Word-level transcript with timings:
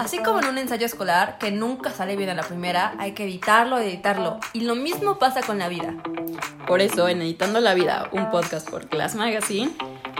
Así 0.00 0.16
como 0.22 0.38
en 0.38 0.46
un 0.46 0.56
ensayo 0.56 0.86
escolar 0.86 1.36
que 1.36 1.50
nunca 1.50 1.90
sale 1.90 2.16
bien 2.16 2.30
a 2.30 2.34
la 2.34 2.42
primera, 2.42 2.94
hay 2.98 3.12
que 3.12 3.24
editarlo 3.24 3.82
y 3.82 3.84
editarlo. 3.84 4.40
Y 4.54 4.60
lo 4.60 4.74
mismo 4.74 5.18
pasa 5.18 5.42
con 5.42 5.58
la 5.58 5.68
vida. 5.68 5.94
Por 6.66 6.80
eso, 6.80 7.06
en 7.06 7.20
Editando 7.20 7.60
la 7.60 7.74
Vida, 7.74 8.08
un 8.10 8.30
podcast 8.30 8.66
por 8.70 8.88
Class 8.88 9.14
Magazine, 9.14 9.72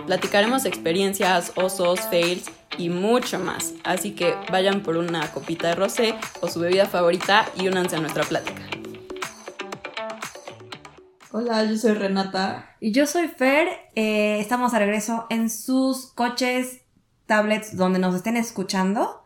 platicaremos 0.04 0.66
experiencias, 0.66 1.52
osos, 1.54 1.98
fails 2.10 2.50
y 2.76 2.90
mucho 2.90 3.38
más. 3.38 3.72
Así 3.82 4.14
que 4.14 4.34
vayan 4.52 4.82
por 4.82 4.98
una 4.98 5.32
copita 5.32 5.68
de 5.68 5.76
rosé 5.76 6.14
o 6.42 6.48
su 6.48 6.60
bebida 6.60 6.84
favorita 6.84 7.46
y 7.56 7.66
únanse 7.68 7.96
a 7.96 8.00
nuestra 8.00 8.24
plática. 8.24 8.60
Hola, 11.30 11.64
yo 11.64 11.78
soy 11.78 11.94
Renata. 11.94 12.76
Y 12.80 12.92
yo 12.92 13.06
soy 13.06 13.28
Fer. 13.28 13.68
Eh, 13.94 14.40
estamos 14.40 14.74
a 14.74 14.78
regreso 14.78 15.26
en 15.30 15.48
sus 15.48 16.12
coches, 16.12 16.82
tablets, 17.24 17.78
donde 17.78 17.98
nos 17.98 18.14
estén 18.14 18.36
escuchando. 18.36 19.19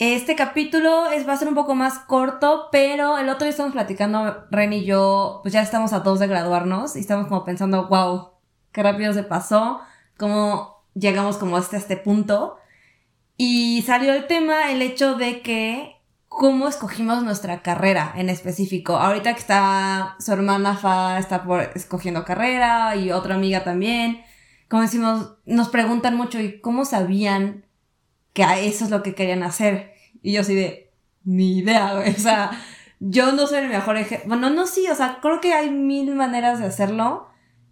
Este 0.00 0.34
capítulo 0.34 1.10
es, 1.10 1.28
va 1.28 1.34
a 1.34 1.36
ser 1.36 1.48
un 1.48 1.54
poco 1.54 1.74
más 1.74 1.98
corto, 1.98 2.68
pero 2.72 3.18
el 3.18 3.28
otro 3.28 3.44
día 3.44 3.50
estamos 3.50 3.72
platicando, 3.72 4.46
Ren 4.50 4.72
y 4.72 4.86
yo, 4.86 5.40
pues 5.42 5.52
ya 5.52 5.60
estamos 5.60 5.92
a 5.92 6.00
dos 6.00 6.18
de 6.18 6.26
graduarnos 6.26 6.96
y 6.96 7.00
estamos 7.00 7.26
como 7.26 7.44
pensando, 7.44 7.86
wow, 7.86 8.30
qué 8.72 8.82
rápido 8.82 9.12
se 9.12 9.24
pasó, 9.24 9.82
cómo 10.16 10.86
llegamos 10.94 11.36
como 11.36 11.58
hasta 11.58 11.76
este 11.76 11.98
punto. 11.98 12.56
Y 13.36 13.82
salió 13.82 14.14
el 14.14 14.26
tema, 14.26 14.72
el 14.72 14.80
hecho 14.80 15.16
de 15.16 15.42
que 15.42 16.00
cómo 16.28 16.66
escogimos 16.66 17.22
nuestra 17.22 17.60
carrera 17.60 18.14
en 18.16 18.30
específico. 18.30 18.96
Ahorita 18.96 19.34
que 19.34 19.40
está 19.40 20.16
su 20.18 20.32
hermana 20.32 20.78
Fa 20.78 21.18
está 21.18 21.44
por 21.44 21.60
escogiendo 21.74 22.24
carrera 22.24 22.96
y 22.96 23.12
otra 23.12 23.34
amiga 23.34 23.64
también. 23.64 24.22
Como 24.66 24.80
decimos, 24.80 25.34
nos 25.44 25.68
preguntan 25.68 26.16
mucho 26.16 26.40
y 26.40 26.58
cómo 26.62 26.86
sabían 26.86 27.66
que 28.32 28.42
eso 28.66 28.84
es 28.84 28.90
lo 28.90 29.02
que 29.02 29.14
querían 29.14 29.42
hacer. 29.42 29.99
Y 30.22 30.32
yo 30.32 30.42
así 30.42 30.54
de, 30.54 30.90
ni 31.24 31.58
idea, 31.58 31.94
güey. 31.94 32.10
O 32.10 32.18
sea, 32.18 32.50
yo 32.98 33.32
no 33.32 33.46
soy 33.46 33.58
el 33.58 33.68
mejor 33.68 33.96
ejemplo. 33.96 34.28
Bueno, 34.28 34.50
no 34.50 34.66
sí, 34.66 34.86
o 34.90 34.94
sea, 34.94 35.18
creo 35.22 35.40
que 35.40 35.54
hay 35.54 35.70
mil 35.70 36.14
maneras 36.14 36.58
de 36.58 36.66
hacerlo 36.66 37.28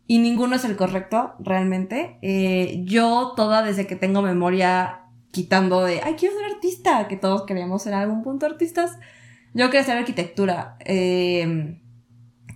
y 0.06 0.18
ninguno 0.18 0.56
es 0.56 0.64
el 0.64 0.76
correcto, 0.76 1.34
realmente. 1.38 2.18
Eh, 2.22 2.82
yo 2.84 3.34
toda 3.36 3.62
desde 3.62 3.86
que 3.86 3.96
tengo 3.96 4.22
memoria 4.22 5.02
quitando 5.30 5.82
de, 5.84 6.00
ay, 6.02 6.14
quiero 6.14 6.36
ser 6.36 6.46
artista, 6.46 7.08
que 7.08 7.16
todos 7.16 7.44
queríamos 7.44 7.82
ser 7.82 7.94
algún 7.94 8.22
punto 8.22 8.46
artistas. 8.46 8.98
Yo 9.52 9.66
quería 9.66 9.82
hacer 9.82 9.98
arquitectura. 9.98 10.76
Eh, 10.80 11.78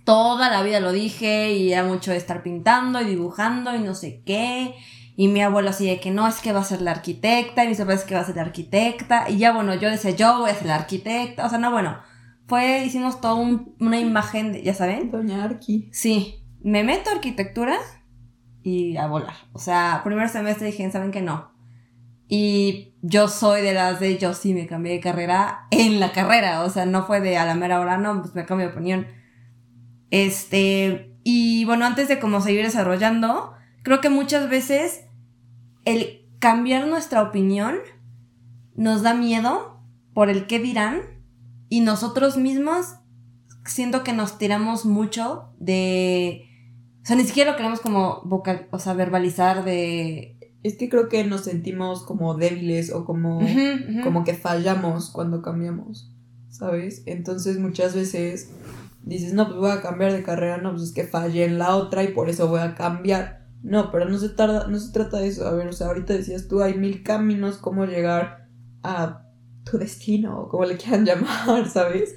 toda 0.03 0.49
la 0.49 0.63
vida 0.63 0.79
lo 0.79 0.91
dije 0.91 1.53
y 1.53 1.71
era 1.71 1.83
mucho 1.83 2.11
de 2.11 2.17
estar 2.17 2.43
pintando 2.43 3.01
y 3.01 3.05
dibujando 3.05 3.75
y 3.75 3.79
no 3.79 3.95
sé 3.95 4.21
qué. 4.25 4.75
Y 5.15 5.27
mi 5.27 5.41
abuelo 5.41 5.69
así 5.69 5.85
de 5.85 5.99
que 5.99 6.11
no, 6.11 6.27
es 6.27 6.39
que 6.39 6.53
va 6.53 6.61
a 6.61 6.63
ser 6.63 6.81
la 6.81 6.91
arquitecta, 6.91 7.63
y 7.63 7.67
mis 7.67 7.77
papás 7.77 7.99
es 7.99 8.03
que 8.05 8.15
va 8.15 8.21
a 8.21 8.25
ser 8.25 8.35
la 8.35 8.41
arquitecta. 8.43 9.29
Y 9.29 9.37
ya 9.37 9.53
bueno, 9.53 9.75
yo 9.75 9.89
decía, 9.89 10.11
yo 10.11 10.39
voy 10.39 10.49
a 10.49 10.55
ser 10.55 10.67
la 10.67 10.75
arquitecta. 10.75 11.45
O 11.45 11.49
sea, 11.49 11.59
no, 11.59 11.71
bueno, 11.71 11.97
fue, 12.47 12.83
hicimos 12.85 13.21
toda 13.21 13.35
una 13.35 13.99
imagen, 13.99 14.53
de, 14.53 14.63
ya 14.63 14.73
saben. 14.73 15.11
Doña 15.11 15.43
Arqui. 15.43 15.89
Sí, 15.91 16.43
me 16.63 16.83
meto 16.83 17.09
a 17.09 17.13
arquitectura 17.13 17.77
y 18.63 18.97
a 18.97 19.07
volar. 19.07 19.35
O 19.53 19.59
sea, 19.59 20.01
primer 20.03 20.29
semestre 20.29 20.67
dije, 20.67 20.89
¿saben 20.91 21.11
que 21.11 21.21
no? 21.21 21.51
Y 22.27 22.95
yo 23.01 23.27
soy 23.27 23.61
de 23.61 23.73
las 23.73 23.99
de 23.99 24.17
yo 24.17 24.33
sí 24.33 24.53
me 24.53 24.65
cambié 24.65 24.93
de 24.93 24.99
carrera 24.99 25.67
en 25.71 25.99
la 25.99 26.11
carrera. 26.11 26.63
O 26.63 26.69
sea, 26.69 26.85
no 26.85 27.05
fue 27.05 27.21
de 27.21 27.37
a 27.37 27.45
la 27.45 27.53
mera 27.53 27.79
hora, 27.79 27.97
no, 27.97 28.21
pues 28.21 28.33
me 28.33 28.45
cambié 28.45 28.67
de 28.67 28.73
opinión. 28.73 29.07
Este, 30.09 31.15
y 31.23 31.65
bueno, 31.65 31.85
antes 31.85 32.07
de 32.07 32.19
como 32.19 32.41
seguir 32.41 32.63
desarrollando, 32.63 33.53
creo 33.83 34.01
que 34.01 34.09
muchas 34.09 34.49
veces 34.49 35.05
el 35.85 36.25
cambiar 36.39 36.87
nuestra 36.87 37.21
opinión 37.21 37.75
nos 38.75 39.03
da 39.03 39.13
miedo 39.13 39.79
por 40.13 40.29
el 40.29 40.47
qué 40.47 40.59
dirán 40.59 41.01
y 41.69 41.81
nosotros 41.81 42.37
mismos 42.37 42.95
siento 43.65 44.03
que 44.03 44.13
nos 44.13 44.37
tiramos 44.37 44.85
mucho 44.85 45.53
de... 45.59 46.45
O 47.01 47.05
sea, 47.05 47.15
ni 47.15 47.23
siquiera 47.25 47.51
lo 47.51 47.57
queremos 47.57 47.81
como 47.81 48.21
vocal, 48.23 48.67
o 48.71 48.79
sea, 48.79 48.93
verbalizar 48.93 49.65
de... 49.65 50.37
Es 50.63 50.77
que 50.77 50.87
creo 50.87 51.09
que 51.09 51.25
nos 51.25 51.41
sentimos 51.41 52.03
como 52.03 52.35
débiles 52.35 52.93
o 52.93 53.03
como, 53.03 53.41
como 54.03 54.23
que 54.23 54.33
fallamos 54.33 55.09
cuando 55.09 55.41
cambiamos, 55.41 56.09
¿sabes? 56.49 57.03
Entonces 57.05 57.59
muchas 57.59 57.93
veces 57.93 58.49
dices, 59.03 59.33
no, 59.33 59.47
pues 59.47 59.59
voy 59.59 59.71
a 59.71 59.81
cambiar 59.81 60.13
de 60.13 60.23
carrera, 60.23 60.57
no, 60.59 60.71
pues 60.71 60.83
es 60.83 60.91
que 60.93 61.03
fallé 61.03 61.43
en 61.43 61.59
la 61.59 61.75
otra 61.75 62.03
y 62.03 62.09
por 62.09 62.29
eso 62.29 62.47
voy 62.47 62.61
a 62.61 62.75
cambiar. 62.75 63.42
No, 63.63 63.91
pero 63.91 64.05
no 64.09 64.17
se, 64.17 64.29
tarda, 64.29 64.67
no 64.67 64.77
se 64.77 64.91
trata 64.91 65.17
de 65.17 65.27
eso. 65.27 65.47
A 65.47 65.53
ver, 65.53 65.67
o 65.67 65.73
sea, 65.73 65.87
ahorita 65.87 66.13
decías 66.13 66.47
tú, 66.47 66.61
hay 66.61 66.75
mil 66.75 67.01
caminos 67.01 67.57
cómo 67.57 67.85
llegar 67.85 68.49
a 68.83 69.25
tu 69.63 69.77
destino, 69.77 70.41
o 70.41 70.49
como 70.49 70.65
le 70.65 70.77
quieran 70.77 71.05
llamar, 71.05 71.69
¿sabes? 71.69 72.15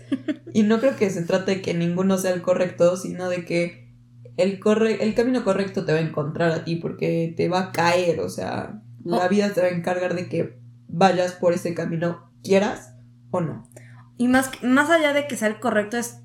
Y 0.52 0.64
no 0.64 0.80
creo 0.80 0.96
que 0.96 1.08
se 1.10 1.22
trate 1.22 1.56
de 1.56 1.62
que 1.62 1.72
ninguno 1.72 2.18
sea 2.18 2.32
el 2.32 2.42
correcto, 2.42 2.96
sino 2.96 3.28
de 3.28 3.44
que 3.44 3.94
el, 4.36 4.58
corre 4.58 5.04
el 5.04 5.14
camino 5.14 5.44
correcto 5.44 5.84
te 5.84 5.92
va 5.92 5.98
a 5.98 6.02
encontrar 6.02 6.50
a 6.50 6.64
ti 6.64 6.76
porque 6.76 7.32
te 7.36 7.48
va 7.48 7.60
a 7.60 7.72
caer, 7.72 8.20
o 8.20 8.28
sea, 8.28 8.82
la 9.04 9.26
oh. 9.26 9.28
vida 9.28 9.52
te 9.52 9.60
va 9.60 9.68
a 9.68 9.70
encargar 9.70 10.14
de 10.14 10.28
que 10.28 10.58
vayas 10.88 11.32
por 11.32 11.52
ese 11.52 11.74
camino, 11.74 12.32
quieras 12.42 12.94
o 13.30 13.40
no. 13.40 13.70
Y 14.18 14.28
más, 14.28 14.50
más 14.62 14.90
allá 14.90 15.12
de 15.12 15.28
que 15.28 15.36
sea 15.36 15.48
el 15.48 15.60
correcto, 15.60 15.96
es 15.96 16.20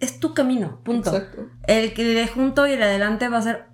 es 0.00 0.20
tu 0.20 0.34
camino, 0.34 0.80
punto. 0.84 1.10
Exacto. 1.10 1.46
El 1.66 1.94
que 1.94 2.04
de 2.04 2.26
junto 2.28 2.66
y 2.66 2.72
el 2.72 2.82
adelante 2.82 3.28
va 3.28 3.38
a 3.38 3.42
ser 3.42 3.66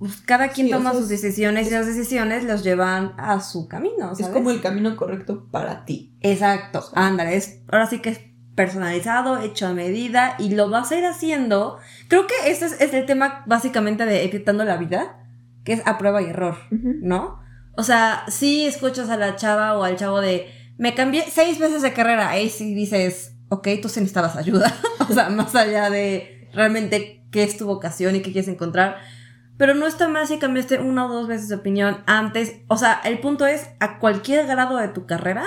pues, 0.00 0.22
cada 0.22 0.48
quien 0.48 0.70
toma 0.70 0.94
sus 0.94 1.10
decisiones 1.10 1.68
y 1.68 1.70
las 1.72 1.86
decisiones 1.86 2.44
los 2.44 2.64
llevan 2.64 3.12
a 3.18 3.38
su 3.40 3.68
camino. 3.68 4.12
Es 4.18 4.28
como 4.28 4.50
el 4.50 4.62
camino 4.62 4.96
correcto 4.96 5.46
para 5.50 5.84
ti. 5.84 6.16
Exacto. 6.22 6.82
Ándale, 6.94 7.36
es, 7.36 7.60
ahora 7.68 7.86
sí 7.86 7.98
que 7.98 8.08
es 8.08 8.20
personalizado, 8.54 9.38
hecho 9.38 9.66
a 9.66 9.74
medida 9.74 10.36
y 10.38 10.54
lo 10.54 10.70
vas 10.70 10.90
a 10.90 10.96
ir 10.96 11.04
haciendo. 11.04 11.76
Creo 12.08 12.26
que 12.26 12.50
ese 12.50 12.64
es, 12.64 12.94
el 12.94 13.04
tema 13.04 13.44
básicamente 13.46 14.06
de 14.06 14.24
editando 14.24 14.64
la 14.64 14.78
vida, 14.78 15.22
que 15.64 15.74
es 15.74 15.82
a 15.84 15.98
prueba 15.98 16.22
y 16.22 16.30
error, 16.30 16.56
¿no? 16.70 17.38
O 17.76 17.82
sea, 17.82 18.24
si 18.28 18.64
escuchas 18.64 19.10
a 19.10 19.18
la 19.18 19.36
chava 19.36 19.78
o 19.78 19.84
al 19.84 19.96
chavo 19.96 20.22
de 20.22 20.46
me 20.78 20.94
cambié 20.94 21.26
seis 21.30 21.58
veces 21.58 21.82
de 21.82 21.92
carrera, 21.92 22.30
ahí 22.30 22.48
sí 22.48 22.74
dices, 22.74 23.34
ok, 23.50 23.68
tú 23.82 23.90
sí 23.90 24.00
necesitabas 24.00 24.36
ayuda. 24.36 24.74
o 25.10 25.12
sea, 25.12 25.28
más 25.28 25.54
allá 25.54 25.90
de 25.90 26.48
realmente 26.54 27.22
qué 27.30 27.42
es 27.42 27.58
tu 27.58 27.66
vocación 27.66 28.16
y 28.16 28.22
qué 28.22 28.32
quieres 28.32 28.48
encontrar. 28.48 29.19
Pero 29.60 29.74
no 29.74 29.86
está 29.86 30.08
mal 30.08 30.26
si 30.26 30.38
cambiaste 30.38 30.80
una 30.80 31.04
o 31.04 31.12
dos 31.12 31.28
veces 31.28 31.50
de 31.50 31.56
opinión 31.56 31.98
antes. 32.06 32.62
O 32.68 32.78
sea, 32.78 32.98
el 33.04 33.20
punto 33.20 33.44
es, 33.44 33.68
a 33.78 33.98
cualquier 33.98 34.46
grado 34.46 34.78
de 34.78 34.88
tu 34.88 35.04
carrera, 35.04 35.44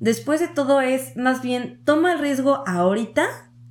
después 0.00 0.40
de 0.40 0.48
todo 0.48 0.80
es, 0.80 1.14
más 1.14 1.42
bien, 1.42 1.82
toma 1.84 2.14
el 2.14 2.20
riesgo 2.20 2.66
ahorita, 2.66 3.26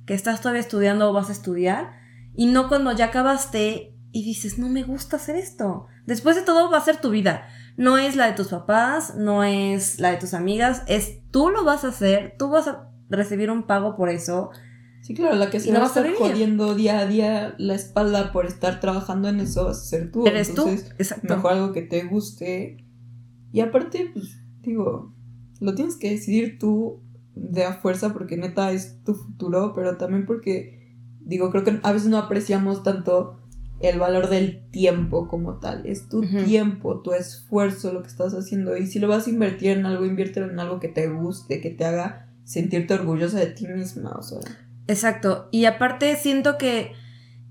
que 0.06 0.14
estás 0.14 0.40
todavía 0.40 0.60
estudiando 0.60 1.10
o 1.10 1.12
vas 1.12 1.28
a 1.28 1.32
estudiar, 1.32 1.90
y 2.36 2.46
no 2.46 2.68
cuando 2.68 2.92
ya 2.92 3.06
acabaste 3.06 3.96
y 4.12 4.24
dices, 4.24 4.60
no 4.60 4.68
me 4.68 4.84
gusta 4.84 5.16
hacer 5.16 5.34
esto. 5.34 5.88
Después 6.06 6.36
de 6.36 6.42
todo 6.42 6.70
va 6.70 6.78
a 6.78 6.84
ser 6.84 6.98
tu 6.98 7.10
vida. 7.10 7.48
No 7.76 7.98
es 7.98 8.14
la 8.14 8.26
de 8.26 8.34
tus 8.34 8.46
papás, 8.46 9.16
no 9.16 9.42
es 9.42 9.98
la 9.98 10.12
de 10.12 10.18
tus 10.18 10.34
amigas, 10.34 10.84
es 10.86 11.28
tú 11.32 11.50
lo 11.50 11.64
vas 11.64 11.84
a 11.84 11.88
hacer, 11.88 12.36
tú 12.38 12.48
vas 12.48 12.68
a 12.68 12.90
recibir 13.08 13.50
un 13.50 13.66
pago 13.66 13.96
por 13.96 14.08
eso. 14.08 14.50
Sí, 15.04 15.12
claro, 15.12 15.36
la 15.36 15.50
que 15.50 15.60
se 15.60 15.70
va 15.70 15.82
a 15.82 15.86
estar 15.86 16.10
jodiendo 16.14 16.74
día 16.74 17.00
a 17.00 17.06
día 17.06 17.54
la 17.58 17.74
espalda 17.74 18.32
por 18.32 18.46
estar 18.46 18.80
trabajando 18.80 19.28
en 19.28 19.38
eso 19.38 19.66
vas 19.66 19.82
a 19.82 19.84
ser 19.84 20.10
tú. 20.10 20.26
Eres 20.26 20.54
tú, 20.54 20.66
exacto. 20.66 21.28
Mejor 21.28 21.52
algo 21.52 21.72
que 21.72 21.82
te 21.82 22.04
guste. 22.04 22.78
Y 23.52 23.60
aparte, 23.60 24.10
pues, 24.14 24.38
digo, 24.62 25.12
lo 25.60 25.74
tienes 25.74 25.96
que 25.96 26.08
decidir 26.08 26.58
tú 26.58 27.02
de 27.34 27.64
a 27.64 27.74
fuerza 27.74 28.14
porque 28.14 28.38
neta 28.38 28.72
es 28.72 29.04
tu 29.04 29.12
futuro, 29.12 29.74
pero 29.74 29.98
también 29.98 30.24
porque, 30.24 30.96
digo, 31.20 31.50
creo 31.50 31.64
que 31.64 31.80
a 31.82 31.92
veces 31.92 32.08
no 32.08 32.16
apreciamos 32.16 32.82
tanto 32.82 33.36
el 33.80 33.98
valor 33.98 34.30
del 34.30 34.70
tiempo 34.70 35.28
como 35.28 35.58
tal. 35.58 35.84
Es 35.84 36.08
tu 36.08 36.22
tiempo, 36.22 37.02
tu 37.02 37.12
esfuerzo, 37.12 37.92
lo 37.92 38.00
que 38.00 38.08
estás 38.08 38.32
haciendo. 38.32 38.74
Y 38.74 38.86
si 38.86 39.00
lo 39.00 39.08
vas 39.08 39.26
a 39.26 39.30
invertir 39.30 39.72
en 39.72 39.84
algo, 39.84 40.06
inviértelo 40.06 40.50
en 40.50 40.58
algo 40.58 40.80
que 40.80 40.88
te 40.88 41.10
guste, 41.10 41.60
que 41.60 41.68
te 41.68 41.84
haga 41.84 42.32
sentirte 42.44 42.94
orgullosa 42.94 43.38
de 43.38 43.48
ti 43.48 43.66
misma, 43.66 44.12
o 44.12 44.22
sea. 44.22 44.40
Exacto. 44.86 45.48
Y 45.50 45.64
aparte 45.64 46.16
siento 46.16 46.58
que 46.58 46.92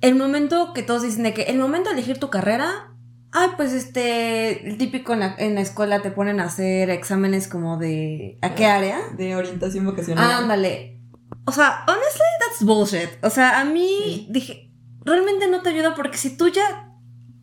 el 0.01 0.15
momento 0.15 0.73
que 0.73 0.83
todos 0.83 1.03
dicen 1.03 1.23
de 1.23 1.33
que 1.33 1.43
el 1.43 1.57
momento 1.57 1.89
de 1.89 1.95
elegir 1.95 2.19
tu 2.19 2.29
carrera, 2.29 2.93
ay, 3.31 3.49
pues 3.55 3.73
este, 3.73 4.67
el 4.67 4.77
típico 4.77 5.13
en 5.13 5.21
la, 5.21 5.35
en 5.37 5.55
la 5.55 5.61
escuela 5.61 6.01
te 6.01 6.11
ponen 6.11 6.39
a 6.39 6.45
hacer 6.45 6.89
exámenes 6.89 7.47
como 7.47 7.77
de, 7.77 8.37
¿a 8.41 8.53
qué 8.53 8.65
área? 8.65 8.99
De 9.15 9.35
orientación 9.35 9.85
vocacional. 9.85 10.29
Ándale. 10.29 10.99
O 11.45 11.51
sea, 11.51 11.83
honestly, 11.87 12.25
that's 12.39 12.63
bullshit. 12.63 13.09
O 13.23 13.29
sea, 13.29 13.59
a 13.59 13.65
mí 13.65 14.27
dije, 14.29 14.71
realmente 15.03 15.47
no 15.49 15.61
te 15.61 15.69
ayuda 15.69 15.95
porque 15.95 16.17
si 16.17 16.37
tú 16.37 16.49
ya, 16.49 16.91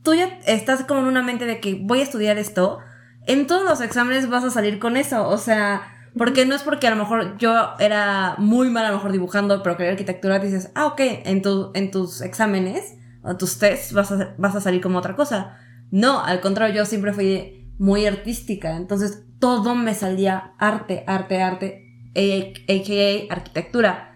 tú 0.03 0.15
ya 0.15 0.39
estás 0.47 0.85
como 0.85 1.01
en 1.01 1.07
una 1.07 1.23
mente 1.23 1.47
de 1.47 1.61
que 1.61 1.79
voy 1.83 2.01
a 2.01 2.05
estudiar 2.05 2.39
esto, 2.39 2.79
en 3.27 3.47
todos 3.47 3.65
los 3.65 3.81
exámenes 3.81 4.29
vas 4.29 4.45
a 4.45 4.51
salir 4.51 4.79
con 4.79 4.97
eso. 4.97 5.29
O 5.29 5.39
sea, 5.39 5.90
porque 6.17 6.45
no 6.45 6.55
es 6.55 6.63
porque 6.63 6.87
a 6.87 6.91
lo 6.91 6.97
mejor 6.97 7.39
yo 7.39 7.75
era 7.79 8.35
muy 8.39 8.69
mal 8.69 8.85
a 8.85 8.91
lo 8.91 8.97
mejor 8.97 9.13
dibujando, 9.13 9.63
pero 9.63 9.77
quería 9.77 9.93
arquitectura, 9.93 10.39
dices, 10.39 10.71
ah, 10.75 10.87
ok, 10.87 11.01
en, 11.01 11.43
tu, 11.43 11.71
en 11.75 11.91
tus 11.91 12.21
exámenes 12.21 12.97
o 13.23 13.37
tus 13.37 13.59
tests 13.59 13.93
vas 13.93 14.11
a, 14.13 14.35
vas 14.39 14.57
a 14.57 14.61
salir 14.61 14.81
como 14.81 14.99
otra 14.99 15.15
cosa. 15.15 15.57
No, 15.91 16.25
al 16.25 16.41
contrario, 16.41 16.77
yo 16.77 16.87
siempre 16.87 17.13
fui 17.13 17.73
muy 17.79 18.07
artística. 18.07 18.77
Entonces, 18.77 19.25
todo 19.39 19.75
me 19.75 19.95
salía 19.95 20.53
arte, 20.59 21.05
arte, 21.07 21.43
arte, 21.43 22.11
a.k.a. 22.15 23.33
arquitectura. 23.33 24.07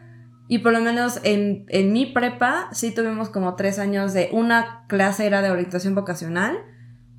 Y 0.49 0.58
por 0.58 0.73
lo 0.73 0.81
menos 0.81 1.20
en, 1.23 1.64
en 1.69 1.93
mi 1.93 2.06
prepa 2.06 2.69
sí 2.73 2.93
tuvimos 2.93 3.31
como 3.31 3.56
tres 3.56 3.79
años 3.79 4.12
de 4.12 4.29
una 4.32 4.85
clase 4.88 5.26
era 5.26 5.40
de 5.40 5.50
orientación 5.50 5.94
vocacional 5.94 6.58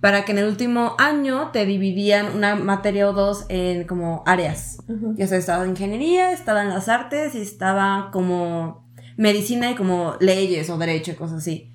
para 0.06 0.24
que 0.24 0.34
en 0.34 0.38
el 0.38 0.46
último 0.46 0.94
año 1.00 1.50
te 1.52 1.66
dividían 1.66 2.36
una 2.36 2.56
materia 2.56 3.10
o 3.10 3.14
dos 3.14 3.48
en 3.50 3.88
como 3.88 4.22
áreas. 4.28 4.78
Ya 5.16 5.26
sea, 5.26 5.40
estaba 5.40 5.66
ingeniería, 5.66 6.32
estaba 6.32 6.62
en 6.62 6.70
las 6.70 6.90
artes 6.90 7.34
y 7.34 7.42
estaba 7.42 8.12
como 8.12 8.88
medicina 9.18 9.72
y 9.72 9.74
como 9.74 10.16
leyes 10.20 10.70
o 10.70 10.78
derecho 10.78 11.10
y 11.10 11.16
cosas 11.16 11.40
así. 11.40 11.74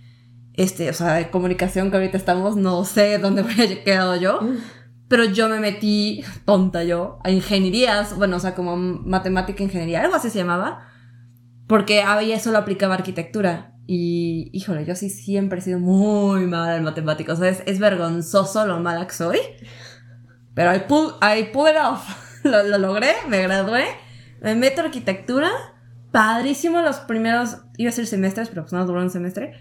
Este, 0.55 0.91
o 0.91 0.93
sea, 0.93 1.15
de 1.15 1.29
comunicación 1.29 1.91
que 1.91 1.97
ahorita 1.97 2.17
estamos, 2.19 2.55
no 2.55 2.85
sé 2.85 3.19
dónde 3.19 3.43
voy 3.43 3.61
a 3.61 3.82
quedado 3.82 4.15
yo. 4.15 4.38
Pero 5.09 5.25
yo 5.25 5.49
me 5.49 5.59
metí, 5.59 6.23
tonta 6.44 6.85
yo, 6.85 7.19
a 7.25 7.32
ingenierías, 7.32 8.17
bueno, 8.17 8.37
o 8.37 8.38
sea, 8.38 8.55
como 8.55 8.77
matemática 8.77 9.65
ingeniería, 9.65 10.03
algo 10.03 10.15
así 10.15 10.31
se 10.31 10.38
llamaba 10.38 10.87
porque 11.67 12.03
ahí 12.03 12.31
eso 12.31 12.53
lo 12.53 12.59
aplicaba 12.59 12.94
arquitectura. 12.94 13.69
Y, 13.92 14.50
híjole, 14.52 14.84
yo 14.84 14.94
sí 14.94 15.10
siempre 15.10 15.58
he 15.58 15.62
sido 15.62 15.81
muy 15.81 16.46
mala 16.46 16.76
en 16.76 16.84
matemáticas. 16.84 17.40
O 17.40 17.42
sea, 17.42 17.48
es, 17.48 17.78
vergonzoso 17.81 18.64
lo 18.64 18.78
mala 18.78 19.08
que 19.08 19.14
soy. 19.14 19.40
Pero 20.54 20.72
I 20.72 20.78
pull, 20.87 21.14
I 21.20 21.46
pull 21.52 21.69
it 21.69 21.75
off. 21.76 22.08
lo, 22.44 22.62
logré, 22.78 23.12
me 23.26 23.42
gradué. 23.42 23.87
Me 24.40 24.54
meto 24.54 24.82
a 24.82 24.84
arquitectura. 24.84 25.50
Padrísimo 26.12 26.82
los 26.82 26.98
primeros, 26.98 27.62
iba 27.78 27.90
a 27.90 27.92
ser 27.92 28.06
semestres, 28.06 28.48
pero 28.48 28.62
pues 28.62 28.72
no 28.72 28.87
duró 28.87 29.00
un 29.00 29.10
semestre. 29.10 29.54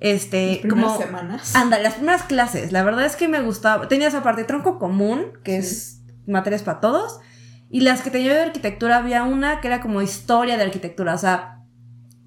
Este, 0.00 0.52
las 0.52 0.58
primeras 0.60 0.96
semanas. 0.96 1.54
Anda, 1.54 1.78
las 1.78 1.96
primeras 1.96 2.22
clases. 2.22 2.72
La 2.72 2.82
verdad 2.82 3.04
es 3.04 3.14
que 3.14 3.28
me 3.28 3.42
gustaba. 3.42 3.88
Tenía 3.88 4.08
esa 4.08 4.22
parte 4.22 4.44
tronco 4.44 4.78
común, 4.78 5.32
que 5.44 5.58
es 5.58 6.00
materias 6.26 6.62
para 6.62 6.80
todos. 6.80 7.20
Y 7.68 7.80
las 7.80 8.00
que 8.00 8.10
tenía 8.10 8.32
de 8.32 8.40
arquitectura 8.40 8.96
había 8.96 9.24
una 9.24 9.60
que 9.60 9.68
era 9.68 9.82
como 9.82 10.00
historia 10.00 10.56
de 10.56 10.62
arquitectura, 10.62 11.12
o 11.12 11.18
sea, 11.18 11.55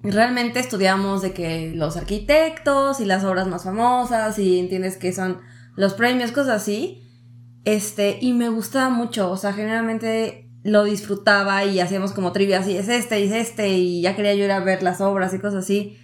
realmente 0.02 0.60
estudiamos 0.60 1.22
de 1.22 1.32
que 1.32 1.72
los 1.74 1.96
arquitectos 1.96 3.00
y 3.00 3.04
las 3.04 3.24
obras 3.24 3.46
más 3.46 3.64
famosas 3.64 4.38
y 4.38 4.58
entiendes 4.58 4.96
que 4.96 5.12
son 5.12 5.38
los 5.76 5.94
premios, 5.94 6.32
cosas 6.32 6.62
así. 6.62 7.02
Este, 7.64 8.18
y 8.20 8.32
me 8.32 8.48
gustaba 8.48 8.88
mucho, 8.88 9.30
o 9.30 9.36
sea, 9.36 9.52
generalmente 9.52 10.50
lo 10.62 10.84
disfrutaba 10.84 11.64
y 11.64 11.80
hacíamos 11.80 12.12
como 12.12 12.32
trivias 12.32 12.66
y 12.68 12.76
es 12.76 12.88
este 12.88 13.20
y 13.20 13.24
es 13.24 13.32
este 13.32 13.68
y 13.70 14.02
ya 14.02 14.14
quería 14.14 14.34
yo 14.34 14.44
ir 14.44 14.50
a 14.50 14.60
ver 14.60 14.82
las 14.82 15.00
obras 15.00 15.32
y 15.32 15.38
cosas 15.38 15.64
así 15.64 15.98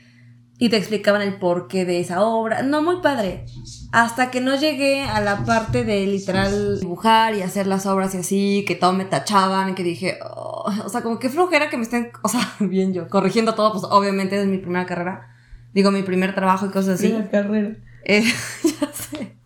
y 0.58 0.70
te 0.70 0.76
explicaban 0.76 1.20
el 1.20 1.38
porqué 1.38 1.84
de 1.84 2.00
esa 2.00 2.24
obra. 2.24 2.62
No, 2.62 2.82
muy 2.82 3.00
padre. 3.02 3.44
Hasta 3.92 4.30
que 4.30 4.40
no 4.40 4.56
llegué 4.56 5.02
a 5.02 5.20
la 5.20 5.44
parte 5.44 5.84
de 5.84 6.06
literal 6.06 6.80
dibujar 6.80 7.34
y 7.34 7.42
hacer 7.42 7.66
las 7.66 7.86
obras 7.86 8.14
y 8.14 8.18
así, 8.18 8.64
que 8.66 8.74
todo 8.74 8.92
me 8.92 9.04
tachaban, 9.04 9.70
y 9.70 9.74
que 9.74 9.82
dije, 9.82 10.18
oh", 10.22 10.72
o 10.84 10.88
sea, 10.88 11.02
como 11.02 11.18
que 11.18 11.28
flojera 11.28 11.68
que 11.68 11.76
me 11.76 11.82
estén, 11.82 12.10
o 12.22 12.28
sea, 12.28 12.40
bien 12.60 12.94
yo, 12.94 13.08
corrigiendo 13.08 13.54
todo, 13.54 13.72
pues 13.72 13.84
obviamente 13.84 14.40
es 14.40 14.46
mi 14.46 14.58
primera 14.58 14.86
carrera. 14.86 15.32
Digo, 15.74 15.90
mi 15.90 16.02
primer 16.02 16.34
trabajo 16.34 16.66
y 16.66 16.70
cosas 16.70 16.94
así. 16.94 17.08
Primera 17.08 17.30
carrera. 17.30 17.76
Eh, 18.04 18.22
ya 18.80 18.92
sé. 18.92 19.36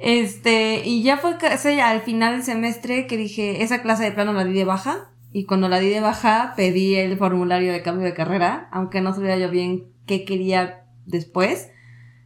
Este, 0.00 0.82
y 0.84 1.02
ya 1.02 1.16
fue 1.16 1.38
casi 1.38 1.80
al 1.80 2.02
final 2.02 2.34
del 2.34 2.44
semestre 2.44 3.08
que 3.08 3.16
dije, 3.16 3.64
esa 3.64 3.82
clase 3.82 4.04
de 4.04 4.12
plano 4.12 4.32
la 4.32 4.44
di 4.44 4.52
de 4.52 4.64
baja 4.64 5.10
y 5.32 5.44
cuando 5.44 5.68
la 5.68 5.78
di 5.78 5.90
de 5.90 6.00
baja 6.00 6.54
pedí 6.56 6.94
el 6.94 7.16
formulario 7.18 7.72
de 7.72 7.82
cambio 7.82 8.06
de 8.06 8.14
carrera, 8.14 8.68
aunque 8.72 9.00
no 9.00 9.14
sabía 9.14 9.36
yo 9.38 9.50
bien 9.50 9.88
qué 10.06 10.24
quería 10.24 10.86
después. 11.06 11.70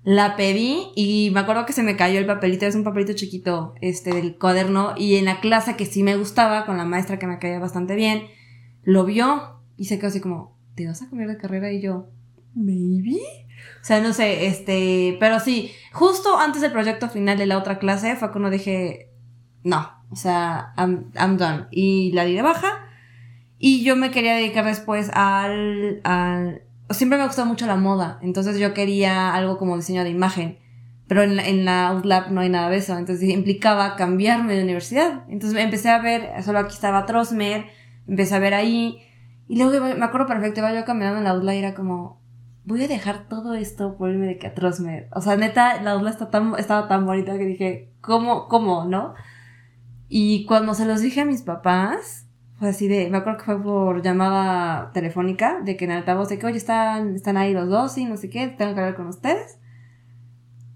La 0.05 0.37
pedí 0.37 0.89
y 0.97 1.31
me 1.33 1.41
acuerdo 1.41 1.67
que 1.67 1.73
se 1.73 1.83
me 1.83 1.97
cayó 1.97 2.19
el 2.19 2.27
papelito, 2.27 2.67
es 2.67 2.75
un 2.75 2.85
papelito 2.85 3.13
chiquito, 3.13 3.75
este, 3.81 4.13
del 4.15 4.37
cuaderno, 4.37 4.95
y 4.97 5.17
en 5.17 5.27
la 5.27 5.41
clase 5.41 5.77
que 5.77 5.87
sí 5.87 6.03
me 6.03 6.17
gustaba, 6.17 6.67
con 6.67 6.77
la 6.77 6.85
maestra 6.85 7.19
que 7.19 7.27
me 7.27 7.39
caía 7.39 7.61
bastante 7.61 7.95
bien, 7.95 8.25
lo 8.83 9.05
vio 9.05 9.61
y 9.77 9.85
se 9.85 9.99
quedó 9.99 10.09
así 10.09 10.21
como, 10.21 10.59
¿te 10.75 10.87
vas 10.87 11.03
a 11.03 11.09
cambiar 11.09 11.31
de 11.31 11.39
carrera? 11.39 11.73
Y 11.73 11.81
yo, 11.81 12.09
maybe. 12.55 13.21
O 13.81 13.85
sea, 13.85 14.01
no 14.01 14.13
sé, 14.13 14.47
este, 14.47 15.17
pero 15.21 15.39
sí, 15.39 15.73
justo 15.93 16.37
antes 16.39 16.63
del 16.63 16.73
proyecto 16.73 17.09
final 17.09 17.39
de 17.39 17.47
la 17.47 17.59
otra 17.59 17.79
clase 17.79 18.17
fue 18.17 18.33
cuando 18.33 18.51
dije, 18.51 19.11
no, 19.63 19.89
o 20.11 20.17
sea, 20.17 20.73
I'm, 20.77 21.13
I'm 21.15 21.37
done. 21.37 21.67
Y 21.71 22.11
la 22.13 22.25
di 22.25 22.35
de 22.35 22.43
baja 22.43 22.89
y 23.64 23.85
yo 23.85 23.94
me 23.94 24.11
quería 24.11 24.35
dedicar 24.35 24.64
después 24.64 25.09
al, 25.14 26.00
al... 26.03 26.62
Siempre 26.91 27.17
me 27.17 27.26
gustó 27.26 27.47
mucho 27.47 27.64
la 27.67 27.76
moda, 27.76 28.19
entonces 28.20 28.59
yo 28.59 28.75
quería 28.75 29.32
algo 29.32 29.56
como 29.56 29.76
diseño 29.76 30.03
de 30.03 30.11
imagen, 30.11 30.59
pero 31.06 31.23
en 31.23 31.37
la, 31.37 31.47
en 31.47 31.64
la 31.64 31.87
Outlab 31.91 32.32
no 32.32 32.41
hay 32.41 32.49
nada 32.49 32.70
de 32.70 32.79
eso, 32.79 32.99
entonces 32.99 33.29
implicaba 33.31 33.94
cambiarme 33.94 34.56
de 34.56 34.64
universidad. 34.64 35.23
Entonces 35.29 35.62
empecé 35.62 35.91
a 35.91 36.00
ver, 36.00 36.43
solo 36.43 36.59
aquí 36.59 36.75
estaba 36.75 37.06
Trosmer, 37.06 37.67
empecé 38.09 38.35
a 38.35 38.41
ver 38.41 38.55
ahí, 38.55 38.99
y 39.47 39.56
luego 39.56 39.94
me 39.94 40.05
acuerdo 40.05 40.26
perfecto, 40.26 40.58
iba 40.58 40.75
yo 40.75 40.85
caminando 40.85 41.19
en 41.19 41.25
la 41.25 41.31
Outlab 41.31 41.55
y 41.55 41.58
era 41.58 41.75
como, 41.75 42.20
voy 42.65 42.82
a 42.82 42.88
dejar 42.88 43.29
todo 43.29 43.55
esto 43.55 43.97
por 43.97 44.11
irme 44.11 44.26
de 44.26 44.38
que 44.38 44.49
a 44.49 44.55
Trosmer. 44.55 45.08
O 45.15 45.20
sea, 45.20 45.37
neta, 45.37 45.81
la 45.82 45.93
Outlab 45.93 46.15
está 46.15 46.31
tan, 46.31 46.55
estaba 46.58 46.88
tan 46.88 47.06
bonita 47.06 47.38
que 47.38 47.47
dije, 47.47 47.93
¿cómo, 48.00 48.49
cómo, 48.49 48.87
no? 48.87 49.15
Y 50.08 50.47
cuando 50.47 50.75
se 50.75 50.85
los 50.85 51.00
dije 51.00 51.20
a 51.20 51.25
mis 51.25 51.43
papás, 51.43 52.26
así 52.69 52.88
de, 52.88 53.09
me 53.11 53.19
acuerdo 53.19 53.38
que 53.38 53.44
fue 53.44 53.62
por 53.62 54.03
llamada 54.03 54.91
telefónica, 54.93 55.61
de 55.61 55.76
que 55.76 55.85
en 55.85 55.93
altavoz 55.93 56.29
de 56.29 56.38
que, 56.38 56.47
oye, 56.47 56.56
están, 56.56 57.14
están 57.14 57.37
ahí 57.37 57.53
los 57.53 57.69
dos 57.69 57.97
y 57.99 58.05
no 58.05 58.17
sé 58.17 58.31
qué, 58.31 58.49
tengo 58.49 58.75
que 58.75 58.81
hablar 58.81 58.94
con 58.94 59.06
ustedes. 59.06 59.59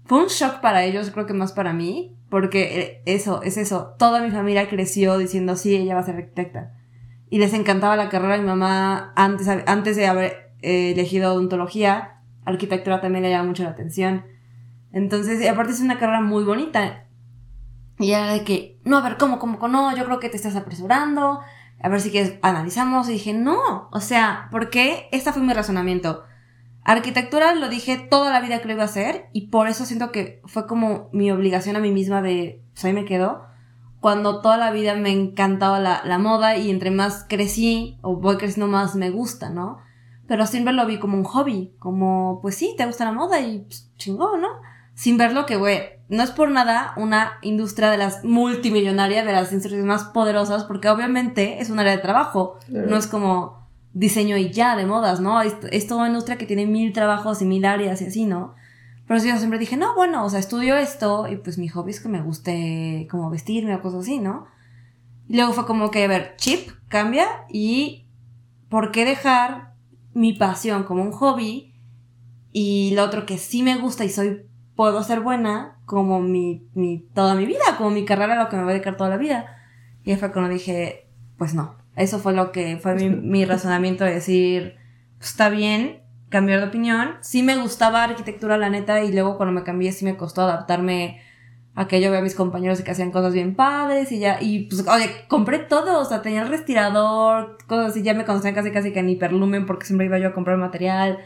Fue 0.05 0.19
un 0.19 0.27
shock 0.27 0.61
para 0.61 0.83
ellos, 0.83 1.11
creo 1.11 1.25
que 1.25 1.33
más 1.33 1.51
para 1.51 1.73
mí, 1.73 2.17
porque 2.29 2.79
eh, 2.79 3.01
eso, 3.05 3.41
es 3.41 3.57
eso, 3.57 3.95
toda 3.97 4.21
mi 4.21 4.31
familia 4.31 4.69
creció 4.69 5.17
diciendo, 5.17 5.55
sí, 5.55 5.75
ella 5.75 5.95
va 5.95 6.01
a 6.01 6.03
ser 6.03 6.15
arquitecta. 6.15 6.73
Y 7.29 7.39
les 7.39 7.53
encantaba 7.53 7.95
la 7.95 8.09
carrera, 8.09 8.37
mi 8.37 8.45
mamá, 8.45 9.11
antes, 9.15 9.47
antes 9.47 9.95
de 9.95 10.07
haber 10.07 10.53
eh, 10.61 10.91
elegido 10.91 11.33
odontología, 11.33 12.21
arquitectura 12.45 13.01
también 13.01 13.23
le 13.23 13.29
llama 13.29 13.49
mucho 13.49 13.63
la 13.63 13.69
atención. 13.69 14.25
Entonces, 14.93 15.41
y 15.41 15.47
aparte 15.47 15.73
es 15.73 15.81
una 15.81 15.99
carrera 15.99 16.21
muy 16.21 16.43
bonita. 16.43 17.05
Y 17.99 18.11
era 18.11 18.31
de 18.31 18.43
que, 18.43 18.79
no, 18.83 18.97
a 18.97 19.01
ver, 19.01 19.17
¿cómo, 19.17 19.39
cómo, 19.39 19.59
cómo? 19.59 19.71
No, 19.71 19.95
yo 19.95 20.05
creo 20.05 20.19
que 20.19 20.29
te 20.29 20.37
estás 20.37 20.55
apresurando, 20.55 21.41
a 21.81 21.89
ver 21.89 22.01
si 22.01 22.11
quieres, 22.11 22.39
analizamos 22.41 23.07
y 23.09 23.13
dije, 23.13 23.33
no, 23.33 23.89
o 23.91 23.99
sea, 23.99 24.47
¿por 24.51 24.69
qué? 24.69 25.07
Este 25.11 25.31
fue 25.31 25.41
mi 25.41 25.53
razonamiento. 25.53 26.23
Arquitectura 26.83 27.53
lo 27.53 27.69
dije 27.69 27.97
toda 27.97 28.31
la 28.31 28.39
vida 28.39 28.59
que 28.59 28.67
lo 28.67 28.73
iba 28.73 28.83
a 28.83 28.87
hacer 28.87 29.27
y 29.33 29.47
por 29.47 29.67
eso 29.67 29.85
siento 29.85 30.11
que 30.11 30.41
fue 30.45 30.65
como 30.67 31.09
mi 31.11 31.29
obligación 31.31 31.75
a 31.75 31.79
mí 31.79 31.91
misma 31.91 32.21
de, 32.21 32.63
pues 32.73 32.85
ahí 32.85 32.93
me 32.93 33.05
quedo, 33.05 33.45
cuando 33.99 34.41
toda 34.41 34.57
la 34.57 34.71
vida 34.71 34.95
me 34.95 35.11
encantaba 35.11 35.79
la, 35.79 36.01
la 36.05 36.17
moda 36.17 36.55
y 36.55 36.69
entre 36.69 36.91
más 36.91 37.25
crecí 37.27 37.97
o 38.01 38.15
voy 38.15 38.37
creciendo 38.37 38.71
más 38.71 38.95
me 38.95 39.09
gusta, 39.09 39.49
¿no? 39.49 39.79
Pero 40.27 40.45
siempre 40.45 40.73
lo 40.73 40.85
vi 40.85 40.97
como 40.97 41.17
un 41.17 41.23
hobby, 41.23 41.73
como, 41.79 42.39
pues 42.41 42.55
sí, 42.55 42.73
te 42.77 42.85
gusta 42.85 43.05
la 43.05 43.11
moda 43.11 43.39
y 43.39 43.59
pues, 43.59 43.91
chingón, 43.97 44.41
¿no? 44.41 44.47
Sin 44.93 45.17
verlo 45.17 45.45
que, 45.45 45.57
güey, 45.57 45.96
no 46.09 46.23
es 46.23 46.31
por 46.31 46.49
nada 46.49 46.93
una 46.95 47.33
industria 47.41 47.91
de 47.91 47.97
las 47.97 48.23
multimillonarias, 48.23 49.25
de 49.25 49.33
las 49.33 49.51
industrias 49.51 49.83
más 49.83 50.05
poderosas, 50.05 50.63
porque 50.63 50.89
obviamente 50.89 51.59
es 51.59 51.69
un 51.69 51.79
área 51.79 51.91
de 51.91 52.01
trabajo. 52.01 52.59
No 52.69 52.95
es 52.95 53.07
como 53.07 53.67
diseño 53.93 54.37
y 54.37 54.51
ya 54.51 54.75
de 54.75 54.85
modas, 54.85 55.19
¿no? 55.19 55.41
Es, 55.41 55.87
toda 55.87 56.01
una 56.01 56.09
industria 56.09 56.37
que 56.37 56.45
tiene 56.45 56.65
mil 56.65 56.93
trabajos 56.93 57.41
y 57.41 57.45
mil 57.45 57.65
áreas 57.65 58.01
y 58.01 58.05
así, 58.05 58.25
¿no? 58.25 58.55
Pero 59.07 59.23
yo 59.23 59.37
siempre 59.37 59.59
dije, 59.59 59.75
no, 59.75 59.95
bueno, 59.95 60.23
o 60.23 60.29
sea, 60.29 60.39
estudio 60.39 60.77
esto 60.77 61.27
y 61.27 61.37
pues 61.37 61.57
mi 61.57 61.67
hobby 61.67 61.91
es 61.91 61.99
que 61.99 62.09
me 62.09 62.21
guste 62.21 63.07
como 63.09 63.29
vestirme 63.29 63.75
o 63.75 63.81
cosas 63.81 64.01
así, 64.01 64.19
¿no? 64.19 64.45
Y 65.27 65.35
luego 65.35 65.53
fue 65.53 65.65
como 65.65 65.91
que, 65.91 66.05
a 66.05 66.07
ver, 66.07 66.35
chip, 66.37 66.69
cambia 66.89 67.25
y 67.49 68.05
¿por 68.69 68.91
qué 68.91 69.03
dejar 69.03 69.73
mi 70.13 70.33
pasión 70.33 70.83
como 70.83 71.03
un 71.03 71.11
hobby 71.11 71.73
y 72.51 72.91
lo 72.95 73.03
otro 73.03 73.25
que 73.25 73.37
sí 73.37 73.63
me 73.63 73.77
gusta 73.77 74.05
y 74.05 74.09
soy, 74.09 74.45
puedo 74.75 75.03
ser 75.03 75.21
buena, 75.21 75.76
como 75.87 76.19
mi, 76.19 76.67
mi, 76.75 76.99
toda 77.15 77.33
mi 77.33 77.45
vida, 77.45 77.63
como 77.77 77.91
mi 77.91 78.03
carrera, 78.03 78.35
lo 78.35 78.49
que 78.49 78.57
me 78.57 78.63
voy 78.63 78.71
a 78.71 78.73
dedicar 78.73 78.97
toda 78.97 79.09
la 79.09 79.15
vida. 79.15 79.55
Y 80.03 80.13
fue 80.17 80.33
cuando 80.33 80.51
dije, 80.51 81.07
pues 81.37 81.53
no. 81.53 81.77
Eso 81.95 82.19
fue 82.19 82.33
lo 82.33 82.51
que 82.51 82.77
fue 82.77 82.93
mi, 82.95 83.09
mi 83.09 83.45
razonamiento 83.45 84.03
de 84.03 84.15
decir, 84.15 84.75
pues 85.17 85.29
está 85.29 85.47
bien, 85.47 86.01
cambiar 86.27 86.59
de 86.59 86.67
opinión. 86.67 87.11
Sí 87.21 87.41
me 87.41 87.55
gustaba 87.55 88.03
arquitectura, 88.03 88.57
la 88.57 88.69
neta, 88.69 89.01
y 89.01 89.13
luego 89.13 89.37
cuando 89.37 89.53
me 89.53 89.63
cambié 89.63 89.93
sí 89.93 90.03
me 90.03 90.17
costó 90.17 90.41
adaptarme 90.41 91.21
a 91.73 91.87
que 91.87 92.01
yo 92.01 92.11
vea 92.11 92.19
a 92.19 92.23
mis 92.23 92.35
compañeros 92.35 92.81
que 92.81 92.91
hacían 92.91 93.11
cosas 93.11 93.33
bien 93.33 93.55
padres 93.55 94.11
y 94.11 94.19
ya, 94.19 94.39
y 94.41 94.63
pues, 94.67 94.85
oye, 94.89 95.09
compré 95.29 95.59
todo, 95.59 96.01
o 96.01 96.05
sea, 96.05 96.21
tenía 96.21 96.41
el 96.41 96.49
respirador, 96.49 97.57
cosas 97.65 97.91
así, 97.91 98.01
ya 98.01 98.13
me 98.13 98.25
conocían 98.25 98.55
casi 98.55 98.71
casi 98.71 98.91
que 98.91 98.99
en 98.99 99.09
hiperlumen 99.09 99.65
porque 99.65 99.85
siempre 99.85 100.07
iba 100.07 100.19
yo 100.19 100.27
a 100.27 100.33
comprar 100.33 100.57
material. 100.57 101.19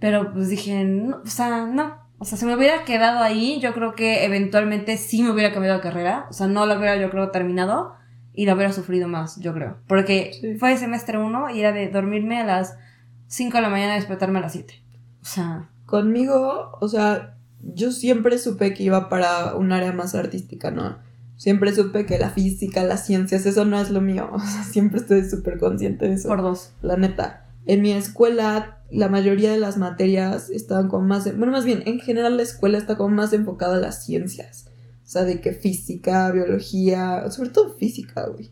Pero 0.00 0.34
pues 0.34 0.50
dije, 0.50 0.84
no, 0.84 1.22
o 1.24 1.26
sea, 1.26 1.64
no, 1.64 2.03
o 2.24 2.26
sea, 2.26 2.38
si 2.38 2.46
me 2.46 2.56
hubiera 2.56 2.86
quedado 2.86 3.22
ahí, 3.22 3.60
yo 3.60 3.74
creo 3.74 3.94
que 3.94 4.24
eventualmente 4.24 4.96
sí 4.96 5.22
me 5.22 5.30
hubiera 5.30 5.52
cambiado 5.52 5.76
de 5.76 5.82
carrera. 5.82 6.26
O 6.30 6.32
sea, 6.32 6.46
no 6.46 6.64
lo 6.64 6.78
hubiera, 6.78 6.96
yo 6.96 7.10
creo, 7.10 7.30
terminado 7.30 7.96
y 8.32 8.46
lo 8.46 8.54
hubiera 8.54 8.72
sufrido 8.72 9.08
más, 9.08 9.38
yo 9.40 9.52
creo. 9.52 9.76
Porque 9.86 10.56
fue 10.58 10.78
semestre 10.78 11.18
uno 11.18 11.50
y 11.50 11.60
era 11.60 11.72
de 11.72 11.90
dormirme 11.90 12.40
a 12.40 12.46
las 12.46 12.78
5 13.26 13.58
de 13.58 13.60
la 13.60 13.68
mañana 13.68 13.92
y 13.92 13.96
despertarme 13.96 14.38
a 14.38 14.40
las 14.42 14.52
7. 14.52 14.72
O 15.20 15.24
sea. 15.26 15.68
Conmigo, 15.84 16.78
o 16.80 16.88
sea, 16.88 17.36
yo 17.60 17.92
siempre 17.92 18.38
supe 18.38 18.72
que 18.72 18.84
iba 18.84 19.10
para 19.10 19.54
un 19.54 19.70
área 19.70 19.92
más 19.92 20.14
artística, 20.14 20.70
¿no? 20.70 20.96
Siempre 21.36 21.74
supe 21.74 22.06
que 22.06 22.18
la 22.18 22.30
física, 22.30 22.84
las 22.84 23.04
ciencias, 23.04 23.44
eso 23.44 23.66
no 23.66 23.78
es 23.78 23.90
lo 23.90 24.00
mío. 24.00 24.30
O 24.32 24.40
sea, 24.40 24.64
siempre 24.64 25.00
estoy 25.00 25.28
súper 25.28 25.58
consciente 25.58 26.08
de 26.08 26.14
eso. 26.14 26.28
Por 26.28 26.40
dos. 26.40 26.72
La 26.80 26.96
neta. 26.96 27.43
En 27.66 27.82
mi 27.82 27.92
escuela, 27.92 28.82
la 28.90 29.08
mayoría 29.08 29.52
de 29.52 29.58
las 29.58 29.76
materias 29.76 30.50
estaban 30.50 30.88
como 30.88 31.06
más. 31.06 31.24
Bueno, 31.36 31.52
más 31.52 31.64
bien, 31.64 31.82
en 31.86 32.00
general 32.00 32.36
la 32.36 32.42
escuela 32.42 32.78
está 32.78 32.96
como 32.96 33.14
más 33.14 33.32
enfocada 33.32 33.76
a 33.76 33.80
las 33.80 34.04
ciencias. 34.04 34.70
O 35.04 35.06
sea, 35.06 35.24
de 35.24 35.40
que 35.40 35.52
física, 35.52 36.30
biología, 36.30 37.30
sobre 37.30 37.50
todo 37.50 37.74
física, 37.74 38.26
güey. 38.26 38.50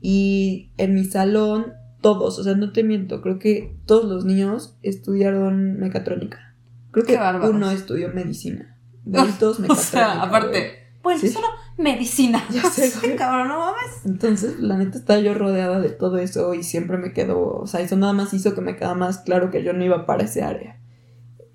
Y 0.00 0.70
en 0.78 0.94
mi 0.94 1.04
salón, 1.04 1.74
todos, 2.00 2.38
o 2.38 2.44
sea, 2.44 2.54
no 2.54 2.72
te 2.72 2.84
miento, 2.84 3.20
creo 3.20 3.38
que 3.38 3.76
todos 3.84 4.04
los 4.04 4.24
niños 4.24 4.76
estudiaron 4.82 5.78
mecatrónica. 5.78 6.54
Creo 6.90 7.04
que 7.04 7.18
uno 7.48 7.70
estudió 7.70 8.08
medicina. 8.14 8.78
De 9.04 9.18
todos 9.38 9.60
mecatrónica. 9.60 9.72
o 9.72 9.76
sea, 9.76 10.22
aparte, 10.22 10.72
pues 11.02 11.20
solo 11.32 11.48
medicina. 11.78 12.44
Ya 12.50 12.62
sé, 12.70 13.14
cabrón, 13.16 13.48
no 13.48 13.58
mames. 13.58 14.04
Entonces, 14.04 14.58
la 14.58 14.76
neta 14.76 14.98
estaba 14.98 15.20
yo 15.20 15.32
rodeada 15.34 15.80
de 15.80 15.90
todo 15.90 16.18
eso 16.18 16.52
y 16.54 16.62
siempre 16.62 16.98
me 16.98 17.12
quedó, 17.12 17.60
o 17.60 17.66
sea, 17.66 17.80
eso 17.80 17.96
nada 17.96 18.12
más 18.12 18.34
hizo 18.34 18.54
que 18.54 18.60
me 18.60 18.76
quedara 18.76 18.94
más 18.94 19.18
claro 19.18 19.50
que 19.50 19.62
yo 19.62 19.72
no 19.72 19.84
iba 19.84 20.04
para 20.04 20.24
ese 20.24 20.42
área. 20.42 20.80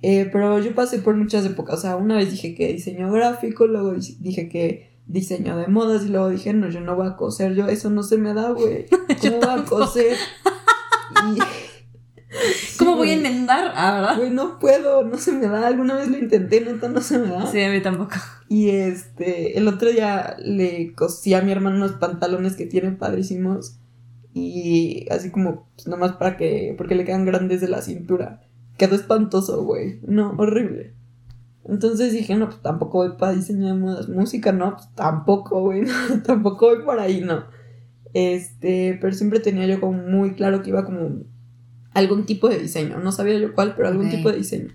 Eh, 0.02 0.30
pero 0.32 0.60
yo 0.60 0.76
pasé 0.76 1.00
por 1.00 1.16
muchas 1.16 1.46
épocas, 1.46 1.80
o 1.80 1.82
sea, 1.82 1.96
una 1.96 2.16
vez 2.16 2.32
dije 2.32 2.56
que 2.56 2.74
diseño 2.74 3.12
gráfico, 3.12 3.68
luego 3.68 3.94
dije 3.94 4.50
que 4.50 4.98
diseño 5.06 5.58
de 5.58 5.68
modas 5.68 6.06
y 6.06 6.10
luego 6.10 6.30
dije, 6.30 6.54
no, 6.54 6.70
yo 6.70 6.82
no 6.82 6.96
voy 6.96 7.08
a 7.08 7.16
coser, 7.16 7.54
yo 7.54 7.68
eso 7.68 7.90
no 7.90 8.04
se 8.04 8.18
me 8.18 8.34
da, 8.34 8.52
güey. 8.52 8.86
¿Cómo 9.22 9.40
voy 9.40 9.60
a 9.60 9.64
coser? 9.66 10.18
¿Cómo 12.78 12.96
voy 12.96 13.12
a 13.12 13.14
enmendar? 13.14 13.72
Ah, 13.76 13.94
¿verdad? 13.94 14.18
Güey, 14.18 14.30
no 14.32 14.60
puedo, 14.60 15.04
no 15.04 15.18
se 15.18 15.32
me 15.32 15.48
da. 15.48 15.68
Alguna 15.68 15.96
vez 15.96 16.10
lo 16.10 16.18
intenté, 16.18 16.62
neta, 16.62 16.90
no 16.90 17.02
se 17.02 17.20
me 17.20 17.30
da. 17.30 17.46
Sí, 17.48 17.62
a 17.62 17.72
mí 17.72 17.82
tampoco. 17.82 18.16
Y 18.50 18.70
este, 18.70 19.58
el 19.58 19.68
otro 19.68 19.90
día 19.90 20.36
le 20.40 20.94
cosí 20.94 21.34
a 21.34 21.42
mi 21.42 21.52
hermano 21.52 21.78
unos 21.78 21.94
pantalones 21.94 22.56
que 22.56 22.66
tienen 22.66 22.98
padrísimos. 22.98 23.80
Y 24.34 25.06
así 25.12 25.30
como, 25.30 25.68
pues 25.76 25.88
nomás 25.88 26.14
para 26.14 26.38
que, 26.38 26.74
porque 26.78 26.96
le 26.96 27.06
quedan 27.06 27.26
grandes 27.26 27.62
de 27.62 27.68
la 27.68 27.82
cintura. 27.82 28.42
Quedó 28.78 28.96
espantoso, 28.96 29.64
güey. 29.64 30.00
No, 30.08 30.34
horrible. 30.38 30.94
Entonces 31.66 32.12
dije, 32.12 32.36
no, 32.36 32.48
pues 32.50 32.62
tampoco 32.62 32.98
voy 33.00 33.18
para 33.18 33.34
diseñar 33.34 33.76
modas. 33.76 34.10
Música, 34.10 34.52
no, 34.52 34.76
pues 34.76 34.90
tampoco, 34.96 35.62
güey. 35.62 35.84
tampoco 36.26 36.68
voy 36.68 36.84
por 36.84 37.00
ahí, 37.00 37.22
no. 37.22 37.46
Este, 38.14 38.98
pero 39.02 39.14
siempre 39.14 39.40
tenía 39.40 39.66
yo 39.66 39.80
como 39.80 39.94
muy 40.02 40.34
claro 40.34 40.62
que 40.62 40.70
iba 40.70 40.86
como 40.86 41.24
algún 41.94 42.26
tipo 42.26 42.50
de 42.50 42.60
diseño. 42.60 43.00
No 43.00 43.12
sabía 43.12 43.38
yo 43.38 43.54
cuál, 43.54 43.76
pero 43.76 43.88
algún 43.88 44.10
tipo 44.10 44.30
de 44.30 44.38
diseño. 44.38 44.74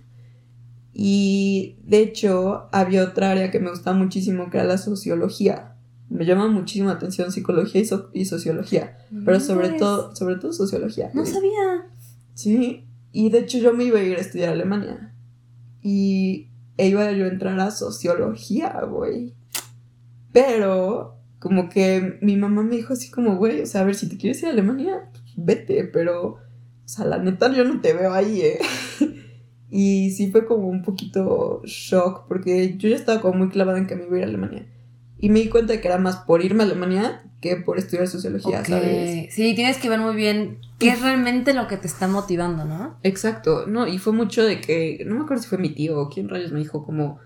Y 0.92 1.76
de 1.84 2.00
hecho, 2.00 2.68
había 2.72 3.04
otra 3.04 3.30
área 3.30 3.50
que 3.50 3.60
me 3.60 3.70
gustaba 3.70 3.96
muchísimo, 3.96 4.50
que 4.50 4.58
era 4.58 4.66
la 4.66 4.78
sociología. 4.78 5.76
Me 6.08 6.24
llama 6.24 6.48
muchísimo 6.48 6.88
la 6.88 6.94
atención 6.94 7.30
psicología 7.30 7.82
y, 8.12 8.24
sociología. 8.24 8.98
Pero 9.24 9.40
sobre 9.40 9.70
todo, 9.70 10.16
sobre 10.16 10.36
todo 10.36 10.52
sociología. 10.52 11.10
No 11.14 11.24
sabía. 11.24 11.86
Sí, 12.34 12.86
y 13.12 13.30
de 13.30 13.40
hecho 13.40 13.58
yo 13.58 13.72
me 13.74 13.84
iba 13.84 13.98
a 13.98 14.02
ir 14.02 14.16
a 14.16 14.20
estudiar 14.20 14.50
a 14.50 14.52
Alemania. 14.52 15.14
Y 15.82 16.48
iba 16.78 17.12
yo 17.12 17.24
a 17.24 17.28
entrar 17.28 17.58
a 17.60 17.70
sociología, 17.70 18.80
güey. 18.88 19.34
Pero, 20.32 21.18
como 21.38 21.68
que 21.68 22.18
mi 22.22 22.36
mamá 22.36 22.62
me 22.62 22.76
dijo 22.76 22.92
así 22.92 23.10
como, 23.10 23.36
güey, 23.36 23.62
o 23.62 23.66
sea, 23.66 23.82
a 23.82 23.84
ver, 23.84 23.94
si 23.94 24.08
te 24.08 24.16
quieres 24.16 24.40
ir 24.42 24.48
a 24.48 24.52
Alemania, 24.52 25.10
pues 25.12 25.24
vete, 25.36 25.84
pero, 25.84 26.36
o 26.88 26.90
sea, 26.90 27.04
la 27.04 27.18
neta 27.18 27.52
yo 27.52 27.64
no 27.64 27.82
te 27.82 27.92
veo 27.92 28.14
ahí, 28.14 28.40
¿eh? 28.40 28.58
y 29.70 30.10
sí 30.12 30.30
fue 30.30 30.46
como 30.46 30.68
un 30.68 30.82
poquito 30.82 31.60
shock, 31.66 32.26
porque 32.26 32.78
yo 32.78 32.88
ya 32.88 32.96
estaba 32.96 33.20
como 33.20 33.34
muy 33.34 33.50
clavada 33.50 33.76
en 33.76 33.86
que 33.86 33.94
me 33.94 34.04
iba 34.04 34.14
a 34.14 34.18
ir 34.20 34.24
a 34.24 34.28
Alemania. 34.28 34.66
Y 35.18 35.28
me 35.28 35.40
di 35.40 35.50
cuenta 35.50 35.74
de 35.74 35.82
que 35.82 35.88
era 35.88 35.98
más 35.98 36.16
por 36.16 36.42
irme 36.42 36.62
a 36.62 36.66
Alemania 36.66 37.22
que 37.42 37.56
por 37.56 37.76
estudiar 37.78 38.08
sociología, 38.08 38.64
¿sabes? 38.64 39.34
Sí, 39.34 39.54
tienes 39.54 39.76
que 39.76 39.90
ver 39.90 40.00
muy 40.00 40.16
bien 40.16 40.60
qué 40.78 40.88
es 40.88 41.02
realmente 41.02 41.52
lo 41.52 41.68
que 41.68 41.76
te 41.76 41.86
está 41.86 42.08
motivando, 42.08 42.64
¿no? 42.64 42.96
Exacto, 43.02 43.66
no, 43.66 43.86
y 43.86 43.98
fue 43.98 44.14
mucho 44.14 44.42
de 44.42 44.62
que, 44.62 45.04
no 45.04 45.14
me 45.14 45.24
acuerdo 45.24 45.42
si 45.42 45.50
fue 45.50 45.58
mi 45.58 45.68
tío 45.74 46.00
o 46.00 46.08
quién 46.08 46.30
rayos 46.30 46.52
me 46.52 46.60
dijo 46.60 46.86
como 46.86 47.18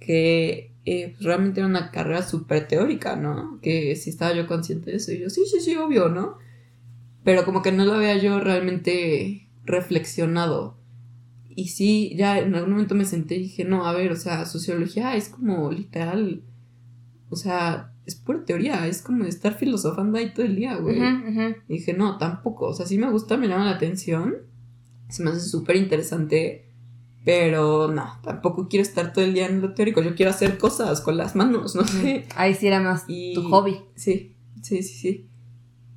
que 0.00 0.72
eh, 0.86 1.14
realmente 1.20 1.60
era 1.60 1.68
una 1.68 1.92
carrera 1.92 2.22
súper 2.22 2.66
teórica, 2.66 3.14
¿no? 3.14 3.60
Que 3.62 3.94
si 3.94 4.10
estaba 4.10 4.34
yo 4.34 4.48
consciente 4.48 4.90
de 4.90 4.96
eso, 4.96 5.12
y 5.12 5.20
yo, 5.20 5.30
sí, 5.30 5.42
sí, 5.46 5.60
sí, 5.60 5.76
obvio, 5.76 6.08
¿no? 6.08 6.42
Pero 7.24 7.44
como 7.44 7.62
que 7.62 7.72
no 7.72 7.84
lo 7.84 7.94
había 7.94 8.16
yo 8.16 8.38
realmente 8.38 9.48
reflexionado. 9.64 10.78
Y 11.48 11.68
sí, 11.68 12.14
ya 12.16 12.38
en 12.38 12.54
algún 12.54 12.72
momento 12.72 12.94
me 12.94 13.04
senté 13.04 13.36
y 13.36 13.42
dije, 13.42 13.64
no, 13.64 13.86
a 13.86 13.92
ver, 13.92 14.12
o 14.12 14.16
sea, 14.16 14.44
sociología 14.44 15.16
es 15.16 15.28
como 15.28 15.70
literal 15.70 16.42
o 17.34 17.36
sea, 17.36 17.92
es 18.06 18.14
pura 18.14 18.44
teoría, 18.44 18.86
es 18.86 19.02
como 19.02 19.24
estar 19.24 19.54
filosofando 19.54 20.18
ahí 20.18 20.32
todo 20.32 20.46
el 20.46 20.54
día, 20.54 20.76
güey. 20.76 21.00
Y 21.68 21.74
dije, 21.74 21.92
no, 21.92 22.16
tampoco, 22.16 22.66
o 22.66 22.74
sea, 22.74 22.86
sí 22.86 22.96
me 22.96 23.10
gusta, 23.10 23.36
me 23.36 23.48
llama 23.48 23.64
la 23.64 23.72
atención, 23.72 24.36
se 25.08 25.24
me 25.24 25.30
hace 25.30 25.40
súper 25.40 25.74
interesante, 25.74 26.70
pero 27.24 27.88
no, 27.88 28.20
tampoco 28.22 28.68
quiero 28.68 28.84
estar 28.84 29.12
todo 29.12 29.24
el 29.24 29.34
día 29.34 29.46
en 29.46 29.62
lo 29.62 29.74
teórico, 29.74 30.00
yo 30.00 30.14
quiero 30.14 30.30
hacer 30.30 30.58
cosas 30.58 31.00
con 31.00 31.16
las 31.16 31.34
manos, 31.34 31.74
no 31.74 31.84
sé. 31.84 32.26
Ahí 32.36 32.54
sí 32.54 32.68
era 32.68 32.80
más 32.80 33.04
tu 33.06 33.42
hobby. 33.48 33.80
Sí, 33.96 34.36
sí, 34.62 34.82
sí, 34.84 34.94
sí. 34.94 35.28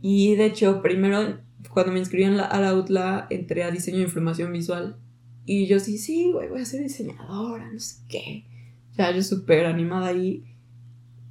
Y 0.10 0.38
de 0.38 0.46
hecho, 0.46 0.82
primero, 0.82 1.38
cuando 1.70 1.92
me 1.92 2.00
inscribí 2.00 2.24
en 2.24 2.38
la, 2.38 2.46
a 2.46 2.62
la 2.62 2.74
UTLA, 2.74 3.28
entré 3.30 3.64
a 3.64 3.72
diseño 3.72 3.98
de 3.98 4.04
información 4.04 4.54
visual. 4.54 4.96
Y 5.46 5.68
yo 5.68 5.82
sí, 5.82 5.98
sí, 5.98 6.32
güey, 6.32 6.48
voy 6.48 6.62
a 6.62 6.66
ser 6.66 6.82
diseñadora, 6.82 7.70
no 7.70 7.78
sé 7.78 7.98
qué. 8.08 8.46
Ya 8.98 9.12
yo 9.12 9.22
súper 9.22 9.66
animada 9.66 10.08
ahí. 10.08 10.46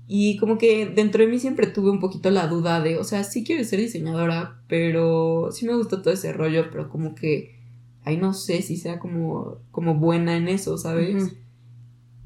Y 0.06 0.36
como 0.36 0.58
que 0.58 0.84
dentro 0.84 1.24
de 1.24 1.30
mí 1.30 1.38
siempre 1.38 1.68
tuve 1.68 1.90
un 1.90 2.00
poquito 2.00 2.30
la 2.30 2.48
duda 2.48 2.82
de, 2.82 2.98
o 2.98 3.04
sea, 3.04 3.24
sí 3.24 3.44
quiero 3.44 3.64
ser 3.64 3.80
diseñadora, 3.80 4.60
pero 4.68 5.48
sí 5.52 5.64
me 5.64 5.74
gusta 5.74 6.02
todo 6.02 6.12
ese 6.12 6.34
rollo, 6.34 6.68
pero 6.70 6.90
como 6.90 7.14
que 7.14 7.58
ahí 8.04 8.18
no 8.18 8.34
sé 8.34 8.60
si 8.60 8.76
sea 8.76 8.98
como, 8.98 9.56
como 9.70 9.94
buena 9.94 10.36
en 10.36 10.48
eso, 10.48 10.76
¿sabes? 10.76 11.34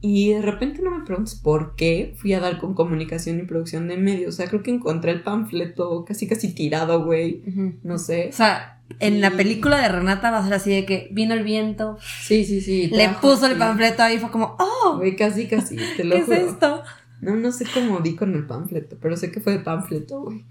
Y 0.03 0.33
de 0.33 0.43
repente 0.43 0.81
no 0.83 0.97
me 0.97 1.05
preguntes 1.05 1.35
por 1.35 1.75
qué 1.77 2.15
fui 2.17 2.33
a 2.33 2.41
dar 2.41 2.59
con 2.59 2.75
comunicación 2.75 3.39
y 3.39 3.43
producción 3.43 3.87
de 3.89 3.99
medios. 3.99 4.35
O 4.35 4.37
sea, 4.37 4.49
creo 4.49 4.63
que 4.63 4.71
encontré 4.71 5.11
el 5.13 5.23
panfleto 5.23 6.05
casi 6.07 6.27
casi 6.27 6.55
tirado, 6.55 7.05
güey. 7.05 7.43
No 7.83 7.99
sé. 7.99 8.29
O 8.31 8.33
sea, 8.33 8.81
en 8.99 9.21
la 9.21 9.31
película 9.33 9.81
de 9.81 9.89
Renata 9.89 10.31
va 10.31 10.39
a 10.39 10.45
ser 10.45 10.55
así 10.55 10.71
de 10.71 10.87
que 10.87 11.09
vino 11.13 11.35
el 11.35 11.45
viento. 11.45 11.99
Sí, 12.23 12.45
sí, 12.45 12.61
sí. 12.61 12.89
Le 12.89 13.11
puso 13.21 13.47
el 13.47 13.59
panfleto 13.59 14.03
ahí 14.03 14.17
y 14.17 14.19
fue 14.19 14.31
como, 14.31 14.57
¡oh! 14.59 14.97
Güey, 14.97 15.17
casi, 15.17 15.47
casi, 15.47 15.77
te 15.97 16.05
lo 16.05 16.17
¿Qué 16.17 16.23
es 16.23 16.29
esto? 16.29 16.83
No, 17.21 17.37
no 17.37 17.53
sé 17.53 17.67
cómo 17.73 18.01
di 18.01 18.17
con 18.17 18.35
el 18.35 18.47
panfleto, 18.47 18.97
pero 19.01 19.17
sé 19.17 19.31
que 19.31 19.41
fue 19.41 19.53
de 19.53 19.59
panfleto, 19.61 20.23
güey. 20.23 20.47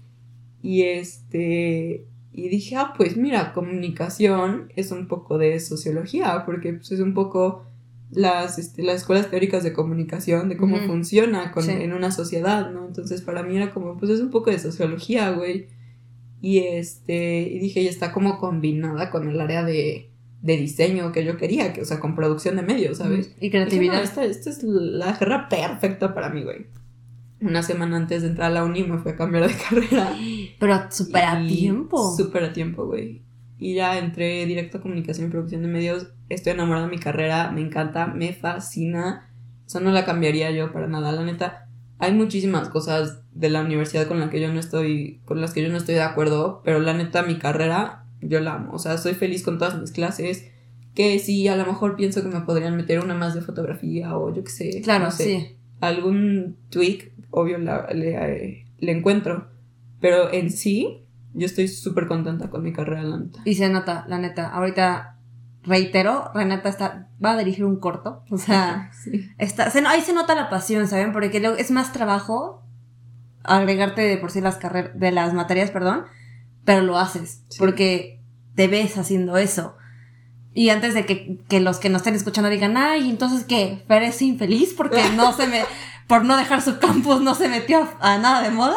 Y 0.62 0.82
este. 0.82 2.06
Y 2.32 2.48
dije, 2.48 2.76
ah, 2.76 2.94
pues 2.96 3.16
mira, 3.16 3.52
comunicación 3.52 4.72
es 4.76 4.92
un 4.92 5.08
poco 5.08 5.36
de 5.36 5.58
sociología, 5.58 6.44
porque 6.46 6.74
pues, 6.74 6.92
es 6.92 7.00
un 7.00 7.12
poco 7.12 7.66
las, 8.10 8.58
este, 8.58 8.82
las 8.82 8.96
escuelas 8.96 9.30
teóricas 9.30 9.62
de 9.62 9.72
comunicación, 9.72 10.48
de 10.48 10.56
cómo 10.56 10.78
funciona 10.78 11.52
en 11.68 11.92
una 11.92 12.10
sociedad, 12.10 12.70
¿no? 12.70 12.86
Entonces 12.86 13.22
para 13.22 13.42
mí 13.42 13.56
era 13.56 13.70
como, 13.70 13.96
pues 13.96 14.10
es 14.10 14.20
un 14.20 14.30
poco 14.30 14.50
de 14.50 14.58
sociología, 14.58 15.30
güey. 15.30 15.68
Y 16.40 16.58
este, 16.58 17.42
y 17.42 17.58
dije, 17.58 17.84
ya 17.84 17.90
está 17.90 18.12
como 18.12 18.38
combinada 18.38 19.10
con 19.10 19.28
el 19.28 19.40
área 19.40 19.62
de, 19.62 20.10
de 20.42 20.56
diseño 20.56 21.12
que 21.12 21.24
yo 21.24 21.36
quería, 21.36 21.72
que, 21.72 21.82
o 21.82 21.84
sea, 21.84 22.00
con 22.00 22.14
producción 22.14 22.56
de 22.56 22.62
medios, 22.62 22.98
¿sabes? 22.98 23.34
Y 23.40 23.50
creatividad. 23.50 24.02
esta, 24.02 24.24
es 24.24 24.62
la 24.62 25.12
guerra 25.12 25.48
perfecta 25.48 26.14
para 26.14 26.30
mí, 26.30 26.42
güey. 26.42 26.66
Una 27.42 27.62
semana 27.62 27.96
antes 27.96 28.22
de 28.22 28.28
entrar 28.28 28.50
a 28.50 28.54
la 28.54 28.64
uni 28.64 28.82
me 28.84 28.98
fui 28.98 29.12
a 29.12 29.16
cambiar 29.16 29.48
de 29.48 29.54
carrera. 29.68 30.14
Pero 30.58 30.90
súper 30.90 31.24
a 31.24 31.46
tiempo. 31.46 32.16
Súper 32.16 32.44
a 32.44 32.52
tiempo, 32.52 32.86
güey. 32.86 33.22
Y 33.58 33.74
ya 33.74 33.98
entré 33.98 34.46
directo 34.46 34.78
a 34.78 34.80
comunicación 34.80 35.26
y 35.26 35.30
producción 35.30 35.62
de 35.62 35.68
medios. 35.68 36.08
Estoy 36.30 36.52
enamorada 36.52 36.86
de 36.86 36.92
mi 36.92 36.98
carrera, 36.98 37.50
me 37.50 37.60
encanta, 37.60 38.06
me 38.06 38.32
fascina. 38.32 39.30
O 39.66 39.68
sea, 39.68 39.82
no 39.82 39.90
la 39.90 40.06
cambiaría 40.06 40.50
yo 40.52 40.72
para 40.72 40.86
nada, 40.86 41.12
la 41.12 41.22
neta. 41.22 41.68
Hay 41.98 42.14
muchísimas 42.14 42.70
cosas 42.70 43.20
de 43.32 43.50
la 43.50 43.60
universidad 43.60 44.06
con 44.06 44.20
las 44.20 44.30
que 44.30 44.40
yo 44.40 44.50
no 44.52 44.58
estoy, 44.58 45.20
con 45.26 45.40
las 45.40 45.52
que 45.52 45.62
yo 45.62 45.68
no 45.68 45.76
estoy 45.76 45.96
de 45.96 46.02
acuerdo, 46.02 46.62
pero 46.64 46.80
la 46.80 46.94
neta 46.94 47.22
mi 47.22 47.38
carrera 47.38 48.06
yo 48.22 48.40
la 48.40 48.54
amo. 48.54 48.72
O 48.72 48.78
sea, 48.78 48.98
soy 48.98 49.14
feliz 49.14 49.42
con 49.42 49.58
todas 49.58 49.78
mis 49.78 49.92
clases. 49.92 50.50
Que 50.94 51.18
sí, 51.18 51.46
a 51.48 51.56
lo 51.56 51.66
mejor 51.66 51.96
pienso 51.96 52.22
que 52.22 52.28
me 52.28 52.40
podrían 52.40 52.76
meter 52.76 53.00
una 53.00 53.14
más 53.14 53.34
de 53.34 53.42
fotografía 53.42 54.16
o 54.16 54.34
yo 54.34 54.42
qué 54.42 54.50
sé. 54.50 54.80
Claro, 54.82 55.10
sí. 55.10 55.56
Algún 55.80 56.56
tweak, 56.68 57.12
obvio, 57.30 57.58
le, 57.58 58.64
encuentro. 58.80 59.48
Pero 60.00 60.32
en 60.32 60.50
sí, 60.50 61.04
yo 61.32 61.46
estoy 61.46 61.68
súper 61.68 62.06
contenta 62.06 62.50
con 62.50 62.62
mi 62.62 62.72
carrera, 62.72 63.02
la 63.02 63.18
neta. 63.18 63.40
Y 63.44 63.54
se 63.54 63.68
nota, 63.68 64.04
la 64.08 64.18
neta. 64.18 64.48
Ahorita, 64.48 65.19
reitero, 65.62 66.30
Renata 66.34 66.68
está, 66.68 67.08
va 67.22 67.32
a 67.32 67.38
dirigir 67.38 67.64
un 67.64 67.78
corto. 67.78 68.24
O 68.30 68.38
sea, 68.38 68.90
está, 69.38 69.70
ahí 69.88 70.00
se 70.00 70.12
nota 70.12 70.34
la 70.34 70.50
pasión, 70.50 70.86
¿saben? 70.88 71.12
Porque 71.12 71.42
es 71.58 71.70
más 71.70 71.92
trabajo 71.92 72.62
agregarte 73.42 74.02
de 74.02 74.16
por 74.18 74.30
sí 74.30 74.40
las 74.40 74.56
carreras, 74.56 74.98
de 74.98 75.10
las 75.12 75.32
materias, 75.32 75.70
perdón, 75.70 76.04
pero 76.64 76.82
lo 76.82 76.98
haces, 76.98 77.42
porque 77.58 78.20
te 78.54 78.68
ves 78.68 78.98
haciendo 78.98 79.38
eso. 79.38 79.76
Y 80.52 80.70
antes 80.70 80.94
de 80.94 81.06
que, 81.06 81.60
los 81.60 81.78
que 81.78 81.88
nos 81.88 82.00
estén 82.00 82.14
escuchando 82.14 82.50
digan, 82.50 82.76
ay, 82.76 83.08
entonces 83.08 83.44
qué, 83.44 83.84
Fer 83.86 84.02
es 84.02 84.20
infeliz 84.20 84.74
porque 84.76 85.02
no 85.16 85.32
se 85.32 85.46
me... 85.46 85.62
por 86.08 86.24
no 86.24 86.36
dejar 86.36 86.60
su 86.60 86.80
campus 86.80 87.20
no 87.20 87.36
se 87.36 87.48
metió 87.48 87.88
a 88.00 88.18
nada 88.18 88.42
de 88.42 88.50
moda. 88.50 88.76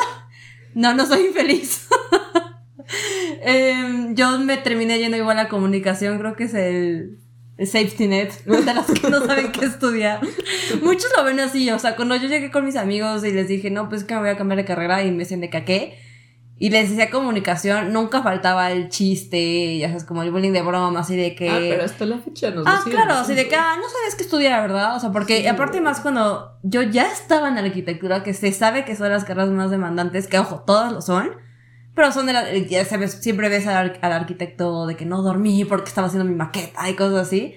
No, 0.76 0.94
no 0.94 1.06
soy 1.06 1.26
infeliz. 1.28 1.88
Em, 3.42 4.16
yo 4.16 4.40
me 4.40 4.58
terminé 4.58 5.00
yendo 5.00 5.18
igual 5.18 5.40
a 5.40 5.50
comunicación, 5.50 6.18
creo 6.20 6.36
que 6.36 6.46
es 6.46 6.54
el, 6.54 7.20
safety 7.60 8.08
net 8.08 8.32
de 8.46 8.74
las 8.74 8.88
que 8.88 9.10
no 9.10 9.26
saben 9.26 9.52
qué 9.52 9.66
estudiar. 9.66 10.22
Muchos 10.82 11.12
lo 11.16 11.24
ven 11.24 11.40
así, 11.40 11.70
o 11.72 11.80
sea, 11.80 11.96
cuando 11.96 12.16
yo 12.16 12.28
llegué 12.28 12.52
con 12.52 12.66
mis 12.66 12.76
amigos 12.76 13.24
y 13.24 13.32
les 13.32 13.48
dije, 13.48 13.70
no, 13.70 13.90
pues 13.90 14.04
que 14.04 14.14
me 14.16 14.22
voy 14.22 14.30
a 14.30 14.38
cambiar 14.38 14.58
de 14.58 14.66
carrera 14.66 15.04
y 15.04 15.12
me 15.12 15.20
decían 15.20 15.42
de 15.42 15.50
qué 15.50 15.98
y 16.64 16.70
les 16.70 16.90
decía 16.90 17.10
comunicación, 17.10 17.92
nunca 17.92 18.22
faltaba 18.22 18.72
el 18.72 18.88
chiste, 18.90 19.80
ya 19.80 19.88
sabes, 19.88 20.06
como 20.06 20.24
el 20.24 20.32
bullying 20.32 20.54
de 20.54 20.62
broma, 20.62 21.00
así 21.00 21.16
de 21.16 21.36
que... 21.36 21.50
Ah, 21.50 21.58
pero 21.60 21.84
hasta 21.84 22.06
la 22.06 22.20
fecha 22.20 22.52
nos 22.52 22.66
Ah, 22.68 22.80
claro, 22.86 23.16
así 23.16 23.34
de 23.34 23.48
que, 23.48 23.56
ah, 23.56 23.76
no 23.76 23.90
sabes 23.90 24.16
qué 24.16 24.24
estudiar, 24.24 24.62
¿verdad? 24.62 24.96
O 24.96 25.00
sea, 25.02 25.12
porque 25.12 25.50
aparte 25.50 25.82
más 25.82 26.00
cuando 26.00 26.58
yo 26.64 26.84
ya 26.84 27.12
estaba 27.12 27.50
en 27.50 27.58
arquitectura, 27.58 28.24
que 28.24 28.34
se 28.34 28.52
sabe 28.54 28.86
que 28.86 28.96
son 28.96 29.10
las 29.10 29.26
carreras 29.26 29.50
más 29.50 29.72
demandantes, 29.72 30.28
que 30.28 30.40
ojo, 30.40 30.64
todas 30.66 30.94
lo 30.94 31.02
son, 31.02 31.32
pero 31.96 32.12
son 32.12 32.26
de 32.26 32.34
la... 32.34 32.52
Ya 32.58 32.86
sabes, 32.86 33.14
siempre 33.14 33.50
ves 33.50 33.68
al, 33.68 34.00
al 34.02 34.12
arquitecto 34.12 34.88
de 34.88 34.96
que 34.96 35.06
no 35.06 35.22
dormí 35.22 35.64
porque 35.66 35.90
estaba 35.90 36.08
haciendo 36.08 36.30
mi 36.30 36.36
maqueta 36.36 36.90
y 36.90 36.96
cosas 36.96 37.28
así, 37.28 37.56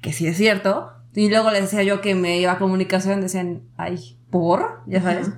que 0.00 0.12
sí 0.12 0.26
es 0.26 0.36
cierto. 0.36 0.92
Y 1.14 1.30
luego 1.30 1.50
les 1.50 1.62
decía 1.62 1.82
yo 1.82 2.00
que 2.00 2.14
me 2.14 2.38
iba 2.38 2.52
a 2.52 2.58
comunicación, 2.58 3.22
decían, 3.22 3.62
ay, 3.76 4.18
¿por? 4.30 4.82
Ya 4.86 5.00
sabes. 5.00 5.30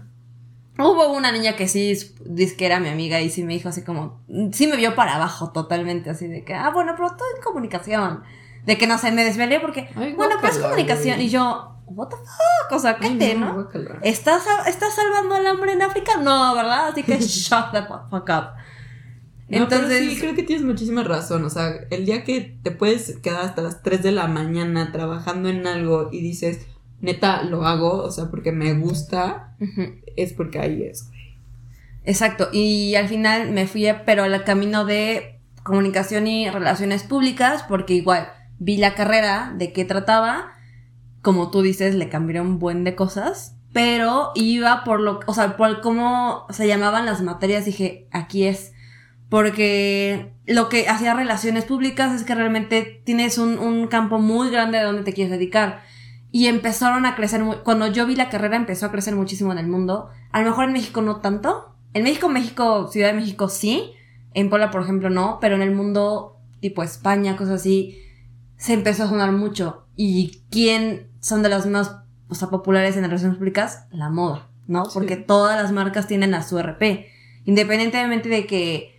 Hubo 0.76 1.12
una 1.12 1.32
niña 1.32 1.56
que 1.56 1.66
sí 1.68 1.96
dice 2.24 2.56
que 2.56 2.66
era 2.66 2.78
mi 2.78 2.88
amiga 2.88 3.20
y 3.20 3.30
sí 3.30 3.42
me 3.42 3.52
dijo 3.52 3.68
así 3.68 3.82
como, 3.82 4.20
sí 4.52 4.66
me 4.66 4.76
vio 4.76 4.94
para 4.94 5.16
abajo 5.16 5.50
totalmente, 5.50 6.10
así 6.10 6.26
de 6.26 6.44
que, 6.44 6.54
ah, 6.54 6.70
bueno, 6.70 6.94
pero 6.96 7.10
todo 7.10 7.26
en 7.36 7.42
comunicación. 7.42 8.22
De 8.64 8.76
que 8.76 8.86
no 8.86 8.98
sé, 8.98 9.10
me 9.12 9.24
desvelé 9.24 9.60
porque, 9.60 9.88
bueno, 10.16 10.36
pues 10.40 10.58
comunicación. 10.58 11.20
Y 11.20 11.30
yo, 11.30 11.77
what 11.90 12.08
the 12.08 12.16
fuck, 12.16 12.72
o 12.72 12.78
sea, 12.78 12.96
¿qué 12.96 13.10
te, 13.10 13.34
no? 13.34 13.68
¿Estás, 14.02 14.44
¿Estás 14.66 14.94
salvando 14.94 15.34
al 15.34 15.46
hambre 15.46 15.72
en 15.72 15.82
África? 15.82 16.16
No, 16.20 16.54
¿verdad? 16.54 16.88
Así 16.88 17.02
que 17.02 17.18
shut 17.20 17.72
the 17.72 17.82
fuck 17.82 18.28
up. 18.28 18.58
Entonces, 19.48 20.00
sí, 20.00 20.20
creo 20.20 20.34
que 20.34 20.42
tienes 20.42 20.64
muchísima 20.64 21.02
razón. 21.02 21.44
O 21.44 21.50
sea, 21.50 21.72
el 21.90 22.04
día 22.04 22.22
que 22.22 22.58
te 22.62 22.70
puedes 22.70 23.18
quedar 23.18 23.42
hasta 23.42 23.62
las 23.62 23.82
3 23.82 24.02
de 24.02 24.12
la 24.12 24.26
mañana 24.26 24.92
trabajando 24.92 25.48
en 25.48 25.66
algo 25.66 26.10
y 26.12 26.20
dices, 26.20 26.66
neta, 27.00 27.42
lo 27.42 27.66
hago, 27.66 28.02
o 28.02 28.10
sea, 28.10 28.30
porque 28.30 28.52
me 28.52 28.74
gusta, 28.74 29.56
es 30.16 30.32
porque 30.32 30.58
ahí 30.58 30.82
es, 30.82 31.10
Exacto, 32.04 32.48
y 32.52 32.94
al 32.94 33.06
final 33.06 33.50
me 33.50 33.66
fui, 33.66 33.86
pero 34.06 34.22
al 34.22 34.44
camino 34.44 34.86
de 34.86 35.40
comunicación 35.62 36.26
y 36.26 36.48
relaciones 36.48 37.02
públicas, 37.02 37.64
porque 37.68 37.92
igual 37.92 38.32
vi 38.58 38.78
la 38.78 38.94
carrera 38.94 39.52
de 39.56 39.74
qué 39.74 39.84
trataba, 39.84 40.52
como 41.22 41.50
tú 41.50 41.62
dices, 41.62 41.94
le 41.94 42.08
cambiaron 42.08 42.46
un 42.46 42.58
buen 42.58 42.84
de 42.84 42.94
cosas, 42.94 43.56
pero 43.72 44.32
iba 44.34 44.84
por 44.84 45.00
lo, 45.00 45.20
o 45.26 45.34
sea, 45.34 45.56
por 45.56 45.80
cómo 45.80 46.46
se 46.50 46.66
llamaban 46.66 47.06
las 47.06 47.22
materias, 47.22 47.64
dije, 47.64 48.08
aquí 48.10 48.44
es, 48.44 48.72
porque 49.28 50.32
lo 50.46 50.68
que 50.68 50.88
hacía 50.88 51.14
relaciones 51.14 51.64
públicas 51.64 52.14
es 52.14 52.24
que 52.24 52.34
realmente 52.34 53.02
tienes 53.04 53.38
un, 53.38 53.58
un 53.58 53.86
campo 53.88 54.18
muy 54.18 54.50
grande 54.50 54.78
de 54.78 54.84
donde 54.84 55.02
te 55.02 55.12
quieres 55.12 55.30
dedicar 55.30 55.82
y 56.30 56.46
empezaron 56.46 57.06
a 57.06 57.14
crecer, 57.14 57.42
cuando 57.64 57.86
yo 57.86 58.06
vi 58.06 58.14
la 58.14 58.28
carrera 58.28 58.56
empezó 58.56 58.86
a 58.86 58.90
crecer 58.90 59.14
muchísimo 59.16 59.52
en 59.52 59.58
el 59.58 59.66
mundo. 59.66 60.10
A 60.30 60.40
lo 60.40 60.46
mejor 60.46 60.64
en 60.66 60.72
México 60.72 61.00
no 61.00 61.20
tanto. 61.20 61.74
En 61.94 62.02
México, 62.02 62.28
México, 62.28 62.88
Ciudad 62.88 63.08
de 63.08 63.14
México 63.14 63.48
sí. 63.48 63.92
En 64.34 64.50
Puebla, 64.50 64.70
por 64.70 64.82
ejemplo, 64.82 65.08
no. 65.08 65.38
Pero 65.40 65.54
en 65.54 65.62
el 65.62 65.74
mundo, 65.74 66.36
tipo 66.60 66.82
España, 66.82 67.36
cosas 67.36 67.60
así, 67.60 68.02
se 68.56 68.74
empezó 68.74 69.04
a 69.04 69.08
sonar 69.08 69.32
mucho. 69.32 69.86
¿Y 69.98 70.44
quién 70.50 71.10
son 71.20 71.42
de 71.42 71.50
las 71.50 71.66
más 71.66 71.96
o 72.28 72.34
sea, 72.34 72.48
populares 72.48 72.96
en 72.96 73.02
las 73.02 73.10
relaciones 73.10 73.36
públicas? 73.36 73.84
La 73.90 74.08
moda, 74.08 74.48
¿no? 74.66 74.84
Porque 74.94 75.16
todas 75.16 75.60
las 75.60 75.72
marcas 75.72 76.06
tienen 76.06 76.32
a 76.32 76.42
su 76.42 76.58
RP. 76.58 77.08
Independientemente 77.44 78.30
de 78.30 78.46
que 78.46 78.94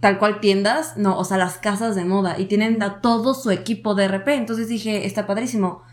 tal 0.00 0.18
cual 0.18 0.40
tiendas, 0.40 0.98
no, 0.98 1.16
o 1.16 1.24
sea, 1.24 1.38
las 1.38 1.56
casas 1.56 1.94
de 1.94 2.04
moda. 2.04 2.38
Y 2.38 2.46
tienen 2.46 2.82
a 2.82 3.00
todo 3.00 3.32
su 3.32 3.50
equipo 3.50 3.94
de 3.94 4.08
RP. 4.08 4.28
Entonces 4.34 4.68
dije, 4.68 5.06
está 5.06 5.26
padrísimo 5.26 5.84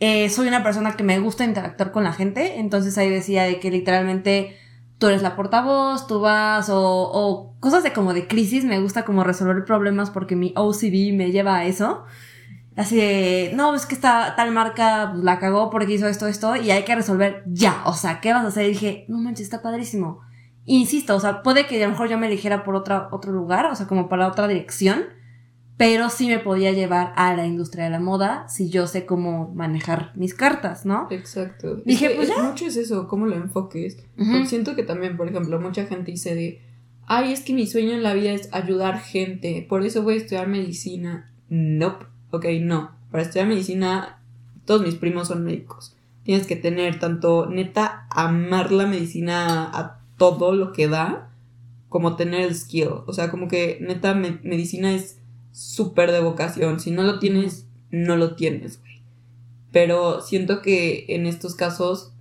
eh, 0.00 0.30
soy 0.30 0.46
una 0.46 0.62
persona 0.62 0.96
que 0.96 1.02
me 1.02 1.18
gusta 1.18 1.44
interactuar 1.44 1.90
con 1.90 2.04
la 2.04 2.12
gente, 2.12 2.60
entonces 2.60 2.96
ahí 2.98 3.10
decía 3.10 3.44
de 3.44 3.58
que 3.58 3.70
literalmente 3.70 4.56
tú 4.98 5.08
eres 5.08 5.22
la 5.22 5.34
portavoz, 5.34 6.06
tú 6.06 6.20
vas 6.20 6.68
o, 6.70 6.80
o 6.80 7.56
cosas 7.58 7.82
de 7.82 7.92
como 7.92 8.14
de 8.14 8.28
crisis, 8.28 8.64
me 8.64 8.80
gusta 8.80 9.04
como 9.04 9.24
resolver 9.24 9.64
problemas 9.64 10.10
porque 10.10 10.36
mi 10.36 10.52
OCD 10.56 11.12
me 11.14 11.32
lleva 11.32 11.56
a 11.56 11.64
eso. 11.64 12.04
Así 12.78 12.96
de, 12.96 13.50
no, 13.56 13.74
es 13.74 13.86
que 13.86 13.96
esta 13.96 14.36
tal 14.36 14.52
marca 14.52 15.08
pues, 15.10 15.24
la 15.24 15.40
cagó 15.40 15.68
porque 15.68 15.94
hizo 15.94 16.06
esto, 16.06 16.28
esto, 16.28 16.54
y 16.54 16.70
hay 16.70 16.84
que 16.84 16.94
resolver 16.94 17.42
ya. 17.44 17.82
O 17.86 17.92
sea, 17.92 18.20
¿qué 18.20 18.32
vas 18.32 18.44
a 18.44 18.48
hacer? 18.48 18.66
Y 18.66 18.68
dije, 18.68 19.04
no 19.08 19.18
manches, 19.18 19.46
está 19.46 19.62
padrísimo. 19.62 20.20
Insisto, 20.64 21.16
o 21.16 21.20
sea, 21.20 21.42
puede 21.42 21.66
que 21.66 21.82
a 21.82 21.86
lo 21.86 21.90
mejor 21.90 22.08
yo 22.08 22.18
me 22.18 22.28
eligiera 22.28 22.62
por 22.62 22.76
otra, 22.76 23.08
otro 23.10 23.32
lugar, 23.32 23.66
o 23.66 23.74
sea, 23.74 23.88
como 23.88 24.08
para 24.08 24.28
otra 24.28 24.46
dirección, 24.46 25.06
pero 25.76 26.08
sí 26.08 26.28
me 26.28 26.38
podía 26.38 26.70
llevar 26.70 27.14
a 27.16 27.34
la 27.34 27.46
industria 27.46 27.82
de 27.82 27.90
la 27.90 27.98
moda 27.98 28.46
si 28.48 28.70
yo 28.70 28.86
sé 28.86 29.06
cómo 29.06 29.52
manejar 29.56 30.12
mis 30.14 30.34
cartas, 30.34 30.86
¿no? 30.86 31.08
Exacto. 31.10 31.82
Dije, 31.84 32.10
pues 32.14 32.28
ya. 32.28 32.40
Mucho 32.44 32.66
es 32.66 32.76
eso, 32.76 33.08
cómo 33.08 33.26
lo 33.26 33.34
enfoques. 33.34 33.96
Siento 34.46 34.76
que 34.76 34.84
también, 34.84 35.16
por 35.16 35.26
ejemplo, 35.28 35.60
mucha 35.60 35.84
gente 35.86 36.12
dice 36.12 36.36
de, 36.36 36.62
ay, 37.06 37.32
es 37.32 37.40
que 37.40 37.54
mi 37.54 37.66
sueño 37.66 37.90
en 37.94 38.04
la 38.04 38.14
vida 38.14 38.30
es 38.30 38.48
ayudar 38.52 39.00
gente, 39.00 39.66
por 39.68 39.84
eso 39.84 40.04
voy 40.04 40.14
a 40.14 40.18
estudiar 40.18 40.46
medicina. 40.46 41.32
Nope. 41.48 42.06
Ok, 42.30 42.46
no. 42.60 42.90
Para 43.10 43.22
estudiar 43.22 43.48
medicina, 43.48 44.20
todos 44.64 44.82
mis 44.82 44.94
primos 44.94 45.28
son 45.28 45.44
médicos. 45.44 45.96
Tienes 46.24 46.46
que 46.46 46.56
tener 46.56 46.98
tanto, 46.98 47.46
neta, 47.46 48.06
amar 48.10 48.70
la 48.70 48.86
medicina 48.86 49.64
a 49.64 50.00
todo 50.18 50.54
lo 50.54 50.72
que 50.72 50.88
da, 50.88 51.30
como 51.88 52.16
tener 52.16 52.42
el 52.42 52.54
skill. 52.54 52.88
O 53.06 53.12
sea, 53.12 53.30
como 53.30 53.48
que, 53.48 53.78
neta, 53.80 54.14
medicina 54.14 54.92
es 54.92 55.18
súper 55.52 56.12
de 56.12 56.20
vocación. 56.20 56.80
Si 56.80 56.90
no 56.90 57.02
lo 57.02 57.18
tienes, 57.18 57.66
no 57.90 58.16
lo 58.16 58.36
tienes, 58.36 58.80
güey. 58.80 59.00
Pero 59.72 60.20
siento 60.20 60.60
que 60.60 61.06
en 61.08 61.26
estos 61.26 61.54
casos 61.54 62.12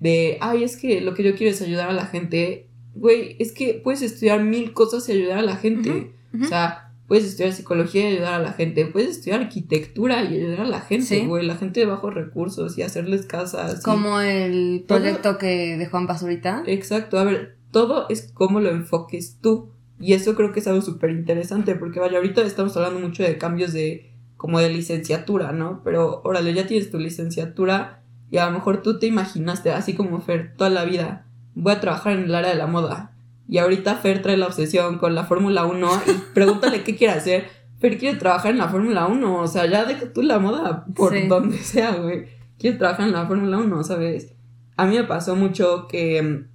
de, 0.00 0.38
ay, 0.40 0.64
es 0.64 0.76
que 0.76 1.00
lo 1.00 1.14
que 1.14 1.22
yo 1.22 1.34
quiero 1.34 1.52
es 1.52 1.62
ayudar 1.62 1.88
a 1.88 1.94
la 1.94 2.06
gente, 2.06 2.68
güey, 2.94 3.36
es 3.38 3.52
que 3.52 3.74
puedes 3.74 4.02
estudiar 4.02 4.42
mil 4.42 4.72
cosas 4.72 5.08
y 5.08 5.12
ayudar 5.12 5.38
a 5.38 5.42
la 5.42 5.56
gente. 5.56 6.12
O 6.40 6.46
sea, 6.46 6.83
puedes 7.06 7.24
estudiar 7.24 7.52
psicología 7.52 8.08
y 8.08 8.14
ayudar 8.14 8.34
a 8.34 8.38
la 8.38 8.52
gente, 8.52 8.86
puedes 8.86 9.10
estudiar 9.10 9.40
arquitectura 9.40 10.22
y 10.24 10.38
ayudar 10.38 10.62
a 10.62 10.68
la 10.68 10.80
gente, 10.80 11.26
güey, 11.26 11.46
la 11.46 11.56
gente 11.56 11.80
de 11.80 11.86
bajos 11.86 12.14
recursos 12.14 12.78
y 12.78 12.82
hacerles 12.82 13.26
casas. 13.26 13.82
Como 13.82 14.20
el 14.20 14.84
proyecto 14.86 15.38
que 15.38 15.76
de 15.76 15.86
Juan 15.86 16.06
Basurita. 16.06 16.62
Exacto, 16.66 17.18
a 17.18 17.24
ver, 17.24 17.56
todo 17.70 18.06
es 18.08 18.30
cómo 18.32 18.60
lo 18.60 18.70
enfoques 18.70 19.38
tú. 19.40 19.70
Y 20.00 20.12
eso 20.14 20.34
creo 20.34 20.52
que 20.52 20.60
es 20.60 20.66
algo 20.66 20.82
súper 20.82 21.10
interesante, 21.10 21.74
porque 21.76 22.00
vaya, 22.00 22.16
ahorita 22.16 22.42
estamos 22.42 22.76
hablando 22.76 23.00
mucho 23.00 23.22
de 23.22 23.38
cambios 23.38 23.72
de 23.72 24.10
como 24.36 24.60
de 24.60 24.68
licenciatura, 24.68 25.52
¿no? 25.52 25.80
Pero 25.84 26.20
órale, 26.24 26.52
ya 26.52 26.66
tienes 26.66 26.90
tu 26.90 26.98
licenciatura 26.98 28.02
y 28.30 28.38
a 28.38 28.46
lo 28.46 28.52
mejor 28.52 28.82
tú 28.82 28.98
te 28.98 29.06
imaginaste, 29.06 29.70
así 29.70 29.94
como 29.94 30.20
Fer, 30.20 30.54
toda 30.56 30.68
la 30.68 30.84
vida, 30.84 31.26
voy 31.54 31.72
a 31.72 31.80
trabajar 31.80 32.14
en 32.14 32.24
el 32.24 32.34
área 32.34 32.50
de 32.50 32.56
la 32.56 32.66
moda. 32.66 33.13
Y 33.48 33.58
ahorita 33.58 33.96
Fer 33.96 34.22
trae 34.22 34.36
la 34.36 34.46
obsesión 34.46 34.98
con 34.98 35.14
la 35.14 35.24
Fórmula 35.24 35.66
1 35.66 35.90
y 36.06 36.10
pregúntale 36.34 36.82
qué 36.82 36.96
quiere 36.96 37.14
hacer. 37.14 37.48
Fer 37.78 37.98
quiere 37.98 38.18
trabajar 38.18 38.52
en 38.52 38.58
la 38.58 38.68
Fórmula 38.68 39.06
1, 39.06 39.40
o 39.40 39.46
sea, 39.46 39.66
ya 39.66 39.84
deja 39.84 40.12
tú 40.12 40.22
la 40.22 40.38
moda 40.38 40.86
por 40.94 41.12
donde 41.28 41.58
sea, 41.58 41.96
güey. 41.96 42.26
Quiere 42.58 42.78
trabajar 42.78 43.06
en 43.06 43.12
la 43.12 43.26
Fórmula 43.26 43.58
1, 43.58 43.84
¿sabes? 43.84 44.34
A 44.76 44.86
mí 44.86 44.96
me 44.96 45.04
pasó 45.04 45.36
mucho 45.36 45.86
que 45.88 46.46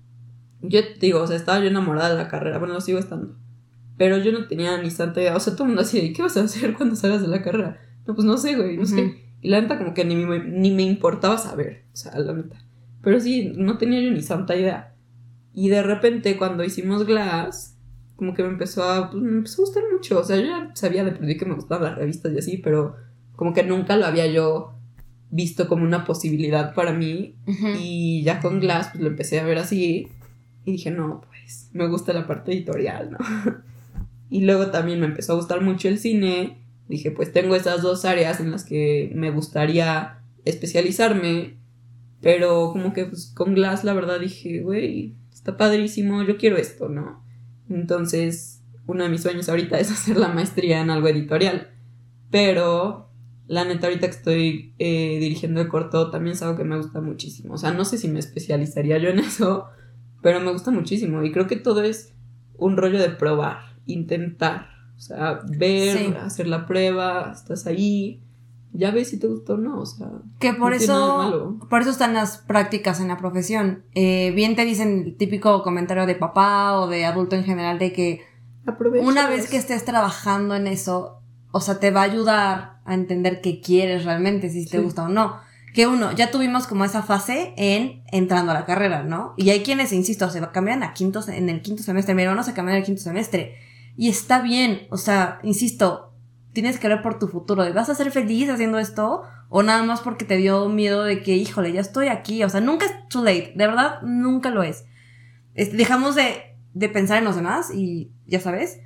yo 0.62 0.84
te 0.84 0.99
digo, 0.99 1.21
o 1.21 1.28
sea, 1.28 1.36
estaba 1.36 1.60
yo 1.60 1.67
enamorada 1.67 2.10
de 2.10 2.15
la 2.15 2.28
carrera, 2.28 2.58
bueno, 2.58 2.73
lo 2.73 2.82
sigo 2.82 2.99
estando. 2.99 3.36
Pero 3.97 4.17
yo 4.17 4.32
no 4.32 4.47
tenía 4.47 4.82
ni 4.82 4.89
santa 4.91 5.21
idea, 5.21 5.36
o 5.36 5.39
sea, 5.39 5.54
todo 5.54 5.63
el 5.63 5.69
mundo 5.69 5.82
así, 5.82 6.13
¿qué 6.13 6.21
vas 6.21 6.38
a 6.38 6.43
hacer 6.43 6.73
cuando 6.73 6.95
salgas 6.95 7.21
de 7.21 7.28
la 7.28 7.41
carrera? 7.41 7.80
No, 8.08 8.15
pues 8.15 8.25
no 8.25 8.38
sé, 8.38 8.56
güey, 8.56 8.78
no 8.78 8.86
sé. 8.86 9.23
Y 9.41 9.49
la 9.49 9.62
neta 9.62 9.78
como 9.78 9.93
que 9.93 10.04
ni 10.06 10.15
me, 10.15 10.39
ni 10.39 10.71
me 10.71 10.84
importaba 10.84 11.38
saber, 11.38 11.86
o 11.93 11.95
sea, 11.95 12.17
la 12.19 12.34
neta. 12.34 12.58
Pero 13.02 13.19
sí, 13.19 13.54
no 13.56 13.78
tenía 13.78 14.02
yo 14.02 14.12
ni 14.12 14.21
santa 14.21 14.56
idea. 14.56 14.95
Y 15.60 15.67
de 15.67 15.84
repente 15.84 16.38
cuando 16.38 16.63
hicimos 16.63 17.06
Glass, 17.06 17.76
como 18.15 18.34
que 18.34 18.43
me 18.43 18.48
empezó 18.48 18.82
a, 18.82 19.12
pues, 19.12 19.22
me 19.22 19.39
empezó 19.39 19.62
a 19.62 19.65
gustar 19.65 19.84
mucho. 19.91 20.19
O 20.19 20.24
sea, 20.24 20.38
yo 20.38 20.43
ya 20.43 20.72
sabía 20.74 21.04
de 21.04 21.12
por 21.12 21.28
que 21.28 21.45
me 21.45 21.56
gustaban 21.56 21.84
las 21.84 21.98
revistas 21.98 22.32
y 22.32 22.38
así, 22.38 22.58
pero 22.60 22.95
como 23.36 23.54
que 23.54 23.63
nunca 23.63 23.98
lo 23.98 24.06
había 24.06 24.26
yo 24.28 24.72
visto 25.30 25.67
como 25.67 25.84
una 25.84 26.06
posibilidad 26.06 26.74
para 26.74 26.93
mí. 26.93 27.36
Y 27.78 28.24
ya 28.24 28.39
con 28.39 28.62
Glass, 28.62 28.91
pues 28.93 29.04
lo 29.04 29.10
empecé 29.10 29.41
a 29.41 29.43
ver 29.43 29.58
así. 29.58 30.08
Y 30.63 30.72
dije, 30.72 30.91
no, 30.91 31.19
pues 31.28 31.72
me 31.74 31.89
gusta 31.89 32.13
la 32.13 32.26
parte 32.26 32.54
editorial, 32.54 33.12
¿no? 33.12 33.17
y 34.30 34.45
luego 34.45 34.67
también 34.67 35.02
me 35.02 35.08
empezó 35.08 35.34
a 35.34 35.36
gustar 35.36 35.60
mucho 35.60 35.89
el 35.89 36.00
cine. 36.00 36.58
Dije, 36.88 37.12
pues 37.12 37.34
tengo 37.34 37.54
esas 37.54 37.82
dos 37.82 38.06
áreas 38.06 38.39
en 38.39 38.52
las 38.52 38.63
que 38.63 39.12
me 39.13 39.30
gustaría 39.30 40.22
especializarme. 40.45 41.58
Pero 42.22 42.72
como 42.72 42.93
que 42.93 43.08
pues, 43.08 43.34
con 43.36 43.56
Glass 43.56 43.84
la 43.84 43.91
verdad 43.91 44.22
dije, 44.22 44.62
güey, 44.62 45.18
está 45.49 45.57
padrísimo, 45.57 46.23
yo 46.23 46.38
quiero 46.38 46.57
esto, 46.57 46.89
¿no? 46.89 47.23
Entonces, 47.69 48.63
uno 48.88 49.03
de 49.03 49.09
mis 49.09 49.21
sueños 49.21 49.49
ahorita 49.49 49.79
es 49.79 49.91
hacer 49.91 50.17
la 50.17 50.29
maestría 50.29 50.81
en 50.81 50.89
algo 50.89 51.07
editorial. 51.07 51.69
Pero 52.31 53.09
la 53.47 53.65
neta, 53.65 53.88
ahorita 53.88 54.07
que 54.07 54.15
estoy 54.15 54.75
eh, 54.79 55.17
dirigiendo 55.19 55.62
el 55.62 55.67
corto, 55.67 56.12
también 56.12 56.35
es 56.35 56.41
algo 56.41 56.57
que 56.57 56.63
me 56.63 56.77
gusta 56.77 57.01
muchísimo. 57.01 57.55
O 57.55 57.57
sea, 57.57 57.71
no 57.71 57.85
sé 57.85 57.97
si 57.97 58.07
me 58.07 58.19
especializaría 58.19 58.97
yo 58.99 59.09
en 59.09 59.19
eso, 59.19 59.67
pero 60.21 60.39
me 60.39 60.51
gusta 60.51 60.71
muchísimo. 60.71 61.23
Y 61.23 61.31
creo 61.31 61.47
que 61.47 61.55
todo 61.55 61.81
es 61.83 62.13
un 62.57 62.77
rollo 62.77 62.99
de 62.99 63.09
probar, 63.09 63.77
intentar. 63.85 64.67
O 64.97 64.99
sea, 64.99 65.39
ver, 65.45 66.17
hacer 66.17 66.47
la 66.47 66.65
prueba, 66.65 67.31
estás 67.33 67.65
ahí, 67.67 68.21
ya 68.73 68.91
ves 68.91 69.10
si 69.10 69.19
te 69.19 69.27
gustó 69.27 69.53
o 69.55 69.58
no, 69.58 69.79
o 69.79 69.86
sea. 69.86 70.08
Que 70.39 70.53
por 70.53 70.73
eso, 70.73 71.58
por 71.69 71.82
eso 71.82 71.89
están 71.89 72.13
las 72.13 72.38
prácticas 72.38 72.99
en 72.99 73.08
la 73.08 73.17
profesión. 73.17 73.84
Eh, 73.95 74.32
bien 74.36 74.55
te 74.55 74.65
dicen 74.65 75.03
el 75.05 75.17
típico 75.17 75.63
comentario 75.63 76.05
de 76.05 76.15
papá 76.15 76.79
o 76.79 76.88
de 76.88 77.05
adulto 77.05 77.36
en 77.36 77.43
general 77.43 77.79
de 77.79 77.93
que 77.93 78.29
una 79.01 79.27
vez 79.27 79.49
que 79.49 79.58
estés 79.58 79.86
trabajando 79.86 80.55
en 80.55 80.67
eso, 80.67 81.21
o 81.51 81.62
sea, 81.62 81.79
te 81.79 81.91
va 81.91 82.01
a 82.01 82.05
ayudar 82.05 82.79
a 82.86 82.93
entender 82.93 83.41
qué 83.41 83.62
quieres 83.62 84.05
realmente, 84.05 84.49
si 84.49 84.65
te 84.65 84.79
gusta 84.79 85.03
o 85.03 85.10
no. 85.10 85.38
Que 85.73 85.88
uno, 85.88 86.12
ya 86.12 86.32
tuvimos 86.32 86.67
como 86.67 86.84
esa 86.84 87.03
fase 87.03 87.53
en 87.58 88.03
entrando 88.12 88.51
a 88.51 88.55
la 88.55 88.65
carrera, 88.65 89.03
¿no? 89.03 89.34
Y 89.38 89.51
hay 89.51 89.62
quienes, 89.62 89.93
insisto, 89.93 90.29
se 90.29 90.41
cambian 90.51 90.84
a 90.84 90.93
quinto, 90.93 91.21
en 91.27 91.49
el 91.49 91.62
quinto 91.62 91.84
semestre, 91.84 92.15
mi 92.15 92.23
hermano 92.23 92.43
se 92.43 92.53
cambian 92.53 92.77
en 92.77 92.82
el 92.82 92.86
quinto 92.86 93.01
semestre. 93.01 93.55
Y 93.95 94.10
está 94.10 94.41
bien, 94.41 94.88
o 94.89 94.97
sea, 94.97 95.39
insisto, 95.43 96.09
tienes 96.62 96.78
que 96.78 96.89
ver 96.89 97.02
por 97.02 97.17
tu 97.19 97.30
futuro, 97.30 97.74
¿vas 97.74 97.88
a 97.88 97.95
ser 97.95 98.12
feliz 98.12 98.50
haciendo 98.50 98.80
esto? 98.80 99.24
O 99.48 99.63
nada 99.63 99.82
más 99.84 100.02
porque 100.02 100.26
te 100.26 100.36
dio 100.36 100.67
miedo 100.67 101.06
de 101.06 101.22
que, 101.22 101.38
híjole, 101.38 101.72
ya 101.72 101.80
estoy 101.80 102.10
aquí. 102.10 102.43
O 102.43 102.50
sea, 102.50 102.60
nunca 102.60 102.86
es 102.86 103.08
too 103.08 103.24
late, 103.24 103.54
de 103.56 103.65
verdad, 103.65 104.02
nunca 104.02 104.50
lo 104.50 104.62
es. 104.62 104.84
dejamos 105.56 106.15
de, 106.15 106.58
de 106.74 106.89
pensar 106.89 107.17
en 107.17 107.24
los 107.24 107.38
demás 107.38 107.74
y 107.74 108.12
ya 108.28 108.41
sabes. 108.41 108.82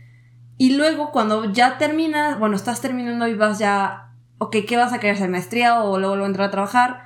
Y 0.60 0.76
luego 0.76 1.12
cuando 1.12 1.52
ya 1.52 1.80
terminas, 1.80 2.38
bueno, 2.38 2.56
estás 2.56 2.80
terminando 2.80 3.28
y 3.28 3.34
vas 3.34 3.58
ya, 3.58 4.14
ok, 4.38 4.58
¿qué 4.68 4.78
vas 4.78 4.94
a 4.94 5.00
querer 5.00 5.16
hacer? 5.16 5.32
¿Maestría 5.32 5.82
o 5.82 5.98
luego, 5.98 6.14
a 6.24 6.28
entrar 6.28 6.50
a 6.50 6.52
trabajar? 6.52 7.02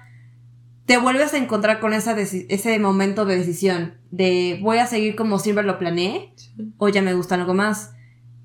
Te 0.85 0.97
vuelves 0.97 1.33
a 1.33 1.37
encontrar 1.37 1.79
con 1.79 1.93
esa 1.93 2.13
ese 2.19 2.77
momento 2.79 3.23
de 3.23 3.37
decisión 3.37 3.93
de 4.11 4.59
voy 4.61 4.79
a 4.79 4.85
seguir 4.85 5.15
como 5.15 5.39
siempre 5.39 5.63
lo 5.63 5.79
planeé 5.79 6.33
o 6.77 6.89
ya 6.89 7.01
me 7.01 7.13
gusta 7.13 7.35
algo 7.35 7.53
más. 7.53 7.93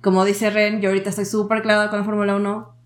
Como 0.02 0.24
dice 0.24 0.50
Ren, 0.50 0.80
yo 0.80 0.88
ahorita 0.88 1.10
estoy 1.10 1.24
súper 1.24 1.62
clavada 1.62 1.88
con 1.88 2.00
la 2.00 2.04
Fórmula 2.04 2.34
1. 2.34 2.76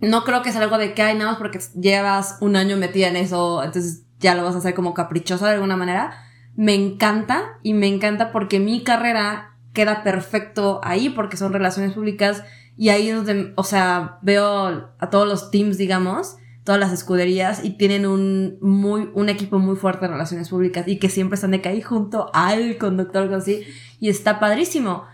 No 0.00 0.24
creo 0.24 0.42
que 0.42 0.52
sea 0.52 0.62
algo 0.62 0.78
de 0.78 0.94
que 0.94 1.02
hay 1.02 1.16
nada 1.16 1.30
más 1.30 1.38
porque 1.38 1.60
llevas 1.80 2.38
un 2.40 2.56
año 2.56 2.76
metida 2.76 3.08
en 3.08 3.16
eso, 3.16 3.62
entonces 3.62 4.04
ya 4.18 4.34
lo 4.34 4.42
vas 4.42 4.54
a 4.56 4.58
hacer 4.58 4.74
como 4.74 4.92
caprichosa 4.92 5.46
de 5.46 5.54
alguna 5.54 5.76
manera. 5.76 6.24
Me 6.56 6.74
encanta 6.74 7.58
y 7.62 7.72
me 7.72 7.86
encanta 7.86 8.32
porque 8.32 8.58
mi 8.58 8.82
carrera 8.82 9.56
queda 9.72 10.02
perfecto 10.02 10.80
ahí 10.82 11.08
porque 11.08 11.36
son 11.36 11.52
relaciones 11.52 11.92
públicas 11.92 12.42
y 12.76 12.88
ahí 12.88 13.08
es 13.08 13.16
donde, 13.16 13.52
o 13.56 13.62
sea, 13.62 14.18
veo 14.22 14.90
a 14.98 15.10
todos 15.10 15.28
los 15.28 15.50
teams, 15.50 15.78
digamos, 15.78 16.36
todas 16.64 16.80
las 16.80 16.92
escuderías 16.92 17.64
y 17.64 17.70
tienen 17.70 18.06
un 18.06 18.58
muy, 18.60 19.08
un 19.14 19.28
equipo 19.28 19.58
muy 19.58 19.76
fuerte 19.76 20.06
de 20.06 20.12
relaciones 20.12 20.48
públicas 20.48 20.86
y 20.88 20.98
que 20.98 21.10
siempre 21.10 21.36
están 21.36 21.52
de 21.52 21.62
que 21.62 21.68
ahí 21.68 21.80
junto 21.80 22.28
al 22.34 22.76
conductor, 22.76 23.32
así, 23.32 23.62
y 24.00 24.08
está 24.08 24.40
padrísimo. 24.40 25.04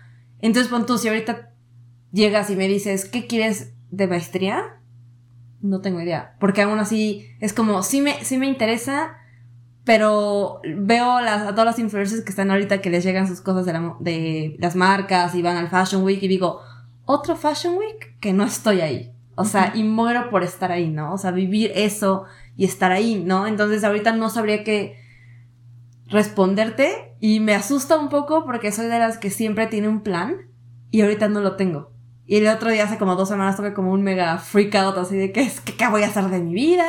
Entonces, 0.42 0.70
pon 0.70 0.84
tú, 0.84 0.98
si 0.98 1.08
ahorita 1.08 1.50
llegas 2.12 2.50
y 2.50 2.56
me 2.56 2.68
dices, 2.68 3.06
¿qué 3.06 3.26
quieres 3.26 3.72
de 3.90 4.06
maestría? 4.06 4.80
No 5.62 5.80
tengo 5.80 6.00
idea. 6.00 6.36
Porque 6.38 6.60
aún 6.60 6.78
así 6.78 7.26
es 7.40 7.54
como, 7.54 7.82
sí 7.82 8.02
me, 8.02 8.22
sí 8.24 8.36
me 8.36 8.46
interesa, 8.46 9.16
pero 9.84 10.60
veo 10.76 11.20
las, 11.20 11.42
a 11.42 11.50
todas 11.52 11.64
las 11.64 11.78
influencers 11.78 12.22
que 12.22 12.30
están 12.30 12.50
ahorita 12.50 12.82
que 12.82 12.90
les 12.90 13.04
llegan 13.04 13.26
sus 13.26 13.40
cosas 13.40 13.64
de, 13.64 13.72
de 14.00 14.56
las 14.58 14.76
marcas 14.76 15.34
y 15.34 15.42
van 15.42 15.56
al 15.56 15.68
Fashion 15.68 16.02
Week 16.02 16.22
y 16.22 16.28
digo, 16.28 16.60
otro 17.06 17.36
Fashion 17.36 17.76
Week 17.76 18.18
que 18.20 18.32
no 18.32 18.44
estoy 18.44 18.80
ahí. 18.80 19.12
O 19.34 19.44
sea, 19.44 19.72
y 19.74 19.82
muero 19.82 20.28
por 20.28 20.42
estar 20.42 20.70
ahí, 20.72 20.88
¿no? 20.88 21.14
O 21.14 21.18
sea, 21.18 21.30
vivir 21.30 21.72
eso 21.74 22.24
y 22.56 22.64
estar 22.66 22.92
ahí, 22.92 23.22
¿no? 23.24 23.46
Entonces 23.46 23.82
ahorita 23.82 24.12
no 24.12 24.28
sabría 24.28 24.62
qué 24.62 25.01
responderte 26.12 27.14
y 27.20 27.40
me 27.40 27.54
asusta 27.54 27.98
un 27.98 28.08
poco 28.08 28.44
porque 28.44 28.70
soy 28.70 28.86
de 28.86 28.98
las 28.98 29.18
que 29.18 29.30
siempre 29.30 29.66
tiene 29.66 29.88
un 29.88 30.02
plan 30.02 30.36
y 30.90 31.00
ahorita 31.00 31.28
no 31.28 31.40
lo 31.40 31.56
tengo. 31.56 31.90
Y 32.24 32.36
el 32.36 32.46
otro 32.48 32.70
día, 32.70 32.84
hace 32.84 32.98
como 32.98 33.16
dos 33.16 33.28
semanas, 33.28 33.56
tuve 33.56 33.74
como 33.74 33.90
un 33.92 34.02
mega 34.02 34.38
freak 34.38 34.74
out 34.76 34.96
así 34.96 35.16
de 35.16 35.32
que 35.32 35.42
es 35.42 35.60
que 35.60 35.74
qué 35.74 35.88
voy 35.88 36.02
a 36.02 36.06
hacer 36.06 36.24
de 36.28 36.40
mi 36.40 36.54
vida. 36.54 36.86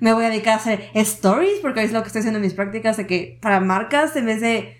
Me 0.00 0.12
voy 0.12 0.24
a 0.24 0.28
dedicar 0.28 0.54
a 0.54 0.56
hacer 0.56 0.90
stories 0.94 1.60
porque 1.62 1.82
es 1.82 1.92
lo 1.92 2.02
que 2.02 2.08
estoy 2.08 2.20
haciendo 2.20 2.38
en 2.38 2.44
mis 2.44 2.54
prácticas 2.54 2.96
de 2.96 3.06
que 3.06 3.38
para 3.40 3.60
marcas 3.60 4.14
en 4.16 4.26
vez 4.26 4.40
de 4.40 4.76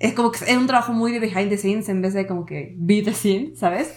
es 0.00 0.14
como 0.14 0.32
que 0.32 0.44
es 0.44 0.56
un 0.56 0.66
trabajo 0.66 0.92
muy 0.92 1.12
de 1.12 1.20
behind 1.20 1.50
the 1.50 1.58
scenes 1.58 1.88
en 1.88 2.02
vez 2.02 2.14
de 2.14 2.26
como 2.26 2.46
que 2.46 2.74
be 2.76 3.02
the 3.02 3.12
scene, 3.12 3.52
¿sabes? 3.54 3.94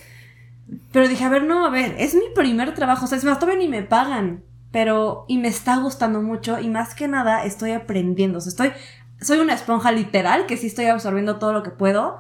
Pero 0.92 1.08
dije, 1.08 1.24
a 1.24 1.30
ver, 1.30 1.44
no, 1.44 1.66
a 1.66 1.70
ver, 1.70 1.96
es 1.98 2.14
mi 2.14 2.30
primer 2.36 2.74
trabajo, 2.74 3.06
o 3.06 3.08
sea, 3.08 3.18
es 3.18 3.24
más, 3.24 3.40
todavía 3.40 3.60
ni 3.60 3.70
me 3.70 3.84
pagan, 3.84 4.44
pero, 4.72 5.26
y 5.28 5.38
me 5.38 5.48
está 5.48 5.78
gustando 5.78 6.22
mucho, 6.22 6.60
y 6.60 6.68
más 6.68 6.96
que 6.96 7.08
nada 7.08 7.46
estoy 7.46 7.72
aprendiendo, 7.72 8.40
o 8.40 8.42
sea, 8.42 8.50
estoy 8.50 8.72
soy 9.24 9.40
una 9.40 9.54
esponja 9.54 9.92
literal, 9.92 10.46
que 10.46 10.58
sí 10.58 10.68
estoy 10.68 10.86
absorbiendo 10.86 11.38
todo 11.38 11.54
lo 11.54 11.64
que 11.64 11.72
puedo. 11.72 12.20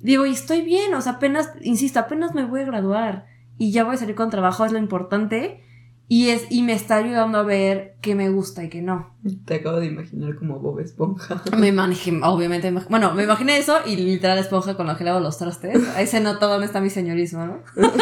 Digo, 0.00 0.26
y 0.26 0.32
estoy 0.32 0.62
bien, 0.62 0.94
o 0.94 1.00
sea, 1.00 1.12
apenas, 1.12 1.50
insisto, 1.62 1.98
apenas 2.00 2.34
me 2.34 2.44
voy 2.44 2.60
a 2.60 2.64
graduar 2.64 3.26
y 3.58 3.72
ya 3.72 3.84
voy 3.84 3.94
a 3.94 3.98
salir 3.98 4.14
con 4.14 4.30
trabajo, 4.30 4.64
es 4.64 4.72
lo 4.72 4.78
importante. 4.78 5.62
Y, 6.08 6.28
es, 6.28 6.46
y 6.50 6.62
me 6.62 6.74
está 6.74 6.96
ayudando 6.96 7.38
a 7.38 7.42
ver 7.42 7.96
qué 8.02 8.14
me 8.14 8.28
gusta 8.28 8.64
y 8.64 8.68
qué 8.68 8.82
no. 8.82 9.14
Te 9.46 9.54
acabo 9.54 9.80
de 9.80 9.86
imaginar 9.86 10.36
como 10.36 10.58
Bob 10.58 10.80
Esponja. 10.80 11.40
Me 11.56 11.68
imaginé, 11.68 12.20
obviamente, 12.22 12.70
bueno, 12.90 13.14
me 13.14 13.22
imaginé 13.22 13.56
eso 13.56 13.78
y 13.86 13.96
literal 13.96 14.36
esponja 14.36 14.76
con 14.76 14.88
lo 14.88 14.96
que 14.96 15.04
lavo 15.04 15.20
los 15.20 15.38
trastes. 15.38 15.88
Ahí 15.96 16.06
se 16.06 16.20
nota 16.20 16.46
dónde 16.46 16.66
está 16.66 16.82
mi 16.82 16.90
señorismo, 16.90 17.46
¿no? 17.46 17.60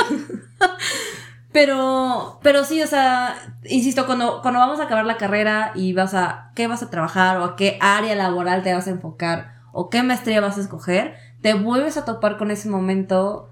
Pero, 1.52 2.38
pero 2.42 2.64
sí, 2.64 2.80
o 2.80 2.86
sea, 2.86 3.56
insisto, 3.64 4.06
cuando, 4.06 4.40
cuando 4.40 4.60
vamos 4.60 4.78
a 4.78 4.84
acabar 4.84 5.04
la 5.04 5.16
carrera 5.16 5.72
y 5.74 5.92
vas 5.92 6.14
a, 6.14 6.52
¿qué 6.54 6.68
vas 6.68 6.82
a 6.82 6.90
trabajar 6.90 7.38
o 7.38 7.44
a 7.44 7.56
qué 7.56 7.76
área 7.80 8.14
laboral 8.14 8.62
te 8.62 8.72
vas 8.72 8.86
a 8.86 8.90
enfocar 8.90 9.54
o 9.72 9.90
qué 9.90 10.02
maestría 10.02 10.40
vas 10.40 10.58
a 10.58 10.60
escoger? 10.60 11.14
Te 11.42 11.54
vuelves 11.54 11.96
a 11.96 12.04
topar 12.04 12.36
con 12.38 12.52
ese 12.52 12.68
momento 12.68 13.48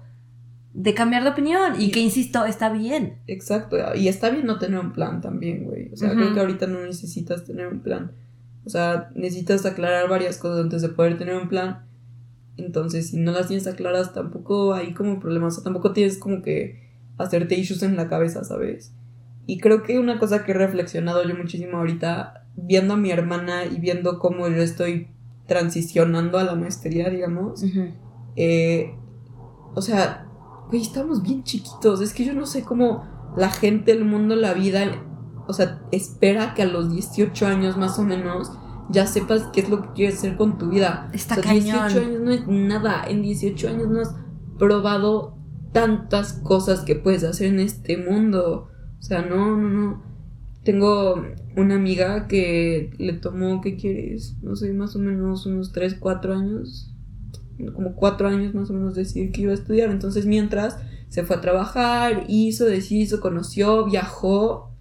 de 0.73 0.93
cambiar 0.93 1.23
de 1.23 1.31
opinión 1.31 1.73
y, 1.77 1.91
que, 1.91 1.99
insisto, 1.99 2.45
está 2.45 2.69
bien. 2.69 3.17
Exacto, 3.27 3.77
y 3.95 4.07
está 4.07 4.29
bien 4.29 4.45
no 4.45 4.59
tener 4.59 4.79
un 4.79 4.93
plan 4.93 5.19
también, 5.19 5.65
güey. 5.65 5.91
O 5.91 5.97
sea, 5.97 6.11
creo 6.11 6.33
que 6.33 6.39
ahorita 6.39 6.67
no 6.67 6.79
necesitas 6.79 7.43
tener 7.43 7.67
un 7.67 7.81
plan. 7.81 8.13
O 8.65 8.69
sea, 8.69 9.09
necesitas 9.13 9.65
aclarar 9.65 10.07
varias 10.07 10.37
cosas 10.37 10.63
antes 10.63 10.81
de 10.81 10.89
poder 10.89 11.17
tener 11.17 11.35
un 11.35 11.49
plan. 11.49 11.85
Entonces, 12.55 13.09
si 13.09 13.17
no 13.17 13.31
las 13.31 13.47
tienes 13.47 13.67
aclaradas, 13.67 14.13
tampoco 14.13 14.73
hay 14.73 14.93
como 14.93 15.19
problemas. 15.19 15.53
O 15.53 15.55
sea, 15.55 15.63
tampoco 15.65 15.91
tienes 15.91 16.17
como 16.17 16.41
que 16.41 16.88
hacerte 17.19 17.55
issues 17.55 17.83
en 17.83 17.95
la 17.95 18.07
cabeza, 18.07 18.43
¿sabes? 18.43 18.93
Y 19.45 19.59
creo 19.59 19.83
que 19.83 19.99
una 19.99 20.19
cosa 20.19 20.43
que 20.43 20.51
he 20.51 20.55
reflexionado 20.55 21.23
yo 21.27 21.35
muchísimo 21.35 21.77
ahorita, 21.77 22.45
viendo 22.55 22.93
a 22.93 22.97
mi 22.97 23.11
hermana 23.11 23.65
y 23.65 23.79
viendo 23.79 24.19
cómo 24.19 24.47
yo 24.47 24.61
estoy 24.61 25.07
transicionando 25.47 26.37
a 26.37 26.43
la 26.43 26.55
maestría, 26.55 27.09
digamos, 27.09 27.63
eh, 28.35 28.95
o 29.75 29.81
sea, 29.81 30.27
güey, 30.69 30.81
estamos 30.81 31.23
bien 31.23 31.43
chiquitos, 31.43 32.01
es 32.01 32.13
que 32.13 32.25
yo 32.25 32.33
no 32.33 32.45
sé 32.45 32.63
cómo 32.63 33.03
la 33.35 33.49
gente, 33.49 33.91
el 33.91 34.05
mundo, 34.05 34.35
la 34.35 34.53
vida, 34.53 34.83
o 35.47 35.53
sea, 35.53 35.81
espera 35.91 36.53
que 36.53 36.61
a 36.61 36.65
los 36.65 36.91
18 36.93 37.47
años 37.47 37.75
más 37.75 37.97
o 37.97 38.03
menos 38.03 38.51
ya 38.89 39.07
sepas 39.07 39.47
qué 39.51 39.61
es 39.61 39.69
lo 39.69 39.81
que 39.81 39.89
quieres 39.93 40.19
hacer 40.19 40.37
con 40.37 40.57
tu 40.57 40.69
vida. 40.69 41.09
Está 41.13 41.35
o 41.39 41.41
sea, 41.41 41.53
18 41.53 41.99
años 41.99 42.21
no 42.21 42.31
es 42.31 42.47
nada, 42.47 43.03
en 43.07 43.23
18 43.23 43.67
años 43.67 43.87
no 43.87 44.01
has 44.01 44.15
probado 44.59 45.38
tantas 45.71 46.33
cosas 46.33 46.81
que 46.81 46.95
puedes 46.95 47.23
hacer 47.23 47.47
en 47.47 47.59
este 47.59 47.97
mundo. 47.97 48.69
O 48.99 49.01
sea, 49.01 49.21
no, 49.21 49.55
no, 49.55 49.69
no. 49.69 50.03
Tengo 50.63 51.23
una 51.55 51.75
amiga 51.75 52.27
que 52.27 52.91
le 52.97 53.13
tomó, 53.13 53.61
¿qué 53.61 53.75
quieres? 53.77 54.35
No 54.41 54.55
sé, 54.55 54.73
más 54.73 54.95
o 54.95 54.99
menos 54.99 55.45
unos 55.45 55.71
3, 55.71 55.95
4 55.99 56.33
años. 56.33 56.93
Como 57.73 57.95
4 57.95 58.27
años 58.27 58.53
más 58.53 58.69
o 58.69 58.73
menos 58.73 58.95
decir 58.95 59.31
que 59.31 59.41
iba 59.41 59.51
a 59.51 59.55
estudiar. 59.55 59.89
Entonces, 59.89 60.25
mientras 60.25 60.79
se 61.07 61.23
fue 61.23 61.37
a 61.37 61.41
trabajar, 61.41 62.25
hizo, 62.27 62.65
deshizo, 62.65 63.19
conoció, 63.19 63.85
viajó. 63.85 64.75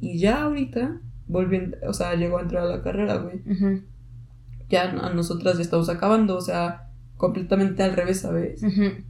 Y 0.00 0.18
ya 0.18 0.42
ahorita 0.42 1.00
volvió, 1.26 1.60
o 1.86 1.92
sea, 1.94 2.14
llegó 2.14 2.38
a 2.38 2.42
entrar 2.42 2.64
a 2.64 2.76
la 2.76 2.82
carrera, 2.82 3.16
güey. 3.16 3.42
Ya 4.68 4.90
a 4.90 5.12
nosotras 5.12 5.56
ya 5.56 5.62
estamos 5.62 5.88
acabando, 5.88 6.36
o 6.36 6.40
sea, 6.40 6.83
completamente 7.24 7.82
al 7.82 7.96
revés, 7.96 8.20
¿sabes? 8.20 8.60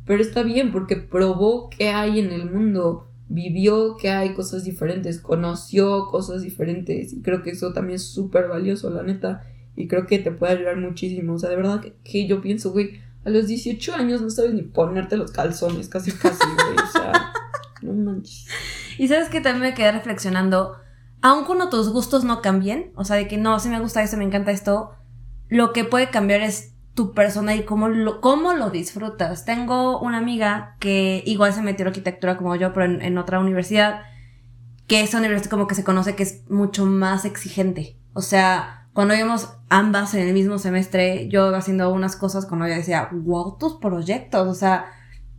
Pero 0.07 0.23
está 0.23 0.45
bien 0.45 0.71
porque 0.71 0.95
probó 0.95 1.69
que 1.69 1.89
hay 1.89 2.21
en 2.21 2.31
el 2.31 2.49
mundo, 2.49 3.11
vivió 3.29 3.97
que 3.97 4.11
hay 4.11 4.35
cosas 4.35 4.63
diferentes, 4.63 5.19
conoció 5.19 6.07
cosas 6.13 6.43
diferentes 6.43 7.13
y 7.13 7.23
creo 7.23 7.43
que 7.43 7.51
eso 7.51 7.73
también 7.73 7.97
es 7.97 8.07
súper 8.07 8.47
valioso, 8.47 8.89
la 8.91 9.03
neta, 9.03 9.43
y 9.75 9.89
creo 9.89 10.07
que 10.07 10.21
te 10.21 10.31
puede 10.31 10.53
ayudar 10.53 10.77
muchísimo, 10.77 11.33
o 11.35 11.39
sea, 11.41 11.51
de 11.51 11.57
verdad 11.57 11.85
que, 12.05 12.29
yo 12.29 12.41
pienso, 12.41 12.71
güey, 12.71 13.01
a 13.25 13.31
los 13.31 13.49
18 13.49 13.97
años 13.97 14.23
no 14.23 14.31
sabes 14.31 14.55
ni 14.55 14.63
ponerte 14.63 15.17
los 15.17 15.33
calzones, 15.33 15.89
casi 15.89 16.13
casi, 16.13 16.39
güey, 16.45 16.77
o 16.77 16.93
sea, 16.93 17.33
no 17.83 17.95
manches. 17.95 18.47
Y 18.97 19.09
sabes 19.09 19.29
que 19.29 19.41
también 19.41 19.73
me 19.73 19.75
quedé 19.75 19.91
reflexionando, 19.91 20.77
aun 21.21 21.47
cuando 21.47 21.69
tus 21.69 21.89
gustos 21.89 22.23
no 22.23 22.43
cambien, 22.43 22.93
o 22.95 23.05
sea, 23.05 23.17
de 23.17 23.27
que 23.27 23.39
no, 23.39 23.59
si 23.59 23.71
me 23.71 23.81
gusta 23.81 24.05
esto, 24.05 24.17
me 24.17 24.25
encanta 24.25 24.53
esto, 24.53 24.93
lo 25.49 25.73
que 25.73 25.83
puede 25.83 26.11
cambiar 26.11 26.43
es 26.43 26.74
tu 26.95 27.13
persona 27.13 27.55
y 27.55 27.65
cómo 27.65 27.89
lo, 27.89 28.21
cómo 28.21 28.55
lo 28.55 28.71
disfrutas. 28.71 29.45
Tengo 29.45 30.01
una 30.01 30.19
amiga 30.19 30.77
que 30.79 31.23
igual 31.27 31.53
se 31.53 31.63
metió 31.63 31.83
en 31.83 31.89
arquitectura 31.89 32.37
como 32.37 32.55
yo, 32.57 32.73
pero 32.73 32.87
en, 32.87 33.19
otra 33.19 33.41
universidad. 33.41 34.03
que 34.87 35.01
esa 35.01 35.19
universidad 35.19 35.51
como 35.51 35.67
que 35.67 35.75
se 35.75 35.85
conoce 35.85 36.15
que 36.15 36.23
es 36.23 36.49
mucho 36.49 36.87
más 36.87 37.25
exigente. 37.25 37.97
O 38.13 38.23
sea, 38.23 38.87
cuando 38.93 39.15
íbamos 39.15 39.49
ambas 39.69 40.15
en 40.15 40.29
el 40.29 40.35
mismo 40.35 40.59
semestre, 40.59 41.29
yo 41.29 41.55
haciendo 41.55 41.93
unas 41.93 42.17
cosas 42.17 42.47
cuando 42.47 42.67
ella 42.67 42.77
decía, 42.77 43.09
wow, 43.13 43.59
tus 43.59 43.75
proyectos, 43.75 44.47
o 44.47 44.55
sea, 44.55 44.87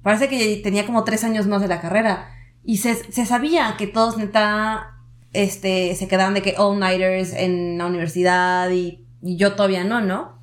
parece 0.03 0.27
que 0.27 0.57
tenía 0.61 0.85
como 0.85 1.05
tres 1.05 1.23
años 1.23 1.47
más 1.47 1.61
de 1.61 1.69
la 1.69 1.79
carrera. 1.79 2.27
Y 2.63 2.77
se, 2.77 2.95
se 2.95 3.25
sabía 3.25 3.75
que 3.77 3.87
todos 3.87 4.17
neta, 4.17 4.97
este, 5.31 5.95
se 5.95 6.07
quedaban 6.07 6.33
de 6.33 6.41
que 6.41 6.55
all-nighters 6.57 7.33
en 7.33 7.77
la 7.77 7.85
universidad 7.85 8.69
y, 8.71 9.05
y 9.21 9.37
yo 9.37 9.53
todavía 9.53 9.85
no, 9.85 10.01
¿no? 10.01 10.35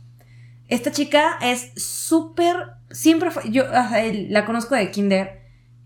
Esta 0.72 0.90
chica 0.90 1.38
es 1.40 1.72
súper, 1.76 2.56
siempre 2.90 3.30
fue, 3.30 3.50
yo 3.50 3.64
la 3.68 4.44
conozco 4.44 4.74
de 4.74 4.90
kinder 4.90 5.42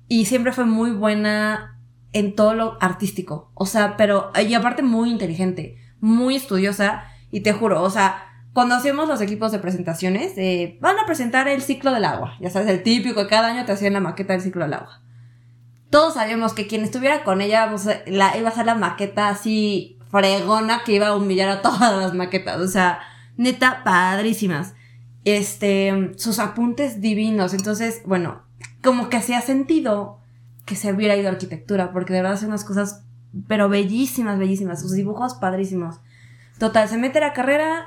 y 0.09 0.27
siempre 0.27 0.53
fue 0.53 0.65
muy 0.65 0.91
buena 0.91 1.81
en 2.13 2.35
todo 2.35 2.55
lo 2.55 2.79
artístico. 2.81 3.51
O 3.55 3.67
sea, 3.67 3.97
pero, 3.97 4.31
y 4.41 4.55
aparte 4.55 4.83
muy 4.83 5.11
inteligente, 5.11 5.77
muy 6.01 6.37
estudiosa 6.37 7.05
y 7.31 7.41
te 7.41 7.53
juro, 7.53 7.83
o 7.83 7.91
sea, 7.91 8.23
cuando 8.53 8.75
hacíamos 8.75 9.09
los 9.09 9.21
equipos 9.21 9.53
de 9.53 9.59
presentaciones, 9.59 10.33
eh, 10.37 10.79
van 10.81 10.99
a 10.99 11.07
presentar 11.07 11.49
el 11.49 11.63
ciclo 11.63 11.93
del 11.93 12.05
agua. 12.05 12.37
Ya 12.41 12.51
sabes, 12.51 12.69
el 12.69 12.83
típico, 12.83 13.23
que 13.23 13.29
cada 13.29 13.49
año 13.49 13.67
te 13.67 13.73
hacían 13.73 13.93
la 13.93 14.01
maqueta 14.01 14.33
del 14.33 14.43
ciclo 14.43 14.65
del 14.65 14.75
agua 14.75 15.03
todos 15.91 16.15
sabíamos 16.15 16.53
que 16.53 16.67
quien 16.67 16.83
estuviera 16.83 17.25
con 17.25 17.41
ella 17.41 17.73
la, 18.07 18.37
iba 18.37 18.49
a 18.49 18.53
ser 18.53 18.67
la 18.67 18.75
maqueta 18.75 19.29
así 19.29 19.99
fregona 20.11 20.83
que 20.85 20.93
iba 20.93 21.09
a 21.09 21.17
humillar 21.17 21.49
a 21.49 21.63
todas 21.63 21.97
las 21.97 22.15
maquetas. 22.15 22.61
O 22.61 22.69
sea, 22.69 23.01
neta, 23.37 23.83
padrísimas. 23.85 24.75
Este, 25.27 26.13
sus 26.17 26.39
apuntes 26.39 27.03
divinos. 27.03 27.53
Entonces, 27.53 28.01
bueno, 28.07 28.45
como 28.83 29.11
que 29.11 29.19
hacía 29.19 29.43
sentido 29.43 30.21
que 30.65 30.77
se 30.77 30.91
hubiera 30.91 31.17
ido 31.17 31.29
a 31.29 31.33
arquitectura, 31.33 31.93
porque 31.93 32.15
de 32.15 32.21
verdad 32.21 32.39
hace 32.39 32.47
unas 32.47 32.65
cosas, 32.65 33.05
pero 33.47 33.69
bellísimas, 33.69 34.39
bellísimas. 34.39 34.81
Sus 34.81 34.93
dibujos 34.93 35.35
padrísimos. 35.35 36.01
Total, 36.59 36.89
se 36.89 36.97
mete 36.97 37.19
a 37.19 37.29
la 37.29 37.33
carrera, 37.35 37.87